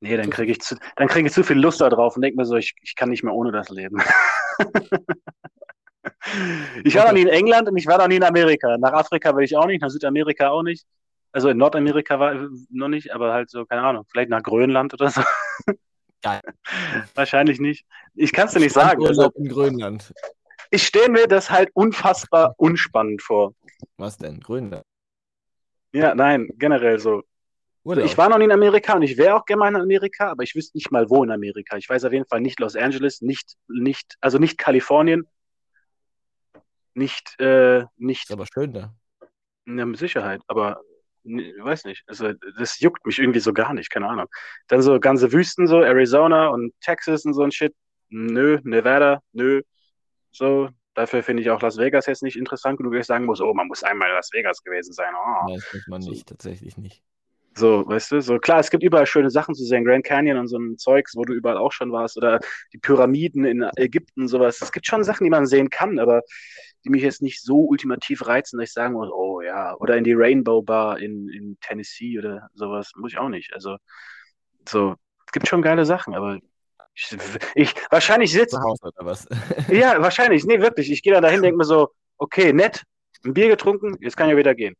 Nee, 0.05 0.17
dann 0.17 0.29
kriege 0.29 0.51
ich, 0.51 0.61
zu, 0.61 0.75
krieg 0.95 1.25
ich 1.25 1.33
zu 1.33 1.43
viel 1.43 1.57
Lust 1.57 1.81
da 1.81 1.89
drauf 1.89 2.15
und 2.15 2.21
denke 2.21 2.37
mir 2.37 2.45
so, 2.45 2.57
ich, 2.57 2.75
ich 2.83 2.95
kann 2.95 3.09
nicht 3.09 3.23
mehr 3.23 3.33
ohne 3.33 3.51
das 3.51 3.69
leben. 3.69 3.99
ich 6.83 6.95
war 6.95 7.05
noch 7.05 7.13
nie 7.13 7.23
in 7.23 7.27
England 7.27 7.69
und 7.69 7.75
ich 7.75 7.87
war 7.87 7.97
noch 7.97 8.07
nie 8.07 8.17
in 8.17 8.23
Amerika. 8.23 8.77
Nach 8.77 8.93
Afrika 8.93 9.35
will 9.35 9.43
ich 9.43 9.57
auch 9.57 9.65
nicht, 9.65 9.81
nach 9.81 9.89
Südamerika 9.89 10.49
auch 10.49 10.61
nicht. 10.61 10.85
Also 11.31 11.49
in 11.49 11.57
Nordamerika 11.57 12.19
war 12.19 12.35
noch 12.69 12.87
nicht, 12.87 13.15
aber 13.15 13.33
halt 13.33 13.49
so, 13.49 13.65
keine 13.65 13.81
Ahnung, 13.81 14.05
vielleicht 14.11 14.29
nach 14.29 14.43
Grönland 14.43 14.93
oder 14.93 15.09
so. 15.09 15.23
Geil. 16.21 16.41
Wahrscheinlich 17.15 17.59
nicht. 17.59 17.87
Ich 18.13 18.31
kann 18.31 18.47
es 18.47 18.53
dir 18.53 18.59
nicht 18.59 18.73
sagen. 18.73 19.05
Also, 19.07 19.31
in 19.31 19.49
Grönland. 19.49 20.13
Ich 20.69 20.85
stelle 20.85 21.09
mir 21.09 21.27
das 21.27 21.49
halt 21.49 21.71
unfassbar 21.73 22.53
unspannend 22.57 23.23
vor. 23.23 23.55
Was 23.97 24.17
denn? 24.17 24.39
Grönland? 24.39 24.85
Ja, 25.93 26.13
nein, 26.13 26.49
generell 26.57 26.99
so. 26.99 27.23
Urlaub. 27.85 28.05
Ich 28.05 28.17
war 28.17 28.29
noch 28.29 28.39
nie 28.39 28.45
in 28.45 28.51
Amerika 28.51 28.95
und 28.95 29.03
ich 29.03 29.15
wäre 29.15 29.35
auch 29.35 29.45
gerne 29.45 29.59
mal 29.59 29.69
in 29.69 29.75
Amerika, 29.75 30.31
aber 30.31 30.41
ich 30.41 30.55
wüsste 30.55 30.75
nicht 30.75 30.91
mal 30.91 31.07
wo 31.09 31.23
in 31.23 31.29
Amerika. 31.29 31.77
Ich 31.77 31.87
weiß 31.87 32.03
auf 32.03 32.11
jeden 32.11 32.25
Fall 32.25 32.41
nicht 32.41 32.59
Los 32.59 32.75
Angeles, 32.75 33.21
nicht, 33.21 33.53
nicht, 33.67 34.17
also 34.21 34.39
nicht 34.39 34.57
Kalifornien, 34.57 35.29
nicht, 36.95 37.39
äh, 37.39 37.85
nicht, 37.95 38.23
Ist 38.23 38.31
aber 38.31 38.47
schön 38.51 38.73
da. 38.73 38.95
ja, 39.67 39.85
mit 39.85 39.99
Sicherheit, 39.99 40.41
aber 40.47 40.81
ne, 41.23 41.53
weiß 41.59 41.85
nicht. 41.85 42.03
Also 42.07 42.33
das 42.57 42.79
juckt 42.79 43.05
mich 43.05 43.19
irgendwie 43.19 43.39
so 43.39 43.53
gar 43.53 43.73
nicht, 43.75 43.91
keine 43.91 44.07
Ahnung. 44.09 44.27
Dann 44.67 44.81
so 44.81 44.99
ganze 44.99 45.31
Wüsten, 45.31 45.67
so 45.67 45.81
Arizona 45.81 46.47
und 46.47 46.73
Texas 46.81 47.23
und 47.23 47.33
so 47.33 47.43
ein 47.43 47.51
Shit. 47.51 47.75
Nö, 48.09 48.59
Nevada, 48.63 49.21
nö. 49.31 49.61
So, 50.31 50.69
dafür 50.95 51.21
finde 51.21 51.43
ich 51.43 51.51
auch 51.51 51.61
Las 51.61 51.77
Vegas 51.77 52.07
jetzt 52.07 52.23
nicht 52.23 52.35
interessant 52.35 52.77
genug, 52.77 52.93
dass 52.93 53.01
ich 53.01 53.07
sagen 53.07 53.25
muss, 53.25 53.41
oh, 53.41 53.53
man 53.53 53.67
muss 53.67 53.83
einmal 53.83 54.09
in 54.09 54.15
Las 54.15 54.31
Vegas 54.33 54.63
gewesen 54.63 54.91
sein. 54.91 55.13
Oh. 55.13 55.49
Ja, 55.49 55.55
das 55.55 55.71
muss 55.71 55.87
man 55.87 56.01
nicht, 56.01 56.27
tatsächlich 56.27 56.77
nicht. 56.77 57.03
So, 57.57 57.87
weißt 57.87 58.11
du, 58.11 58.21
so 58.21 58.37
klar, 58.37 58.59
es 58.59 58.69
gibt 58.69 58.83
überall 58.83 59.05
schöne 59.05 59.29
Sachen 59.29 59.55
zu 59.55 59.63
sehen, 59.63 59.85
Grand 59.85 60.03
Canyon 60.03 60.37
und 60.37 60.47
so 60.47 60.57
ein 60.57 60.77
Zeugs, 60.77 61.15
wo 61.15 61.23
du 61.23 61.33
überall 61.33 61.57
auch 61.57 61.71
schon 61.71 61.91
warst, 61.91 62.17
oder 62.17 62.39
die 62.73 62.77
Pyramiden 62.77 63.45
in 63.45 63.65
Ägypten, 63.77 64.27
sowas. 64.27 64.61
Es 64.61 64.73
gibt 64.73 64.85
schon 64.85 65.05
Sachen, 65.05 65.23
die 65.23 65.29
man 65.29 65.45
sehen 65.45 65.69
kann, 65.69 65.97
aber 65.97 66.21
die 66.83 66.89
mich 66.89 67.01
jetzt 67.01 67.21
nicht 67.21 67.41
so 67.41 67.61
ultimativ 67.61 68.27
reizen, 68.27 68.59
dass 68.59 68.69
ich 68.69 68.73
sagen 68.73 68.93
muss, 68.93 69.09
oh 69.09 69.41
ja, 69.41 69.73
oder 69.77 69.95
in 69.95 70.03
die 70.03 70.13
Rainbow 70.13 70.61
Bar 70.61 70.99
in, 70.99 71.29
in 71.29 71.57
Tennessee 71.61 72.19
oder 72.19 72.49
sowas, 72.53 72.91
muss 72.95 73.13
ich 73.13 73.17
auch 73.17 73.29
nicht. 73.29 73.53
Also, 73.53 73.77
so, 74.67 74.95
es 75.25 75.31
gibt 75.31 75.47
schon 75.47 75.61
geile 75.61 75.85
Sachen, 75.85 76.13
aber 76.13 76.39
ich, 76.93 77.17
ich 77.55 77.73
wahrscheinlich 77.89 78.33
sitze, 78.33 78.57
ja, 79.69 80.01
wahrscheinlich, 80.01 80.45
nee, 80.45 80.59
wirklich, 80.59 80.91
ich 80.91 81.01
gehe 81.01 81.13
dann 81.13 81.23
dahin, 81.23 81.41
denke 81.41 81.57
mir 81.57 81.65
so, 81.65 81.89
okay, 82.17 82.51
nett, 82.51 82.83
ein 83.23 83.33
Bier 83.33 83.47
getrunken, 83.47 83.97
jetzt 84.01 84.17
kann 84.17 84.27
ich 84.27 84.33
ja 84.33 84.37
wieder 84.37 84.55
gehen. 84.55 84.75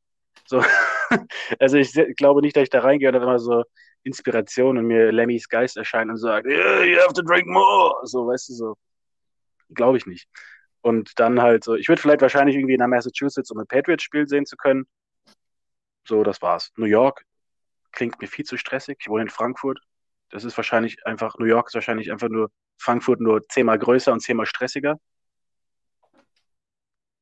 So, 0.48 0.64
also 1.60 1.78
ich 1.78 1.94
glaube 2.18 2.42
nicht, 2.42 2.56
dass 2.56 2.64
ich 2.64 2.70
da 2.70 2.82
reingehe 2.82 3.10
und 3.10 3.14
dann 3.14 3.24
immer 3.24 3.40
so 3.40 3.64
Inspiration 4.04 4.78
und 4.78 4.86
mir 4.86 5.12
Lemmys 5.12 5.50
Geist 5.50 5.78
erscheint 5.78 6.10
und 6.12 6.18
sagt, 6.18 6.46
yeah, 6.46 6.84
you 6.84 6.98
have 7.00 7.14
to 7.14 7.22
drink 7.22 7.48
more. 7.48 7.96
So, 8.04 8.28
weißt 8.28 8.50
du, 8.50 8.54
so. 8.54 8.78
Glaube 9.74 9.98
ich 9.98 10.06
nicht. 10.06 10.30
Und 10.82 11.20
dann 11.20 11.42
halt 11.42 11.64
so, 11.64 11.76
ich 11.76 11.90
würde 11.90 12.02
vielleicht 12.02 12.22
wahrscheinlich 12.22 12.56
irgendwie 12.56 12.78
nach 12.78 12.88
Massachusetts, 12.88 13.50
um 13.50 13.60
ein 13.60 13.68
Patriots-Spiel 13.68 14.28
sehen 14.28 14.46
zu 14.46 14.56
können. 14.56 14.86
So, 16.08 16.24
das 16.24 16.42
war's. 16.44 16.72
New 16.78 16.86
York 16.86 17.24
klingt 17.92 18.22
mir 18.22 18.28
viel 18.28 18.46
zu 18.46 18.58
stressig. 18.58 18.98
Ich 19.02 19.08
wohne 19.08 19.24
in 19.24 19.30
Frankfurt. 19.30 19.80
Das 20.30 20.44
ist 20.44 20.56
wahrscheinlich 20.58 21.04
einfach, 21.06 21.38
New 21.40 21.46
York 21.46 21.70
ist 21.70 21.74
wahrscheinlich 21.74 22.12
einfach 22.12 22.30
nur 22.30 22.52
Frankfurt 22.78 23.22
nur 23.22 23.42
zehnmal 23.48 23.80
größer 23.80 24.12
und 24.12 24.20
zehnmal 24.20 24.46
stressiger. 24.46 25.00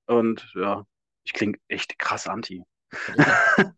Und 0.06 0.52
ja, 0.56 0.86
ich 1.24 1.34
klinge 1.34 1.58
echt 1.70 1.98
krass 1.98 2.28
anti. 2.28 2.64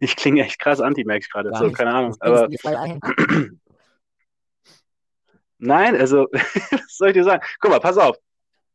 ich 0.00 0.16
klinge 0.16 0.42
echt 0.42 0.58
krass 0.58 0.80
anti, 0.80 1.04
merke 1.04 1.24
ich 1.24 1.30
gerade. 1.30 1.50
So, 1.54 1.70
keine 1.70 1.92
Ahnung. 1.92 2.16
Aber 2.20 2.48
nein, 5.58 5.96
also, 5.96 6.26
was 6.32 6.96
soll 6.96 7.08
ich 7.08 7.14
dir 7.14 7.24
sagen? 7.24 7.44
Guck 7.60 7.70
mal, 7.70 7.80
pass 7.80 7.98
auf. 7.98 8.16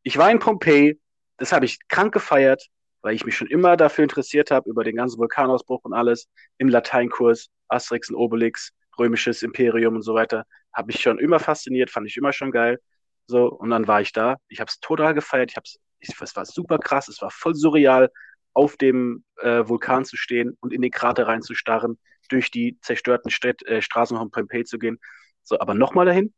Ich 0.02 0.18
war 0.18 0.30
in 0.30 0.38
Pompeji, 0.38 1.00
das 1.38 1.52
habe 1.52 1.64
ich 1.64 1.78
krank 1.88 2.12
gefeiert, 2.12 2.68
weil 3.02 3.14
ich 3.14 3.24
mich 3.24 3.36
schon 3.36 3.48
immer 3.48 3.76
dafür 3.76 4.04
interessiert 4.04 4.50
habe, 4.50 4.68
über 4.68 4.84
den 4.84 4.96
ganzen 4.96 5.18
Vulkanausbruch 5.18 5.80
und 5.84 5.92
alles, 5.92 6.28
im 6.58 6.68
Lateinkurs, 6.68 7.48
Asterix 7.68 8.10
und 8.10 8.16
Obelix, 8.16 8.70
römisches 8.98 9.42
Imperium 9.42 9.96
und 9.96 10.02
so 10.02 10.14
weiter. 10.14 10.44
Habe 10.72 10.86
mich 10.88 11.00
schon 11.00 11.18
immer 11.18 11.38
fasziniert, 11.40 11.90
fand 11.90 12.06
ich 12.06 12.16
immer 12.16 12.32
schon 12.32 12.50
geil. 12.50 12.80
So, 13.26 13.46
und 13.50 13.70
dann 13.70 13.88
war 13.88 14.00
ich 14.00 14.12
da. 14.12 14.36
Ich 14.48 14.60
habe 14.60 14.68
es 14.68 14.80
total 14.80 15.14
gefeiert. 15.14 15.50
Ich 15.50 15.56
hab's, 15.56 15.78
ich, 15.98 16.14
es 16.20 16.36
war 16.36 16.44
super 16.44 16.78
krass, 16.78 17.08
es 17.08 17.22
war 17.22 17.30
voll 17.30 17.54
surreal, 17.54 18.10
auf 18.54 18.76
dem 18.76 19.24
äh, 19.36 19.66
Vulkan 19.66 20.04
zu 20.04 20.16
stehen 20.16 20.56
und 20.60 20.72
in 20.72 20.82
den 20.82 20.90
Krater 20.90 21.26
reinzustarren, 21.26 21.98
durch 22.28 22.50
die 22.50 22.78
zerstörten 22.80 23.30
Städt, 23.30 23.66
äh, 23.66 23.82
Straßen 23.82 24.16
von 24.16 24.30
Pompeji 24.30 24.64
zu 24.64 24.78
gehen. 24.78 24.98
So, 25.42 25.58
aber 25.60 25.74
nochmal 25.74 26.06
dahin? 26.06 26.32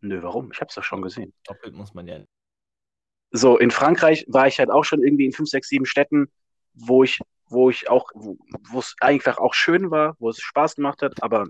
Nö, 0.00 0.22
warum? 0.22 0.52
Ich 0.52 0.60
habe 0.60 0.68
es 0.68 0.74
doch 0.74 0.84
schon 0.84 1.02
gesehen. 1.02 1.32
Doppelt 1.44 1.74
muss 1.74 1.94
man 1.94 2.06
ja. 2.06 2.20
So, 3.30 3.58
in 3.58 3.70
Frankreich 3.70 4.24
war 4.28 4.46
ich 4.46 4.58
halt 4.58 4.70
auch 4.70 4.84
schon 4.84 5.02
irgendwie 5.02 5.24
in 5.24 5.32
fünf, 5.32 5.48
sechs, 5.48 5.68
sieben 5.68 5.86
Städten, 5.86 6.30
wo 6.74 7.02
ich, 7.02 7.20
wo 7.46 7.70
ich 7.70 7.88
auch, 7.88 8.10
wo 8.14 8.78
es 8.78 8.94
einfach 9.00 9.38
auch 9.38 9.54
schön 9.54 9.90
war, 9.90 10.14
wo 10.20 10.28
es 10.28 10.40
Spaß 10.40 10.76
gemacht 10.76 11.02
hat, 11.02 11.22
aber 11.22 11.48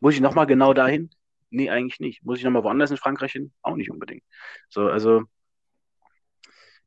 muss 0.00 0.14
ich 0.14 0.20
nochmal 0.20 0.46
genau 0.46 0.72
dahin? 0.72 1.10
Nee, 1.50 1.70
eigentlich 1.70 2.00
nicht. 2.00 2.24
Muss 2.24 2.38
ich 2.38 2.44
nochmal 2.44 2.64
woanders 2.64 2.90
in 2.90 2.96
Frankreich 2.96 3.32
hin? 3.32 3.52
Auch 3.62 3.76
nicht 3.76 3.90
unbedingt. 3.90 4.22
So, 4.68 4.88
also, 4.88 5.22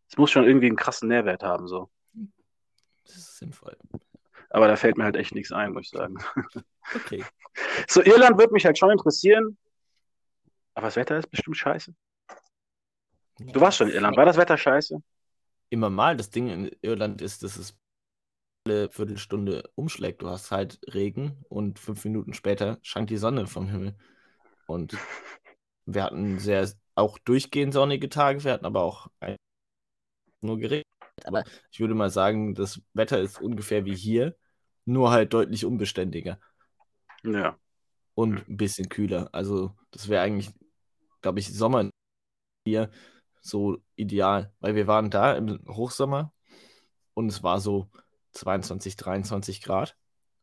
es 0.09 0.17
muss 0.17 0.31
schon 0.31 0.45
irgendwie 0.45 0.67
einen 0.67 0.75
krassen 0.75 1.09
Nährwert 1.09 1.43
haben, 1.43 1.67
so. 1.67 1.89
Das 3.09 3.17
ist 3.17 3.37
sinnvoll. 3.37 3.75
Aber 4.51 4.67
da 4.67 4.75
fällt 4.75 4.97
mir 4.97 5.03
halt 5.03 5.15
echt 5.15 5.33
nichts 5.33 5.51
ein, 5.51 5.73
muss 5.73 5.85
ich 5.85 5.89
sagen. 5.89 6.17
Okay. 6.95 7.23
So, 7.87 8.01
Irland 8.01 8.39
würde 8.39 8.51
mich 8.51 8.65
halt 8.65 8.79
schon 8.79 8.89
interessieren, 8.89 9.59
aber 10.73 10.87
das 10.87 10.95
Wetter 10.95 11.19
ist 11.19 11.29
bestimmt 11.29 11.55
scheiße. 11.55 11.93
Du 13.37 13.61
warst 13.61 13.77
schon 13.77 13.89
in 13.89 13.93
Irland. 13.93 14.17
War 14.17 14.25
das 14.25 14.37
Wetter 14.37 14.57
scheiße? 14.57 14.97
Immer 15.69 15.91
mal. 15.91 16.17
Das 16.17 16.31
Ding 16.31 16.49
in 16.49 16.71
Irland 16.81 17.21
ist, 17.21 17.43
dass 17.43 17.57
es 17.57 17.77
alle 18.65 18.89
Viertelstunde 18.89 19.69
umschlägt. 19.75 20.23
Du 20.23 20.29
hast 20.29 20.49
halt 20.49 20.79
Regen 20.91 21.45
und 21.47 21.77
fünf 21.77 22.03
Minuten 22.05 22.33
später 22.33 22.79
scheint 22.81 23.11
die 23.11 23.17
Sonne 23.17 23.45
vom 23.45 23.67
Himmel. 23.67 23.95
Und 24.65 24.97
wir 25.85 26.03
hatten 26.03 26.39
sehr, 26.39 26.67
auch 26.95 27.19
durchgehend 27.19 27.73
sonnige 27.73 28.09
Tage, 28.09 28.43
wir 28.43 28.53
hatten 28.53 28.65
aber 28.65 28.81
auch 28.81 29.11
nur 30.41 30.57
geregnet. 30.57 30.88
Aber 31.27 31.43
ich 31.71 31.79
würde 31.79 31.95
mal 31.95 32.09
sagen, 32.09 32.55
das 32.55 32.81
Wetter 32.93 33.19
ist 33.19 33.41
ungefähr 33.41 33.85
wie 33.85 33.95
hier, 33.95 34.35
nur 34.85 35.11
halt 35.11 35.33
deutlich 35.33 35.65
unbeständiger 35.65 36.39
Ja. 37.23 37.57
und 38.15 38.47
ein 38.49 38.57
bisschen 38.57 38.89
kühler. 38.89 39.29
Also 39.33 39.75
das 39.91 40.07
wäre 40.09 40.23
eigentlich, 40.23 40.51
glaube 41.21 41.39
ich, 41.39 41.53
Sommer 41.53 41.89
hier 42.65 42.89
so 43.41 43.77
ideal, 43.95 44.53
weil 44.59 44.75
wir 44.75 44.87
waren 44.87 45.09
da 45.09 45.33
im 45.33 45.59
Hochsommer 45.67 46.33
und 47.13 47.27
es 47.27 47.43
war 47.43 47.59
so 47.59 47.89
22, 48.33 48.95
23 48.97 49.61
Grad 49.61 49.97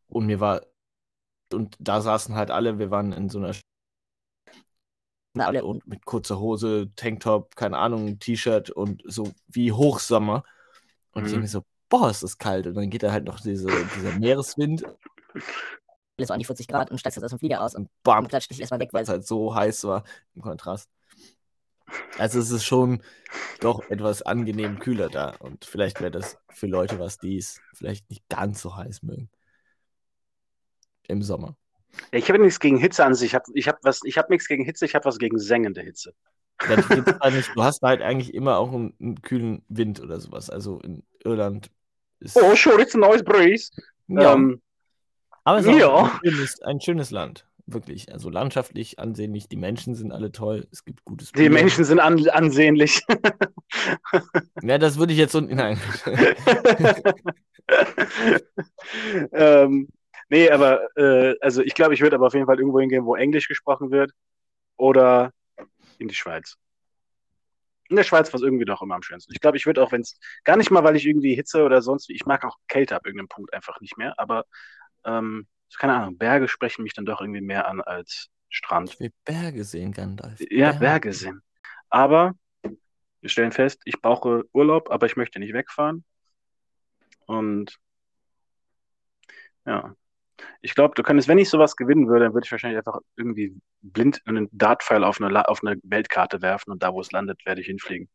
und 0.09 0.27
mir 0.27 0.41
war 0.41 0.63
und 1.53 1.77
da 1.79 2.01
saßen 2.01 2.35
halt 2.35 2.51
alle, 2.51 2.79
wir 2.79 2.91
waren 2.91 3.13
in 3.13 3.29
so 3.29 3.39
einer 3.39 3.55
alle 5.39 5.65
und 5.65 5.87
mit 5.87 6.05
kurzer 6.07 6.41
Hose, 6.41 6.91
Tanktop, 6.97 7.57
keine 7.57 7.77
Ahnung, 7.79 8.19
T-Shirt 8.19 8.71
und 8.71 9.03
so 9.05 9.33
wie 9.49 9.71
Hochsommer. 9.71 10.45
Und 11.17 11.25
ich 11.25 11.33
Mhm. 11.33 11.33
denke 11.33 11.43
mir 11.45 11.49
so, 11.49 11.63
boah, 11.89 12.11
ist 12.11 12.23
das 12.23 12.39
kalt. 12.39 12.67
Und 12.67 12.75
dann 12.75 12.91
geht 12.91 13.03
da 13.03 13.11
halt 13.11 13.25
noch 13.25 13.41
diese, 13.41 13.67
dieser 13.67 14.13
Meereswind 14.19 14.85
alles 16.19 16.29
so 16.29 16.35
an 16.35 16.39
die 16.41 16.47
40 16.47 16.69
Grad 16.69 16.91
und 16.91 16.99
steigst 16.99 17.17
jetzt 17.17 17.25
aus 17.25 17.31
dem 17.31 17.39
Flieger 17.39 17.63
aus 17.63 17.75
und 17.75 17.91
bam, 18.03 18.29
klatscht 18.29 18.51
dich 18.51 18.61
erstmal 18.61 18.81
weg, 18.81 18.91
weil 18.93 19.03
es 19.03 19.09
halt 19.09 19.27
so 19.27 19.55
heiß 19.55 19.85
war 19.85 20.05
im 20.35 20.43
Kontrast. 20.43 20.89
Also 22.19 22.39
es 22.39 22.51
ist 22.51 22.65
schon 22.65 23.03
doch 23.61 23.89
etwas 23.91 24.23
angenehm 24.23 24.79
kühler 24.79 25.09
da. 25.09 25.31
Und 25.31 25.65
vielleicht 25.65 26.01
wäre 26.01 26.11
das 26.11 26.39
für 26.51 26.67
Leute 26.67 26.99
was, 26.99 27.19
die 27.19 27.37
es 27.37 27.61
vielleicht 27.75 28.09
nicht 28.11 28.29
ganz 28.29 28.63
so 28.63 28.77
heiß 28.77 29.03
mögen. 29.03 29.29
Im 31.09 31.23
Sommer. 31.23 31.57
Ja, 32.13 32.19
ich 32.19 32.29
habe 32.29 32.39
nichts 32.39 32.61
gegen 32.61 32.79
Hitze 32.79 33.05
an 33.05 33.15
sich. 33.15 33.29
Ich 33.29 33.35
habe 33.35 33.45
ich 33.55 33.69
hab 33.69 33.85
was, 33.85 34.01
ich 34.05 34.19
habe 34.19 34.33
nichts 34.33 34.49
gegen 34.49 34.65
Hitze, 34.65 34.85
ich 34.87 34.95
habe 34.95 35.05
was 35.05 35.19
gegen 35.19 35.39
sengende 35.39 35.83
Hitze. 35.83 36.15
Halt. 36.59 37.51
Du 37.55 37.63
hast 37.63 37.83
halt 37.83 38.03
eigentlich 38.03 38.35
immer 38.35 38.59
auch 38.59 38.73
einen, 38.73 38.95
einen 39.01 39.23
kühlen 39.23 39.63
Wind 39.69 40.01
oder 40.01 40.21
sowas. 40.21 40.51
Also 40.51 40.81
in 40.81 41.03
Irland 41.25 41.71
ist. 42.21 42.37
Oh, 42.37 42.55
sure, 42.55 42.81
it's 42.81 42.95
a 42.95 42.99
nice 42.99 43.23
breeze. 43.23 43.71
ja, 44.09 44.35
Ähm, 44.35 44.61
aber 45.45 45.59
es 45.59 45.67
ist 45.67 45.79
ja. 45.79 46.03
ein, 46.03 46.11
schönes, 46.25 46.63
ein 46.63 46.81
schönes 46.81 47.11
Land. 47.11 47.47
Wirklich. 47.67 48.13
Also 48.13 48.31
landschaftlich 48.31 49.01
ansehnlich. 49.01 49.49
Die 49.49 49.57
Menschen 49.57 49.97
sind 49.97 50.13
alle 50.13 50.31
toll. 50.31 50.69
Es 50.71 50.85
gibt 50.85 51.05
gutes 51.05 51.33
die 51.33 51.49
Menschen 51.49 51.85
sind 51.85 51.99
an, 51.99 52.29
ansehnlich. 52.29 53.03
Ja, 54.63 54.79
das 54.79 54.99
würde 54.99 55.13
ich 55.13 55.19
jetzt 55.19 55.33
so. 55.33 55.41
Nein. 55.41 55.81
ähm, 59.33 59.89
nee, 60.29 60.51
aber 60.51 60.81
äh, 60.97 61.35
also 61.41 61.63
ich 61.63 61.75
glaube, 61.75 61.95
ich 61.95 62.01
würde 62.01 62.17
aber 62.17 62.29
auf 62.29 62.35
jeden 62.35 62.47
Fall 62.47 62.59
irgendwo 62.59 62.81
hingehen, 62.81 63.05
wo 63.05 63.17
Englisch 63.17 63.49
gesprochen 63.49 63.91
wird. 63.91 64.13
Oder 64.77 65.33
in 65.99 66.09
die 66.09 66.15
Schweiz. 66.15 66.57
In 67.89 67.97
der 67.97 68.05
Schweiz 68.05 68.33
war 68.33 68.39
es 68.39 68.43
irgendwie 68.43 68.65
doch 68.65 68.83
immer 68.83 68.97
am 68.97 69.03
schönsten. 69.03 69.33
Ich 69.33 69.41
glaube, 69.41 69.57
ich 69.57 69.67
würde 69.67 69.83
auch, 69.83 69.93
wenn 69.93 70.01
es 70.01 70.19
gar 70.45 70.57
nicht 70.57 70.71
mal, 70.71 70.83
weil 70.83 70.97
ich 70.97 71.07
irgendwie 71.07 71.35
Hitze 71.35 71.63
oder 71.63 71.83
sonst, 71.83 72.11
ich 72.11 72.27
mag 72.27 72.45
auch 72.45 72.57
Kälte 72.67 72.97
ab 72.97 73.07
irgendeinem 73.07 73.29
Punkt 73.29 73.55
einfach 73.55 73.81
nicht 73.81 73.97
mehr, 73.97 74.19
aber 74.19 74.45
ähm, 75.05 75.47
keine 75.79 75.95
Ahnung, 75.95 76.19
Berge 76.19 76.49
sprechen 76.49 76.83
mich 76.83 76.95
dann 76.95 77.07
doch 77.07 77.21
irgendwie 77.21 77.41
mehr 77.41 77.69
an 77.69 77.81
als 77.81 78.29
Strand. 78.49 78.91
Ich 78.91 79.01
will 79.01 79.13
Berge 79.25 79.65
sehen, 79.65 79.93
Gandalf. 79.93 80.41
Ja, 80.51 80.73
Berge 80.73 81.13
sind. 81.13 81.43
Aber 81.91 82.35
wir 83.21 83.31
stellen 83.31 83.53
fest, 83.53 83.83
ich 83.85 84.01
brauche 84.01 84.45
Urlaub, 84.53 84.91
aber 84.91 85.07
ich 85.07 85.17
möchte 85.17 85.39
nicht 85.39 85.53
wegfahren. 85.53 86.05
Und 87.27 87.77
ja, 89.65 89.95
ich 90.61 90.75
glaube, 90.75 90.95
du 90.95 91.03
könntest, 91.03 91.29
wenn 91.29 91.39
ich 91.39 91.49
sowas 91.49 91.77
gewinnen 91.77 92.09
würde, 92.09 92.25
dann 92.27 92.35
würde 92.35 92.45
ich 92.45 92.53
wahrscheinlich 92.53 92.79
einfach 92.79 92.99
irgendwie 93.17 93.57
blind 93.83 94.21
einen 94.27 94.49
Dartpfeil 94.53 95.05
auf 95.05 95.21
eine, 95.21 95.31
La- 95.31 95.43
auf 95.43 95.63
eine 95.65 95.77
Weltkarte 95.83 96.43
werfen 96.43 96.71
und 96.73 96.83
da, 96.83 96.93
wo 96.93 97.01
es 97.01 97.13
landet, 97.13 97.45
werde 97.47 97.61
ich 97.61 97.67
hinfliegen. 97.67 98.09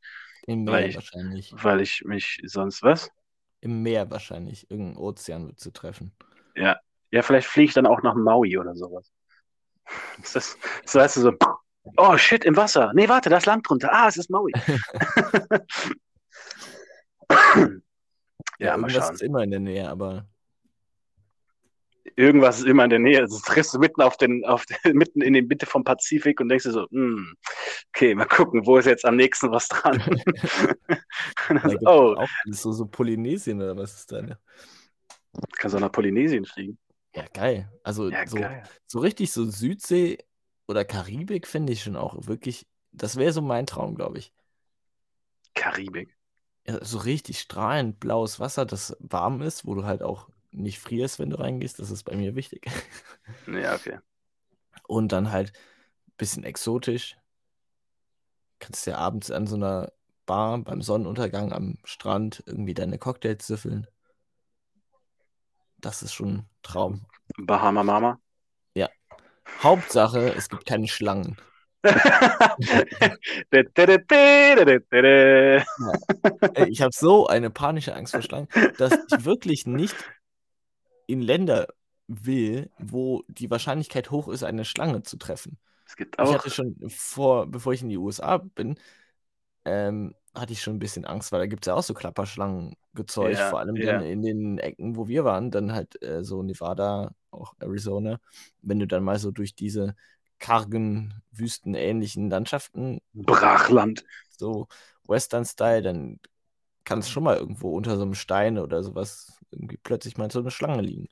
Im 0.47 0.65
weil 0.67 0.81
Meer 0.81 0.89
ich- 0.89 0.95
wahrscheinlich. 0.95 1.53
Weil 1.55 1.81
ich 1.81 2.03
mich 2.05 2.39
sonst 2.45 2.83
was? 2.83 3.09
im 3.63 3.83
Meer 3.83 4.09
wahrscheinlich. 4.09 4.69
Irgendein 4.71 4.97
Ozean 4.97 5.45
wird 5.47 5.59
zu 5.59 5.71
treffen. 5.71 6.11
Ja. 6.55 6.79
Ja, 7.11 7.21
vielleicht 7.21 7.47
fliege 7.47 7.67
ich 7.67 7.73
dann 7.73 7.85
auch 7.85 8.01
nach 8.01 8.15
Maui 8.15 8.57
oder 8.57 8.73
sowas. 8.75 9.11
Ist 10.23 10.35
das, 10.35 10.57
so 10.85 10.99
heißt 10.99 11.17
du 11.17 11.21
so, 11.21 11.33
oh 11.97 12.17
shit, 12.17 12.43
im 12.45 12.55
Wasser. 12.57 12.91
Nee, 12.95 13.07
warte, 13.09 13.29
da 13.29 13.37
ist 13.37 13.45
Land 13.45 13.67
drunter. 13.69 13.89
Ah, 13.91 14.07
es 14.07 14.17
ist 14.17 14.29
Maui. 14.29 14.51
ja, 18.59 18.77
mal 18.77 18.87
irgendwas 18.89 19.05
schauen. 19.05 19.13
ist 19.15 19.21
immer 19.21 19.43
in 19.43 19.51
der 19.51 19.59
Nähe, 19.59 19.89
aber 19.89 20.25
Irgendwas 22.15 22.59
ist 22.59 22.65
immer 22.67 22.83
in 22.83 22.89
der 22.89 22.99
Nähe. 22.99 23.19
Also 23.21 23.39
triffst 23.39 23.73
du 23.73 23.79
mitten 23.79 24.01
auf 24.01 24.17
den, 24.17 24.43
auf 24.45 24.65
den, 24.65 24.77
mitten 24.97 25.21
in 25.21 25.33
die 25.33 25.41
Mitte 25.41 25.65
vom 25.65 25.83
Pazifik 25.83 26.39
und 26.39 26.49
denkst 26.49 26.65
dir 26.65 26.71
so, 26.71 26.87
hm, 26.89 27.35
okay, 27.89 28.15
mal 28.15 28.25
gucken, 28.25 28.65
wo 28.65 28.77
ist 28.77 28.85
jetzt 28.85 29.05
am 29.05 29.15
nächsten 29.15 29.51
was 29.51 29.67
dran? 29.67 30.01
Und 31.49 31.55
dann 31.55 31.61
da 31.63 31.69
so, 31.69 31.77
gibt 31.77 31.87
oh, 31.87 32.15
auch 32.15 32.29
alles 32.45 32.61
so, 32.61 32.71
so 32.71 32.85
Polynesien 32.85 33.61
oder 33.61 33.75
was 33.77 33.93
ist 33.93 34.11
da? 34.11 34.21
ne? 34.21 34.37
kannst 35.57 35.75
du 35.75 35.79
nach 35.79 35.91
Polynesien 35.91 36.45
fliegen. 36.45 36.77
Ja, 37.15 37.25
geil. 37.33 37.71
Also 37.83 38.09
Ja, 38.09 38.25
so, 38.27 38.37
geil. 38.37 38.63
so 38.87 38.99
richtig 38.99 39.31
so 39.31 39.45
Südsee 39.45 40.17
oder 40.67 40.85
Karibik 40.85 41.47
finde 41.47 41.73
ich 41.73 41.83
schon 41.83 41.95
auch 41.95 42.27
wirklich, 42.27 42.65
das 42.91 43.17
wäre 43.17 43.33
so 43.33 43.41
mein 43.41 43.65
Traum, 43.65 43.95
glaube 43.95 44.17
ich. 44.17 44.33
Karibik. 45.53 46.15
Ja, 46.67 46.83
so 46.83 46.99
richtig 46.99 47.39
strahlend 47.39 47.99
blaues 47.99 48.39
Wasser, 48.39 48.65
das 48.65 48.95
warm 48.99 49.41
ist, 49.41 49.65
wo 49.65 49.75
du 49.75 49.83
halt 49.83 50.03
auch 50.03 50.29
nicht 50.51 50.79
frierst, 50.79 51.19
wenn 51.19 51.29
du 51.29 51.39
reingehst. 51.39 51.79
Das 51.79 51.91
ist 51.91 52.03
bei 52.03 52.15
mir 52.15 52.35
wichtig. 52.35 52.65
Ja, 53.47 53.75
okay. 53.75 53.99
Und 54.87 55.11
dann 55.11 55.31
halt 55.31 55.53
ein 56.07 56.13
bisschen 56.17 56.43
exotisch. 56.43 57.17
Kannst 58.59 58.85
ja 58.85 58.97
abends 58.97 59.31
an 59.31 59.47
so 59.47 59.55
einer 59.55 59.91
Bar 60.25 60.57
beim 60.59 60.81
Sonnenuntergang 60.81 61.51
am 61.53 61.77
Strand 61.83 62.43
irgendwie 62.45 62.73
deine 62.73 62.97
Cocktails 62.97 63.47
süffeln. 63.47 63.87
Das 65.77 66.03
ist 66.03 66.13
schon 66.13 66.29
ein 66.29 66.49
Traum. 66.61 67.05
Bahama 67.37 67.83
Mama. 67.83 68.19
Hauptsache, 69.61 70.33
es 70.35 70.49
gibt 70.49 70.65
keine 70.65 70.87
Schlangen. 70.87 71.37
Ich 76.67 76.81
habe 76.81 76.91
so 76.93 77.27
eine 77.27 77.49
panische 77.49 77.95
Angst 77.95 78.13
vor 78.13 78.21
Schlangen, 78.21 78.47
dass 78.77 78.93
ich 78.93 79.25
wirklich 79.25 79.65
nicht 79.65 79.95
in 81.11 81.21
Länder 81.21 81.67
will, 82.07 82.71
wo 82.79 83.23
die 83.27 83.49
Wahrscheinlichkeit 83.49 84.11
hoch 84.11 84.27
ist, 84.29 84.43
eine 84.43 84.65
Schlange 84.65 85.03
zu 85.03 85.17
treffen. 85.17 85.57
Es 85.85 85.95
gibt 85.95 86.19
Ich 86.19 86.33
auch. 86.33 86.33
hatte 86.33 86.49
schon 86.51 86.77
vor, 86.89 87.47
bevor 87.47 87.73
ich 87.73 87.81
in 87.83 87.89
die 87.89 87.97
USA 87.97 88.37
bin, 88.37 88.77
ähm, 89.65 90.15
hatte 90.35 90.53
ich 90.53 90.61
schon 90.61 90.75
ein 90.75 90.79
bisschen 90.79 91.05
Angst, 91.05 91.31
weil 91.31 91.39
da 91.41 91.45
gibt 91.47 91.65
es 91.65 91.67
ja 91.67 91.75
auch 91.75 91.83
so 91.83 91.93
Klapperschlangengezeugs, 91.93 93.39
Ja, 93.39 93.49
vor 93.49 93.59
allem 93.59 93.81
ja. 93.81 93.81
dann 93.81 94.01
in 94.01 94.21
den 94.21 94.57
Ecken, 94.59 94.95
wo 94.95 95.07
wir 95.07 95.23
waren, 95.25 95.51
dann 95.51 95.73
halt 95.73 96.01
äh, 96.03 96.23
so 96.23 96.43
Nevada, 96.43 97.13
auch 97.31 97.53
Arizona. 97.59 98.19
Wenn 98.61 98.79
du 98.79 98.87
dann 98.87 99.03
mal 99.03 99.19
so 99.19 99.31
durch 99.31 99.55
diese 99.55 99.95
kargen, 100.39 101.21
wüstenähnlichen 101.31 102.29
Landschaften 102.29 102.99
Brachland. 103.13 104.03
so 104.29 104.67
Western-Style, 105.07 105.81
dann 105.81 106.19
kann 106.83 106.99
es 106.99 107.09
schon 107.09 107.23
mal 107.23 107.37
irgendwo 107.37 107.75
unter 107.75 107.95
so 107.97 108.03
einem 108.03 108.15
Stein 108.15 108.57
oder 108.57 108.83
sowas 108.83 109.39
irgendwie 109.51 109.77
plötzlich 109.77 110.17
mal 110.17 110.31
so 110.31 110.39
eine 110.39 110.51
Schlange 110.51 110.81
liegen. 110.81 111.07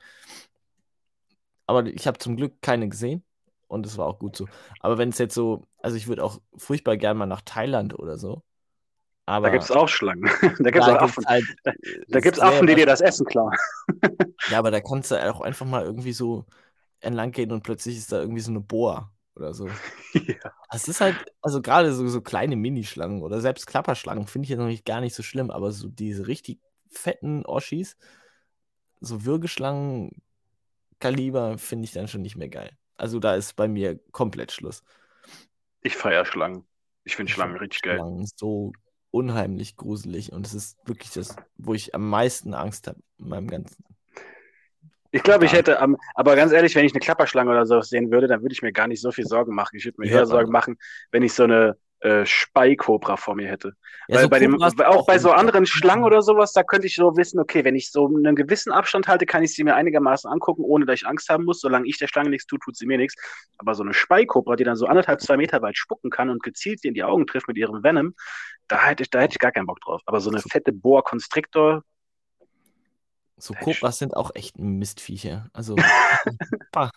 Aber 1.68 1.86
ich 1.86 2.08
habe 2.08 2.18
zum 2.18 2.36
Glück 2.36 2.62
keine 2.62 2.90
gesehen 2.90 3.24
und 3.68 3.86
es 3.86 3.98
war 3.98 4.08
auch 4.08 4.20
gut 4.20 4.36
so. 4.36 4.48
Aber 4.80 4.98
wenn 4.98 5.10
es 5.10 5.18
jetzt 5.20 5.36
so, 5.36 5.68
also 5.78 5.98
ich 5.98 6.08
würde 6.08 6.24
auch 6.24 6.42
furchtbar 6.58 6.98
gern 6.98 7.18
mal 7.18 7.26
nach 7.28 7.42
Thailand 7.42 7.98
oder 7.98 8.18
so. 8.18 8.44
Aber 9.26 9.48
Da 9.48 9.52
gibt 9.52 9.64
es 9.64 9.72
auch 9.72 9.88
Schlangen. 9.88 10.24
Da 10.60 10.72
gibt 10.72 10.84
es 10.84 10.90
Affen. 10.90 11.26
halt, 11.28 11.46
Da 12.10 12.20
gibt 12.20 12.38
es 12.38 12.42
Affen, 12.42 12.68
die 12.68 12.76
dir 12.76 12.86
das 12.86 13.02
Essen 13.02 13.26
klauen. 13.26 13.56
Ja, 14.48 14.60
aber 14.60 14.72
da 14.72 14.82
kannst 14.82 15.12
du 15.12 15.16
auch 15.16 15.42
einfach 15.42 15.66
mal 15.66 15.84
irgendwie 15.84 16.14
so 16.14 16.46
entlang 17.02 17.32
gehen 17.32 17.52
und 17.52 17.64
plötzlich 17.64 17.98
ist 17.98 18.12
da 18.12 18.20
irgendwie 18.20 18.42
so 18.42 18.52
eine 18.52 18.62
Boa 18.62 19.12
oder 19.40 19.54
so. 19.54 19.68
ja. 20.14 20.54
Das 20.72 20.88
ist 20.88 21.02
halt, 21.02 21.16
also 21.42 21.62
gerade 21.62 21.94
so, 21.94 22.08
so 22.08 22.22
kleine 22.22 22.56
Minischlangen 22.56 23.24
oder 23.24 23.42
selbst 23.42 23.68
Klapperschlangen 23.68 24.28
finde 24.28 24.46
ich 24.46 24.50
ja 24.52 24.58
noch 24.58 24.68
nicht 24.68 24.86
gar 24.86 25.02
nicht 25.02 25.16
so 25.16 25.24
schlimm, 25.24 25.50
aber 25.52 25.72
so 25.72 25.88
diese 25.88 26.28
richtig 26.28 26.60
fetten 26.90 27.46
Oschis, 27.46 27.98
so 29.02 29.26
Würgeschlangen 29.26 30.22
Kaliber 31.00 31.58
finde 31.58 31.86
ich 31.86 31.92
dann 31.92 32.08
schon 32.08 32.22
nicht 32.22 32.36
mehr 32.36 32.50
geil. 32.50 32.78
Also 32.98 33.20
da 33.20 33.36
ist 33.36 33.56
bei 33.56 33.68
mir 33.68 34.00
komplett 34.12 34.52
Schluss. 34.52 34.84
Ich 35.82 35.96
feiere 35.96 36.26
Schlangen. 36.26 36.66
Ich 37.06 37.16
finde 37.16 37.32
Schlangen 37.32 37.54
find 37.54 37.62
richtig 37.62 37.82
geil. 37.82 37.96
Schlangen 37.96 38.28
so 38.36 38.74
unheimlich 39.12 39.78
gruselig 39.78 40.34
und 40.34 40.46
es 40.46 40.54
ist 40.54 40.78
wirklich 40.86 41.12
das, 41.12 41.36
wo 41.58 41.74
ich 41.74 41.96
am 41.96 42.10
meisten 42.10 42.54
Angst 42.54 42.88
habe 42.88 43.00
in 43.18 43.30
meinem 43.30 43.48
ganzen. 43.48 43.84
Ich 45.12 45.24
glaube, 45.24 45.46
ich 45.46 45.52
Ja. 45.52 45.60
hätte, 45.60 45.82
am, 45.82 45.98
aber 46.16 46.36
ganz 46.36 46.52
ehrlich, 46.52 46.76
wenn 46.76 46.86
ich 46.86 46.94
eine 46.94 47.00
Klapperschlange 47.00 47.50
oder 47.50 47.66
so 47.66 47.82
sehen 47.82 48.12
würde, 48.12 48.28
dann 48.28 48.42
würde 48.42 48.54
ich 48.54 48.62
mir 48.62 48.72
gar 48.72 48.88
nicht 48.88 49.02
so 49.02 49.12
viel 49.12 49.26
Sorgen 49.26 49.56
machen. 49.56 49.76
Ich 49.76 49.86
würde 49.86 50.00
mir 50.02 50.08
Die 50.08 50.14
eher 50.14 50.26
Sorgen 50.26 50.52
machen, 50.52 50.78
wenn 51.12 51.24
ich 51.24 51.34
so 51.34 51.44
eine 51.44 51.78
äh, 52.02 52.26
Speikobra 52.26 53.18
vor 53.18 53.36
mir 53.36 53.48
hätte. 53.50 53.74
Ja, 54.08 54.16
Weil 54.16 54.24
so 54.24 54.30
bei 54.30 54.40
dem, 54.40 54.62
auch 54.62 55.06
bei 55.06 55.20
so 55.20 55.32
anderen 55.32 55.66
Schlangen 55.66 56.04
oder 56.06 56.22
sowas, 56.22 56.54
da 56.54 56.64
könnte 56.64 56.88
ich 56.88 56.96
so 56.96 57.18
wissen, 57.18 57.40
okay, 57.40 57.66
wenn 57.66 57.76
ich 57.76 57.92
so 57.92 58.08
einen 58.08 58.36
gewissen 58.36 58.72
Abstand 58.72 59.08
halte, 59.08 59.26
kann 59.26 59.44
ich 59.44 59.54
sie 59.54 59.64
mir 59.64 59.76
einigermaßen 59.76 60.32
angucken, 60.32 60.64
ohne 60.64 60.86
dass 60.86 61.02
ich 61.02 61.08
Angst 61.08 61.28
haben 61.30 61.44
muss. 61.44 61.60
Solange 61.60 61.88
ich 61.88 61.98
der 61.98 62.08
Schlange 62.08 62.30
nichts 62.30 62.46
tue, 62.46 62.60
tut 62.60 62.78
sie 62.78 62.86
mir 62.86 62.98
nichts. 62.98 63.16
Aber 63.58 63.76
so 63.76 63.84
eine 63.84 63.94
Speikobra, 63.94 64.56
die 64.56 64.64
dann 64.64 64.76
so 64.78 64.86
anderthalb, 64.86 65.20
zwei 65.22 65.38
Meter 65.38 65.62
weit 65.62 65.78
spucken 65.78 66.10
kann 66.10 66.30
und 66.30 66.42
gezielt 66.42 66.84
dir 66.84 66.90
in 66.90 66.94
die 66.94 67.04
Augen 67.04 67.28
trifft 67.28 67.48
mit 67.48 67.58
ihrem 67.58 67.84
Venom, 67.84 68.14
da 68.68 68.86
hätte 68.86 69.04
ich, 69.04 69.10
da 69.10 69.20
hätte 69.20 69.34
ich 69.34 69.40
gar 69.40 69.52
keinen 69.52 69.66
Bock 69.66 69.82
drauf. 69.82 70.02
Aber 70.06 70.22
so 70.22 70.30
eine 70.30 70.40
fette 70.40 70.72
Boa 70.72 71.02
Constrictor, 71.02 71.84
So. 73.40 73.54
Kobras 73.54 73.98
sind 73.98 74.16
auch 74.16 74.32
echt 74.36 74.60
Mistviecher. 74.60 75.50
Also, 75.54 75.76
das 76.72 76.92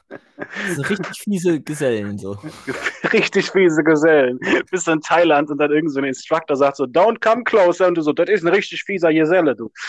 sind 0.75 0.91
richtig 0.91 1.19
fiese 1.19 1.61
Gesellen 1.61 2.19
so. 2.19 2.37
richtig 3.13 3.51
fiese 3.51 3.85
Gesellen. 3.85 4.39
Bist 4.71 4.89
in 4.89 5.01
Thailand 5.01 5.51
und 5.51 5.59
dann 5.59 5.71
irgend 5.71 5.93
so 5.93 6.01
ein 6.01 6.05
Instructor 6.05 6.57
sagt 6.57 6.77
so, 6.77 6.85
don't 6.85 7.21
come 7.21 7.45
closer. 7.45 7.87
Und 7.87 7.95
du 7.95 8.03
so, 8.03 8.13
das 8.13 8.29
ist 8.29 8.45
ein 8.45 8.49
richtig 8.49 8.83
fieser 8.85 9.13
Geselle, 9.13 9.55
du. 9.55 9.71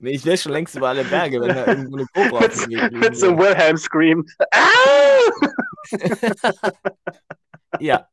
Nee, 0.00 0.12
ich 0.12 0.24
wäre 0.24 0.38
schon 0.38 0.52
längst 0.52 0.74
über 0.74 0.88
alle 0.88 1.04
Berge, 1.04 1.40
wenn 1.40 1.48
da 1.48 1.66
irgendwo 1.66 1.96
eine 1.96 2.06
Kobra 2.06 2.40
mit, 2.40 2.52
auf 2.52 2.90
mit 2.90 3.16
so 3.16 3.28
einem 3.28 3.38
Wilhelm 3.38 3.76
Scream. 3.76 4.24
Ah! 4.52 4.58
Ja, 7.78 8.06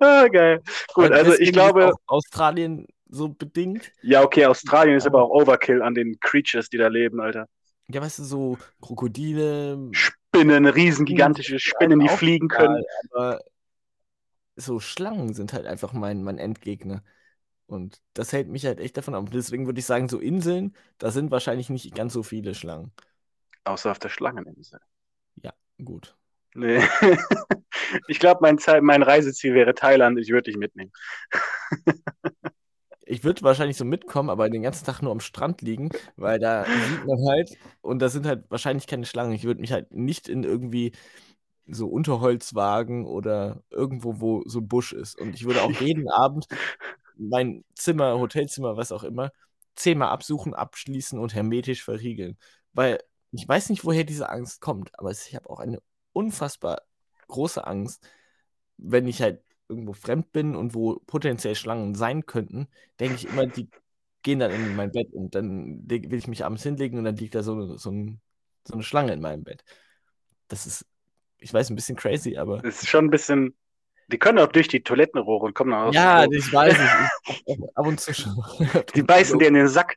ah, 0.00 0.28
geil. 0.28 0.62
Gut, 0.94 1.12
also 1.12 1.34
ich 1.34 1.52
glaube, 1.52 1.92
Australien 2.06 2.86
so 3.12 3.28
bedingt. 3.28 3.92
ja, 4.02 4.22
okay, 4.22 4.46
Australien 4.46 4.96
ist 4.96 5.06
aber 5.06 5.22
auch 5.22 5.30
Overkill 5.30 5.82
an 5.82 5.94
den 5.94 6.18
Creatures, 6.20 6.68
die 6.68 6.78
da 6.78 6.88
leben, 6.88 7.20
Alter. 7.20 7.48
Ja, 7.88 8.00
weißt 8.00 8.20
du, 8.20 8.24
so 8.24 8.58
Krokodile. 8.80 9.90
Spinnen, 9.92 10.66
riesengigantische 10.66 11.58
Spinnen, 11.58 12.00
die 12.00 12.08
fliegen 12.08 12.48
können. 12.48 12.82
Aber 13.12 13.40
so 14.56 14.80
Schlangen 14.80 15.34
sind 15.34 15.52
halt 15.52 15.66
einfach 15.66 15.92
mein, 15.92 16.22
mein 16.22 16.38
Endgegner. 16.38 17.02
Und 17.66 18.00
das 18.14 18.32
hält 18.32 18.48
mich 18.48 18.66
halt 18.66 18.80
echt 18.80 18.96
davon 18.96 19.14
ab. 19.14 19.28
Deswegen 19.32 19.66
würde 19.66 19.80
ich 19.80 19.86
sagen, 19.86 20.08
so 20.08 20.18
Inseln, 20.18 20.74
da 20.98 21.10
sind 21.10 21.30
wahrscheinlich 21.30 21.70
nicht 21.70 21.94
ganz 21.94 22.12
so 22.12 22.22
viele 22.22 22.54
Schlangen. 22.54 22.92
Außer 23.64 23.90
auf 23.90 23.98
der 23.98 24.08
Schlangeninsel. 24.08 24.80
Gut. 25.84 26.16
Nee. 26.54 26.82
ich 28.08 28.18
glaube, 28.18 28.40
mein, 28.42 28.58
mein 28.82 29.02
Reiseziel 29.02 29.54
wäre 29.54 29.74
Thailand. 29.74 30.18
Ich 30.18 30.30
würde 30.30 30.50
dich 30.50 30.56
mitnehmen. 30.56 30.92
Ich 33.12 33.24
würde 33.24 33.42
wahrscheinlich 33.42 33.76
so 33.76 33.84
mitkommen, 33.84 34.30
aber 34.30 34.48
den 34.48 34.62
ganzen 34.62 34.86
Tag 34.86 35.02
nur 35.02 35.12
am 35.12 35.20
Strand 35.20 35.60
liegen, 35.60 35.90
weil 36.16 36.38
da 36.38 36.64
sieht 36.64 37.04
man 37.06 37.28
halt, 37.28 37.58
und 37.82 37.98
da 37.98 38.08
sind 38.08 38.24
halt 38.24 38.50
wahrscheinlich 38.50 38.86
keine 38.86 39.04
Schlangen. 39.04 39.34
Ich 39.34 39.44
würde 39.44 39.60
mich 39.60 39.70
halt 39.70 39.92
nicht 39.92 40.30
in 40.30 40.44
irgendwie 40.44 40.92
so 41.66 41.88
Unterholzwagen 41.88 43.06
oder 43.06 43.62
irgendwo, 43.68 44.20
wo 44.20 44.42
so 44.46 44.60
ein 44.60 44.68
Busch 44.68 44.94
ist. 44.94 45.20
Und 45.20 45.34
ich 45.34 45.44
würde 45.44 45.60
auch 45.62 45.70
jeden 45.80 46.08
Abend 46.08 46.46
mein 47.18 47.64
Zimmer, 47.74 48.18
Hotelzimmer, 48.18 48.78
was 48.78 48.92
auch 48.92 49.04
immer, 49.04 49.30
zehnmal 49.76 50.08
absuchen, 50.08 50.54
abschließen 50.54 51.18
und 51.18 51.34
hermetisch 51.34 51.84
verriegeln. 51.84 52.38
Weil 52.72 52.98
ich 53.32 53.46
weiß 53.46 53.68
nicht, 53.68 53.84
woher 53.84 54.04
diese 54.04 54.30
Angst 54.30 54.62
kommt, 54.62 54.98
aber 54.98 55.10
ich 55.10 55.34
habe 55.34 55.50
auch 55.50 55.60
eine 55.60 55.82
unfassbar 56.14 56.80
große 57.28 57.66
Angst, 57.66 58.08
wenn 58.78 59.06
ich 59.06 59.20
halt 59.20 59.42
irgendwo 59.68 59.92
fremd 59.92 60.32
bin 60.32 60.54
und 60.56 60.74
wo 60.74 61.00
potenziell 61.06 61.54
Schlangen 61.54 61.94
sein 61.94 62.26
könnten, 62.26 62.68
denke 63.00 63.16
ich 63.16 63.26
immer, 63.26 63.46
die 63.46 63.68
gehen 64.22 64.38
dann 64.38 64.50
in 64.50 64.76
mein 64.76 64.92
Bett 64.92 65.12
und 65.12 65.34
dann 65.34 65.82
will 65.88 66.14
ich 66.14 66.28
mich 66.28 66.44
abends 66.44 66.62
hinlegen 66.62 66.98
und 66.98 67.04
dann 67.04 67.16
liegt 67.16 67.34
da 67.34 67.42
so, 67.42 67.76
so, 67.76 67.90
ein, 67.90 68.20
so 68.66 68.74
eine 68.74 68.82
Schlange 68.82 69.12
in 69.12 69.20
meinem 69.20 69.44
Bett. 69.44 69.64
Das 70.48 70.66
ist, 70.66 70.86
ich 71.38 71.52
weiß, 71.52 71.70
ein 71.70 71.76
bisschen 71.76 71.96
crazy, 71.96 72.36
aber. 72.36 72.58
Das 72.58 72.82
ist 72.82 72.88
schon 72.88 73.06
ein 73.06 73.10
bisschen. 73.10 73.56
Die 74.08 74.18
können 74.18 74.38
auch 74.38 74.48
durch 74.48 74.68
die 74.68 74.82
Toilettenrohre 74.82 75.46
und 75.46 75.54
kommen 75.54 75.70
dann 75.70 75.88
aus. 75.88 75.94
Ja, 75.94 76.24
ich 76.24 76.52
weiß 76.52 76.74
es. 76.74 77.34
Ich, 77.46 77.58
ab 77.74 77.86
und 77.86 77.98
zu 77.98 78.12
schon. 78.12 78.34
Die 78.94 79.02
beißen 79.02 79.38
dir 79.38 79.48
in 79.48 79.54
den 79.54 79.68
Sack. 79.68 79.96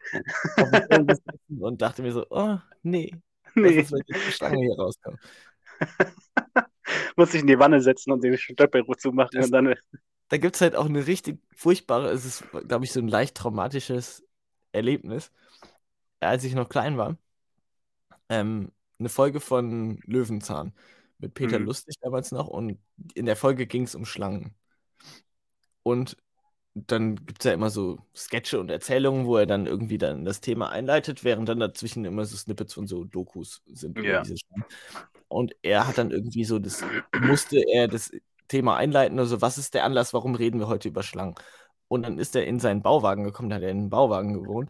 und 1.60 1.82
dachte 1.82 2.02
mir 2.02 2.12
so, 2.12 2.26
oh, 2.30 2.58
nee, 2.84 3.12
was 3.56 3.56
Nee, 3.56 3.80
ist, 3.80 3.92
wenn 3.92 4.02
eine 4.10 4.32
Schlange 4.32 4.60
hier 4.60 4.76
rauskommt? 4.76 5.20
muss 7.16 7.32
sich 7.32 7.42
in 7.42 7.48
die 7.48 7.60
Wanne 7.60 7.82
setzen 7.82 8.12
und 8.12 8.24
den 8.24 8.38
Stöppel 8.38 8.84
zumachen 8.98 9.32
Das- 9.38 9.46
und 9.46 9.52
dann. 9.52 9.76
da 10.30 10.38
gibt 10.38 10.56
es 10.56 10.62
halt 10.62 10.76
auch 10.76 10.86
eine 10.86 11.08
richtig 11.08 11.40
furchtbare, 11.56 12.10
es 12.12 12.26
ist, 12.26 12.44
glaube 12.68 12.86
ich, 12.86 12.92
so 12.92 13.00
ein 13.00 13.08
leicht 13.08 13.36
traumatisches 13.36 14.24
Erlebnis, 14.72 15.32
als 16.22 16.44
ich 16.44 16.56
noch 16.56 16.70
klein 16.70 16.98
war. 16.98 17.18
Ähm, 18.30 18.72
eine 19.00 19.10
Folge 19.10 19.40
von 19.40 20.00
Löwenzahn 20.06 20.74
mit 21.20 21.34
Peter 21.34 21.60
Mhm. 21.60 21.66
Lustig 21.66 21.96
damals 22.02 22.32
noch 22.32 22.48
und 22.48 22.80
in 23.14 23.26
der 23.26 23.36
Folge 23.36 23.68
ging 23.68 23.84
es 23.84 23.96
um 23.96 24.06
Schlangen. 24.06 24.56
Und 25.84 26.18
dann 26.76 27.16
gibt 27.26 27.40
es 27.40 27.46
ja 27.46 27.54
immer 27.54 27.70
so 27.70 28.00
Sketche 28.14 28.60
und 28.60 28.70
Erzählungen, 28.70 29.26
wo 29.26 29.38
er 29.38 29.46
dann 29.46 29.66
irgendwie 29.66 29.98
dann 29.98 30.26
das 30.26 30.42
Thema 30.42 30.70
einleitet, 30.70 31.24
während 31.24 31.48
dann 31.48 31.60
dazwischen 31.60 32.04
immer 32.04 32.26
so 32.26 32.36
Snippets 32.36 32.74
von 32.74 32.86
so 32.86 33.06
Dokus 33.06 33.64
sind 33.68 33.98
Ja. 34.04 34.24
Und 35.30 35.56
er 35.62 35.88
hat 35.88 35.98
dann 35.98 36.12
irgendwie 36.12 36.44
so, 36.44 36.60
das 36.60 36.84
musste 37.18 37.60
er 37.60 37.88
das 37.88 38.12
Thema 38.50 38.76
einleiten, 38.76 39.18
also 39.20 39.42
was 39.42 39.58
ist 39.58 39.74
der 39.74 39.86
Anlass, 39.86 40.14
warum 40.14 40.36
reden 40.36 40.60
wir 40.60 40.68
heute 40.68 40.90
über 40.90 41.02
Schlangen? 41.02 41.36
Und 41.88 42.04
dann 42.04 42.20
ist 42.20 42.36
er 42.36 42.46
in 42.46 42.60
seinen 42.60 42.82
Bauwagen 42.82 43.24
gekommen, 43.24 43.50
da 43.50 43.56
hat 43.56 43.64
er 43.64 43.70
in 43.70 43.78
einem 43.80 43.90
Bauwagen 43.90 44.34
gewohnt 44.34 44.70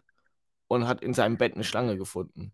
und 0.68 0.86
hat 0.86 1.02
in 1.02 1.14
seinem 1.14 1.36
Bett 1.38 1.54
eine 1.54 1.64
Schlange 1.64 1.96
gefunden. 1.96 2.52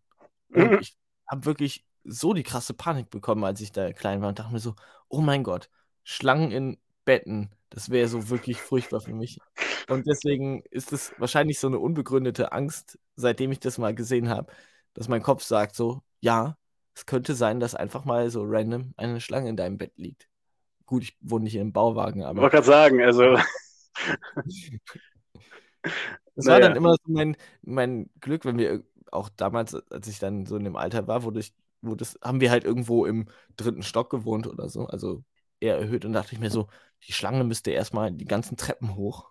Und 0.52 0.72
Mhm. 0.72 0.78
ich 0.80 0.96
habe 1.30 1.44
wirklich 1.44 1.84
so 2.04 2.34
die 2.34 2.42
krasse 2.42 2.74
Panik 2.74 3.10
bekommen, 3.10 3.44
als 3.44 3.60
ich 3.60 3.72
da 3.72 3.92
klein 3.92 4.20
war 4.22 4.28
und 4.30 4.38
dachte 4.38 4.52
mir 4.52 4.60
so, 4.60 4.74
oh 5.08 5.20
mein 5.20 5.44
Gott, 5.44 5.70
Schlangen 6.04 6.50
in 6.50 6.78
Betten, 7.04 7.50
das 7.70 7.90
wäre 7.90 8.08
so 8.08 8.28
wirklich 8.30 8.60
furchtbar 8.60 9.00
für 9.00 9.14
mich. 9.14 9.42
Und 9.86 10.06
deswegen 10.06 10.62
ist 10.70 10.92
es 10.92 11.14
wahrscheinlich 11.18 11.58
so 11.58 11.66
eine 11.68 11.78
unbegründete 11.78 12.52
Angst, 12.52 12.98
seitdem 13.16 13.52
ich 13.52 13.60
das 13.60 13.78
mal 13.78 13.94
gesehen 13.94 14.28
habe, 14.28 14.52
dass 14.94 15.08
mein 15.08 15.22
Kopf 15.22 15.42
sagt 15.44 15.74
so, 15.76 16.02
ja, 16.20 16.56
es 16.94 17.06
könnte 17.06 17.34
sein, 17.34 17.60
dass 17.60 17.74
einfach 17.74 18.04
mal 18.04 18.30
so 18.30 18.42
random 18.44 18.94
eine 18.96 19.20
Schlange 19.20 19.48
in 19.48 19.56
deinem 19.56 19.78
Bett 19.78 19.92
liegt. 19.96 20.28
Gut, 20.86 21.04
ich 21.04 21.16
wohne 21.20 21.44
nicht 21.44 21.54
in 21.56 21.62
einem 21.62 21.72
Bauwagen, 21.72 22.24
Ich 22.34 22.40
aber 22.40 22.42
wollte 22.42 22.56
gerade 22.56 22.66
sagen, 22.66 23.02
also, 23.02 23.36
Das 26.34 26.46
war 26.48 26.60
dann 26.60 26.74
Naja. 26.74 26.76
immer 26.76 26.92
so 26.92 27.12
mein, 27.12 27.36
mein 27.62 28.10
Glück, 28.20 28.44
wenn 28.44 28.58
wir 28.58 28.82
auch 29.10 29.28
damals, 29.30 29.74
als 29.90 30.08
ich 30.08 30.18
dann 30.18 30.46
so 30.46 30.56
in 30.56 30.64
dem 30.64 30.76
Alter 30.76 31.06
war, 31.06 31.22
wurde 31.24 31.40
ich, 31.40 31.52
wo 31.82 31.94
das, 31.94 32.18
haben 32.22 32.40
wir 32.40 32.50
halt 32.50 32.64
irgendwo 32.64 33.04
im 33.06 33.28
dritten 33.56 33.82
Stock 33.82 34.10
gewohnt 34.10 34.46
oder 34.46 34.68
so, 34.68 34.86
also 34.86 35.24
eher 35.62 35.78
erhöht 35.78 36.04
und 36.04 36.12
dachte 36.12 36.34
ich 36.34 36.40
mir 36.40 36.50
so, 36.50 36.68
die 37.06 37.12
Schlange 37.12 37.44
müsste 37.44 37.70
erstmal 37.70 38.12
die 38.12 38.24
ganzen 38.24 38.56
Treppen 38.56 38.96
hoch 38.96 39.30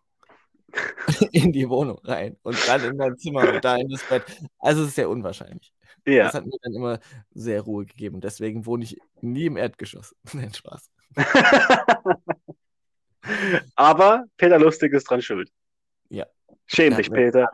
in 1.31 1.51
die 1.51 1.69
Wohnung 1.69 1.99
rein 2.03 2.37
und 2.43 2.57
dann 2.67 2.83
in 2.83 2.97
mein 2.97 3.17
Zimmer 3.17 3.47
und 3.53 3.63
da 3.63 3.75
in 3.75 3.89
das 3.89 4.03
Bett. 4.03 4.23
Also 4.59 4.83
es 4.83 4.89
ist 4.89 4.95
sehr 4.95 5.09
unwahrscheinlich. 5.09 5.73
ja. 6.05 6.25
Das 6.25 6.33
hat 6.33 6.45
mir 6.45 6.57
dann 6.61 6.73
immer 6.73 6.99
sehr 7.31 7.61
Ruhe 7.61 7.85
gegeben 7.85 8.21
deswegen 8.21 8.65
wohne 8.65 8.83
ich 8.85 8.97
nie 9.21 9.45
im 9.45 9.57
Erdgeschoss. 9.57 10.15
Nein, 10.33 10.53
Spaß. 10.53 10.89
Aber 13.75 14.25
Peter 14.37 14.57
Lustig 14.57 14.93
ist 14.93 15.09
dran 15.09 15.21
schuld. 15.21 15.51
Ja. 16.09 16.25
Schäm 16.65 16.95
dich, 16.95 17.11
Peter. 17.11 17.49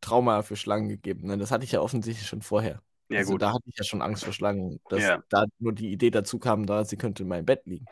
Trauma 0.00 0.42
für 0.42 0.56
Schlangen 0.56 0.88
gegeben. 0.88 1.28
ne? 1.28 1.38
Das 1.38 1.50
hatte 1.50 1.64
ich 1.64 1.72
ja 1.72 1.80
offensichtlich 1.80 2.26
schon 2.26 2.42
vorher. 2.42 2.82
Ja, 3.12 3.20
also 3.20 3.32
gut. 3.32 3.42
da 3.42 3.52
hatte 3.52 3.64
ich 3.66 3.76
ja 3.76 3.84
schon 3.84 4.02
Angst 4.02 4.24
vor 4.24 4.32
Schlangen, 4.32 4.80
dass 4.88 5.02
Ja. 5.02 5.22
da 5.28 5.44
nur 5.58 5.72
die 5.72 5.92
Idee 5.92 6.10
dazu 6.10 6.38
kam, 6.38 6.66
da 6.66 6.84
sie 6.84 6.96
könnte 6.96 7.22
in 7.22 7.28
meinem 7.28 7.46
Bett 7.46 7.62
liegen. 7.66 7.86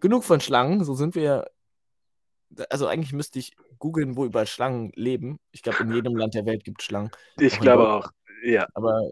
Genug 0.00 0.24
von 0.24 0.40
Schlangen, 0.40 0.84
so 0.84 0.94
sind 0.94 1.14
wir. 1.14 1.46
Also 2.70 2.86
eigentlich 2.86 3.12
müsste 3.12 3.38
ich 3.38 3.56
googeln, 3.78 4.16
wo 4.16 4.24
überall 4.24 4.46
Schlangen 4.46 4.92
leben. 4.94 5.38
Ich 5.50 5.62
glaube, 5.62 5.82
in 5.82 5.92
jedem 5.92 6.16
Land 6.16 6.34
der 6.34 6.46
Welt 6.46 6.64
gibt 6.64 6.80
es 6.80 6.86
Schlangen. 6.86 7.10
Ich 7.38 7.54
auch 7.54 7.60
glaube 7.60 7.88
auch. 7.92 8.10
Ja. 8.44 8.66
Aber 8.74 9.10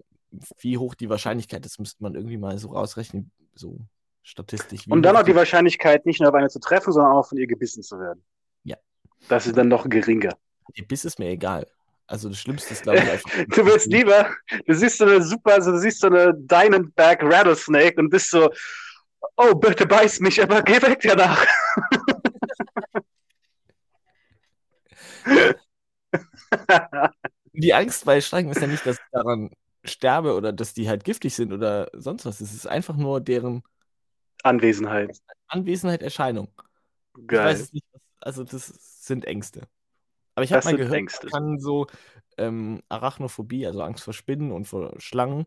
wie 0.58 0.78
hoch 0.78 0.94
die 0.94 1.08
Wahrscheinlichkeit 1.10 1.66
ist, 1.66 1.78
müsste 1.78 2.02
man 2.02 2.14
irgendwie 2.14 2.38
mal 2.38 2.56
so 2.58 2.68
rausrechnen, 2.70 3.32
so 3.54 3.80
statistisch. 4.22 4.86
Und 4.88 5.02
dann 5.02 5.14
noch 5.14 5.24
die 5.24 5.34
Wahrscheinlichkeit, 5.34 6.06
nicht 6.06 6.20
nur 6.20 6.28
auf 6.30 6.34
eine 6.34 6.48
zu 6.48 6.60
treffen, 6.60 6.92
sondern 6.92 7.12
auch 7.12 7.26
von 7.26 7.38
ihr 7.38 7.46
gebissen 7.46 7.82
zu 7.82 7.98
werden. 7.98 8.22
Ja. 8.62 8.76
Das 9.28 9.46
ist 9.46 9.56
dann 9.56 9.68
noch 9.68 9.88
geringer. 9.88 10.36
Der 10.76 10.84
Biss 10.84 11.04
ist 11.04 11.18
mir 11.18 11.28
egal. 11.28 11.66
Also 12.12 12.28
das 12.28 12.40
Schlimmste 12.40 12.74
ist, 12.74 12.82
glaube 12.82 12.98
ich, 12.98 13.10
einfach. 13.10 13.30
Du 13.48 13.64
willst 13.64 13.86
lieber, 13.86 14.28
du 14.66 14.74
siehst 14.74 14.98
so 14.98 15.06
eine 15.06 15.22
super, 15.22 15.54
also 15.54 15.72
du 15.72 15.78
siehst 15.78 16.00
so 16.00 16.08
eine 16.08 16.34
Diamondback 16.34 17.22
Rattlesnake 17.22 17.98
und 17.98 18.10
bist 18.10 18.28
so, 18.28 18.50
oh, 19.38 19.54
bitte 19.54 19.86
beiß 19.86 20.20
mich, 20.20 20.42
aber 20.42 20.60
geh 20.60 20.82
weg 20.82 21.00
danach. 21.02 21.46
Die 27.54 27.72
Angst 27.72 28.04
bei 28.04 28.20
Schlangen 28.20 28.50
ist 28.50 28.60
ja 28.60 28.66
nicht, 28.66 28.84
dass 28.84 28.96
ich 28.96 29.02
daran 29.10 29.48
sterbe 29.82 30.34
oder 30.34 30.52
dass 30.52 30.74
die 30.74 30.90
halt 30.90 31.04
giftig 31.04 31.34
sind 31.34 31.50
oder 31.50 31.88
sonst 31.94 32.26
was. 32.26 32.42
Es 32.42 32.52
ist 32.52 32.66
einfach 32.66 32.94
nur 32.94 33.22
deren 33.22 33.62
Anwesenheit. 34.42 35.18
Anwesenheit, 35.46 36.02
Erscheinung. 36.02 36.48
Ich 37.18 37.26
Geil. 37.26 37.46
weiß 37.46 37.60
es 37.60 37.72
nicht, 37.72 37.86
also 38.20 38.44
das 38.44 38.66
sind 39.00 39.24
Ängste. 39.24 39.66
Aber 40.34 40.44
ich 40.44 40.52
habe 40.52 40.64
mal 40.64 40.76
gehört, 40.76 40.98
Ängste. 40.98 41.26
kann 41.26 41.58
so 41.58 41.86
ähm, 42.38 42.80
Arachnophobie, 42.88 43.66
also 43.66 43.82
Angst 43.82 44.04
vor 44.04 44.14
Spinnen 44.14 44.52
und 44.52 44.66
vor 44.66 44.94
Schlangen, 44.98 45.44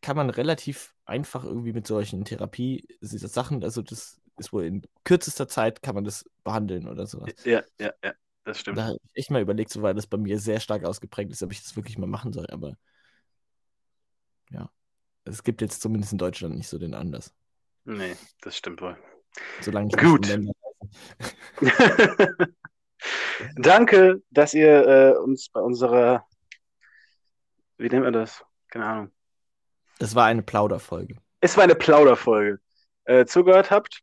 kann 0.00 0.16
man 0.16 0.30
relativ 0.30 0.94
einfach 1.04 1.44
irgendwie 1.44 1.72
mit 1.72 1.86
solchen 1.86 2.24
Therapie-Sachen, 2.24 3.62
also 3.62 3.82
das 3.82 4.20
ist 4.38 4.52
wohl 4.52 4.64
in 4.64 4.82
kürzester 5.04 5.46
Zeit 5.46 5.82
kann 5.82 5.94
man 5.94 6.04
das 6.04 6.24
behandeln 6.42 6.88
oder 6.88 7.06
sowas. 7.06 7.32
Ja, 7.44 7.62
ja, 7.78 7.92
ja, 8.02 8.12
das 8.44 8.58
stimmt. 8.58 8.78
Da 8.78 8.86
habe 8.86 8.96
ich 9.12 9.18
echt 9.18 9.30
mal 9.30 9.42
überlegt, 9.42 9.70
so 9.70 9.82
weil 9.82 9.94
das 9.94 10.06
bei 10.06 10.16
mir 10.16 10.38
sehr 10.38 10.58
stark 10.58 10.84
ausgeprägt 10.84 11.30
ist, 11.30 11.42
ob 11.42 11.52
ich 11.52 11.62
das 11.62 11.76
wirklich 11.76 11.98
mal 11.98 12.06
machen 12.06 12.32
soll, 12.32 12.46
aber 12.50 12.76
ja. 14.50 14.70
Es 15.24 15.44
gibt 15.44 15.60
jetzt 15.60 15.80
zumindest 15.80 16.10
in 16.12 16.18
Deutschland 16.18 16.56
nicht 16.56 16.66
so 16.66 16.78
den 16.78 16.94
Anlass. 16.94 17.32
Nee, 17.84 18.16
das 18.40 18.56
stimmt 18.56 18.82
wohl. 18.82 18.96
Solange 19.60 19.88
ich 19.88 19.96
Gut. 19.96 20.26
Danke, 23.56 24.22
dass 24.30 24.54
ihr 24.54 24.86
äh, 24.86 25.16
uns 25.18 25.48
bei 25.48 25.60
unserer, 25.60 26.26
wie 27.78 27.88
nennt 27.88 28.04
man 28.04 28.12
das? 28.12 28.44
Keine 28.68 28.86
Ahnung. 28.86 29.10
Das 29.98 30.14
war 30.14 30.26
eine 30.26 30.42
Plauderfolge. 30.42 31.16
Es 31.40 31.56
war 31.56 31.64
eine 31.64 31.74
Plauderfolge. 31.74 32.58
Äh, 33.04 33.26
zugehört 33.26 33.70
habt 33.70 34.00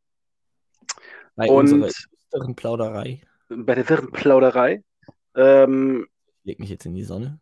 Bei 1.35 1.47
Und- 1.47 1.69
düsteren 1.83 2.55
Plauderei. 2.55 3.21
bei 3.49 3.75
der 3.75 3.87
wirren 3.89 4.11
Plauderei. 4.11 4.83
Ähm, 5.35 6.07
Ich 6.41 6.45
leg 6.45 6.59
mich 6.59 6.69
jetzt 6.69 6.85
in 6.85 6.93
die 6.95 7.03
Sonne. 7.03 7.39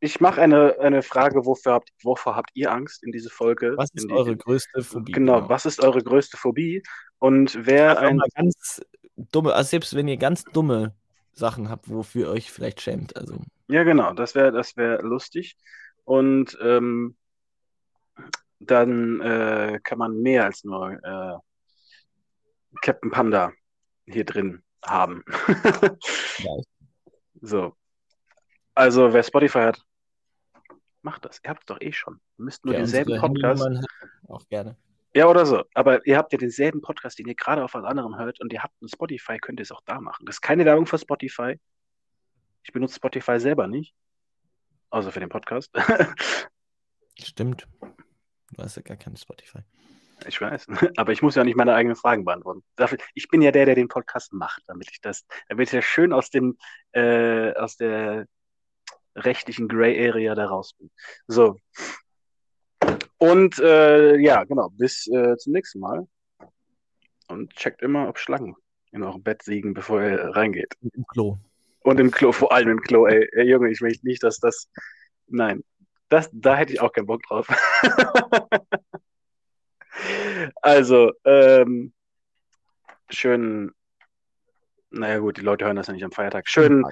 ich 0.00 0.20
mache 0.20 0.40
eine, 0.40 0.78
eine 0.80 1.02
Frage, 1.02 1.44
wofür 1.44 1.72
habt, 1.74 1.90
wovor 2.02 2.36
habt 2.36 2.50
ihr 2.54 2.70
Angst 2.72 3.02
in 3.04 3.12
diese 3.12 3.28
Folge? 3.30 3.74
Was 3.76 3.90
ist 3.92 4.08
die, 4.08 4.12
eure 4.12 4.36
größte 4.36 4.82
Phobie? 4.82 5.12
Genau, 5.12 5.48
was 5.48 5.66
ist 5.66 5.82
eure 5.82 6.02
größte 6.02 6.36
Phobie? 6.36 6.82
Und 7.18 7.66
wer 7.66 7.98
ein 7.98 8.20
ganz 8.34 8.80
dumme, 9.16 9.54
also 9.54 9.68
selbst 9.68 9.94
wenn 9.94 10.08
ihr 10.08 10.16
ganz 10.16 10.44
dumme 10.44 10.94
Sachen 11.32 11.68
habt, 11.68 11.88
wofür 11.88 12.26
ihr 12.26 12.32
euch 12.32 12.50
vielleicht 12.50 12.80
schämt. 12.80 13.16
Also, 13.16 13.38
Ja, 13.68 13.84
genau, 13.84 14.12
das 14.14 14.34
wäre 14.34 14.52
das 14.52 14.76
wär 14.76 15.02
lustig. 15.02 15.56
Und 16.04 16.56
ähm, 16.62 17.16
dann 18.58 19.20
äh, 19.20 19.80
kann 19.82 19.98
man 19.98 20.22
mehr 20.22 20.44
als 20.44 20.64
nur 20.64 20.92
äh, 20.92 21.36
Captain 22.80 23.10
Panda 23.10 23.52
hier 24.06 24.24
drin 24.24 24.62
haben. 24.84 25.24
So. 27.42 27.76
Also, 28.74 29.12
wer 29.12 29.22
Spotify 29.22 29.60
hat, 29.60 29.82
macht 31.02 31.24
das. 31.24 31.40
Ihr 31.44 31.50
habt 31.50 31.60
es 31.60 31.66
doch 31.66 31.80
eh 31.80 31.92
schon. 31.92 32.20
Ihr 32.38 32.44
müsst 32.44 32.64
nur 32.64 32.72
Wer 32.72 32.80
denselben 32.80 33.20
Podcast. 33.20 33.68
Auch 34.28 34.46
gerne. 34.48 34.76
Ja, 35.16 35.28
oder 35.28 35.46
so. 35.46 35.64
Aber 35.72 36.06
ihr 36.06 36.18
habt 36.18 36.30
ja 36.32 36.38
denselben 36.38 36.82
Podcast, 36.82 37.18
den 37.18 37.26
ihr 37.26 37.34
gerade 37.34 37.64
auf 37.64 37.72
was 37.72 37.84
anderem 37.84 38.18
hört 38.18 38.38
und 38.38 38.52
ihr 38.52 38.62
habt 38.62 38.74
einen 38.82 38.90
Spotify, 38.90 39.38
könnt 39.38 39.58
ihr 39.58 39.62
es 39.62 39.72
auch 39.72 39.80
da 39.86 39.98
machen. 39.98 40.26
Das 40.26 40.36
ist 40.36 40.40
keine 40.42 40.66
Werbung 40.66 40.84
für 40.84 40.98
Spotify. 40.98 41.58
Ich 42.64 42.72
benutze 42.74 42.96
Spotify 42.96 43.40
selber 43.40 43.66
nicht. 43.66 43.94
Außer 44.90 45.10
für 45.10 45.20
den 45.20 45.30
Podcast. 45.30 45.70
Stimmt. 47.18 47.66
Du 48.52 48.62
hast 48.62 48.76
ja 48.76 48.82
gar 48.82 48.98
kein 48.98 49.16
Spotify. 49.16 49.60
Ich 50.26 50.38
weiß. 50.38 50.66
Aber 50.98 51.12
ich 51.12 51.22
muss 51.22 51.34
ja 51.34 51.44
nicht 51.44 51.56
meine 51.56 51.74
eigenen 51.74 51.96
Fragen 51.96 52.26
beantworten. 52.26 52.62
Ich 53.14 53.28
bin 53.28 53.40
ja 53.40 53.52
der, 53.52 53.64
der 53.64 53.74
den 53.74 53.88
Podcast 53.88 54.34
macht, 54.34 54.64
damit 54.66 54.90
ich 54.90 55.00
das, 55.00 55.24
damit 55.48 55.68
ich 55.68 55.72
ja 55.72 55.80
schön 55.80 56.12
aus 56.12 56.28
dem, 56.28 56.58
äh, 56.92 57.54
aus 57.54 57.78
der 57.78 58.26
rechtlichen 59.14 59.66
Gray 59.66 60.10
Area 60.10 60.34
da 60.34 60.44
raus 60.44 60.74
bin. 60.74 60.90
So. 61.26 61.58
Und 63.18 63.58
äh, 63.58 64.16
ja, 64.18 64.44
genau, 64.44 64.68
bis 64.70 65.06
äh, 65.08 65.36
zum 65.36 65.52
nächsten 65.52 65.80
Mal. 65.80 66.06
Und 67.28 67.54
checkt 67.54 67.82
immer, 67.82 68.08
ob 68.08 68.18
Schlangen 68.18 68.54
in 68.92 69.02
eurem 69.02 69.22
Bett 69.22 69.46
liegen, 69.46 69.74
bevor 69.74 70.02
ihr 70.02 70.36
reingeht. 70.36 70.74
Und 70.80 70.94
Im 70.94 71.06
Klo. 71.06 71.38
Und 71.80 72.00
im 72.00 72.10
Klo, 72.10 72.32
vor 72.32 72.52
allem 72.52 72.68
im 72.70 72.80
Klo, 72.80 73.06
ey. 73.06 73.28
ey 73.32 73.48
Junge, 73.48 73.70
ich 73.70 73.80
möchte 73.80 74.06
nicht, 74.06 74.22
dass 74.22 74.38
das. 74.38 74.68
Nein. 75.26 75.64
Das, 76.08 76.30
da 76.32 76.56
hätte 76.56 76.72
ich 76.72 76.80
auch 76.80 76.92
keinen 76.92 77.06
Bock 77.06 77.22
drauf. 77.24 77.48
also, 80.62 81.12
ähm, 81.24 81.92
schönen, 83.10 83.72
naja 84.90 85.18
gut, 85.18 85.38
die 85.38 85.42
Leute 85.42 85.64
hören 85.64 85.76
das 85.76 85.88
ja 85.88 85.92
nicht 85.92 86.04
am 86.04 86.12
Feiertag. 86.12 86.48
Schönen 86.48 86.84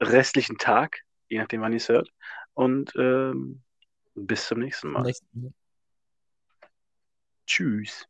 restlichen 0.00 0.56
Tag, 0.56 1.00
je 1.28 1.38
nachdem, 1.38 1.62
wann 1.62 1.72
ihr 1.72 1.78
es 1.78 1.88
hört. 1.88 2.10
Und 2.54 2.92
ähm, 2.96 3.62
bis 4.14 4.46
zum 4.46 4.60
nächsten 4.60 4.90
Mal. 4.90 5.02
Nächsten- 5.02 5.54
choose. 7.50 8.06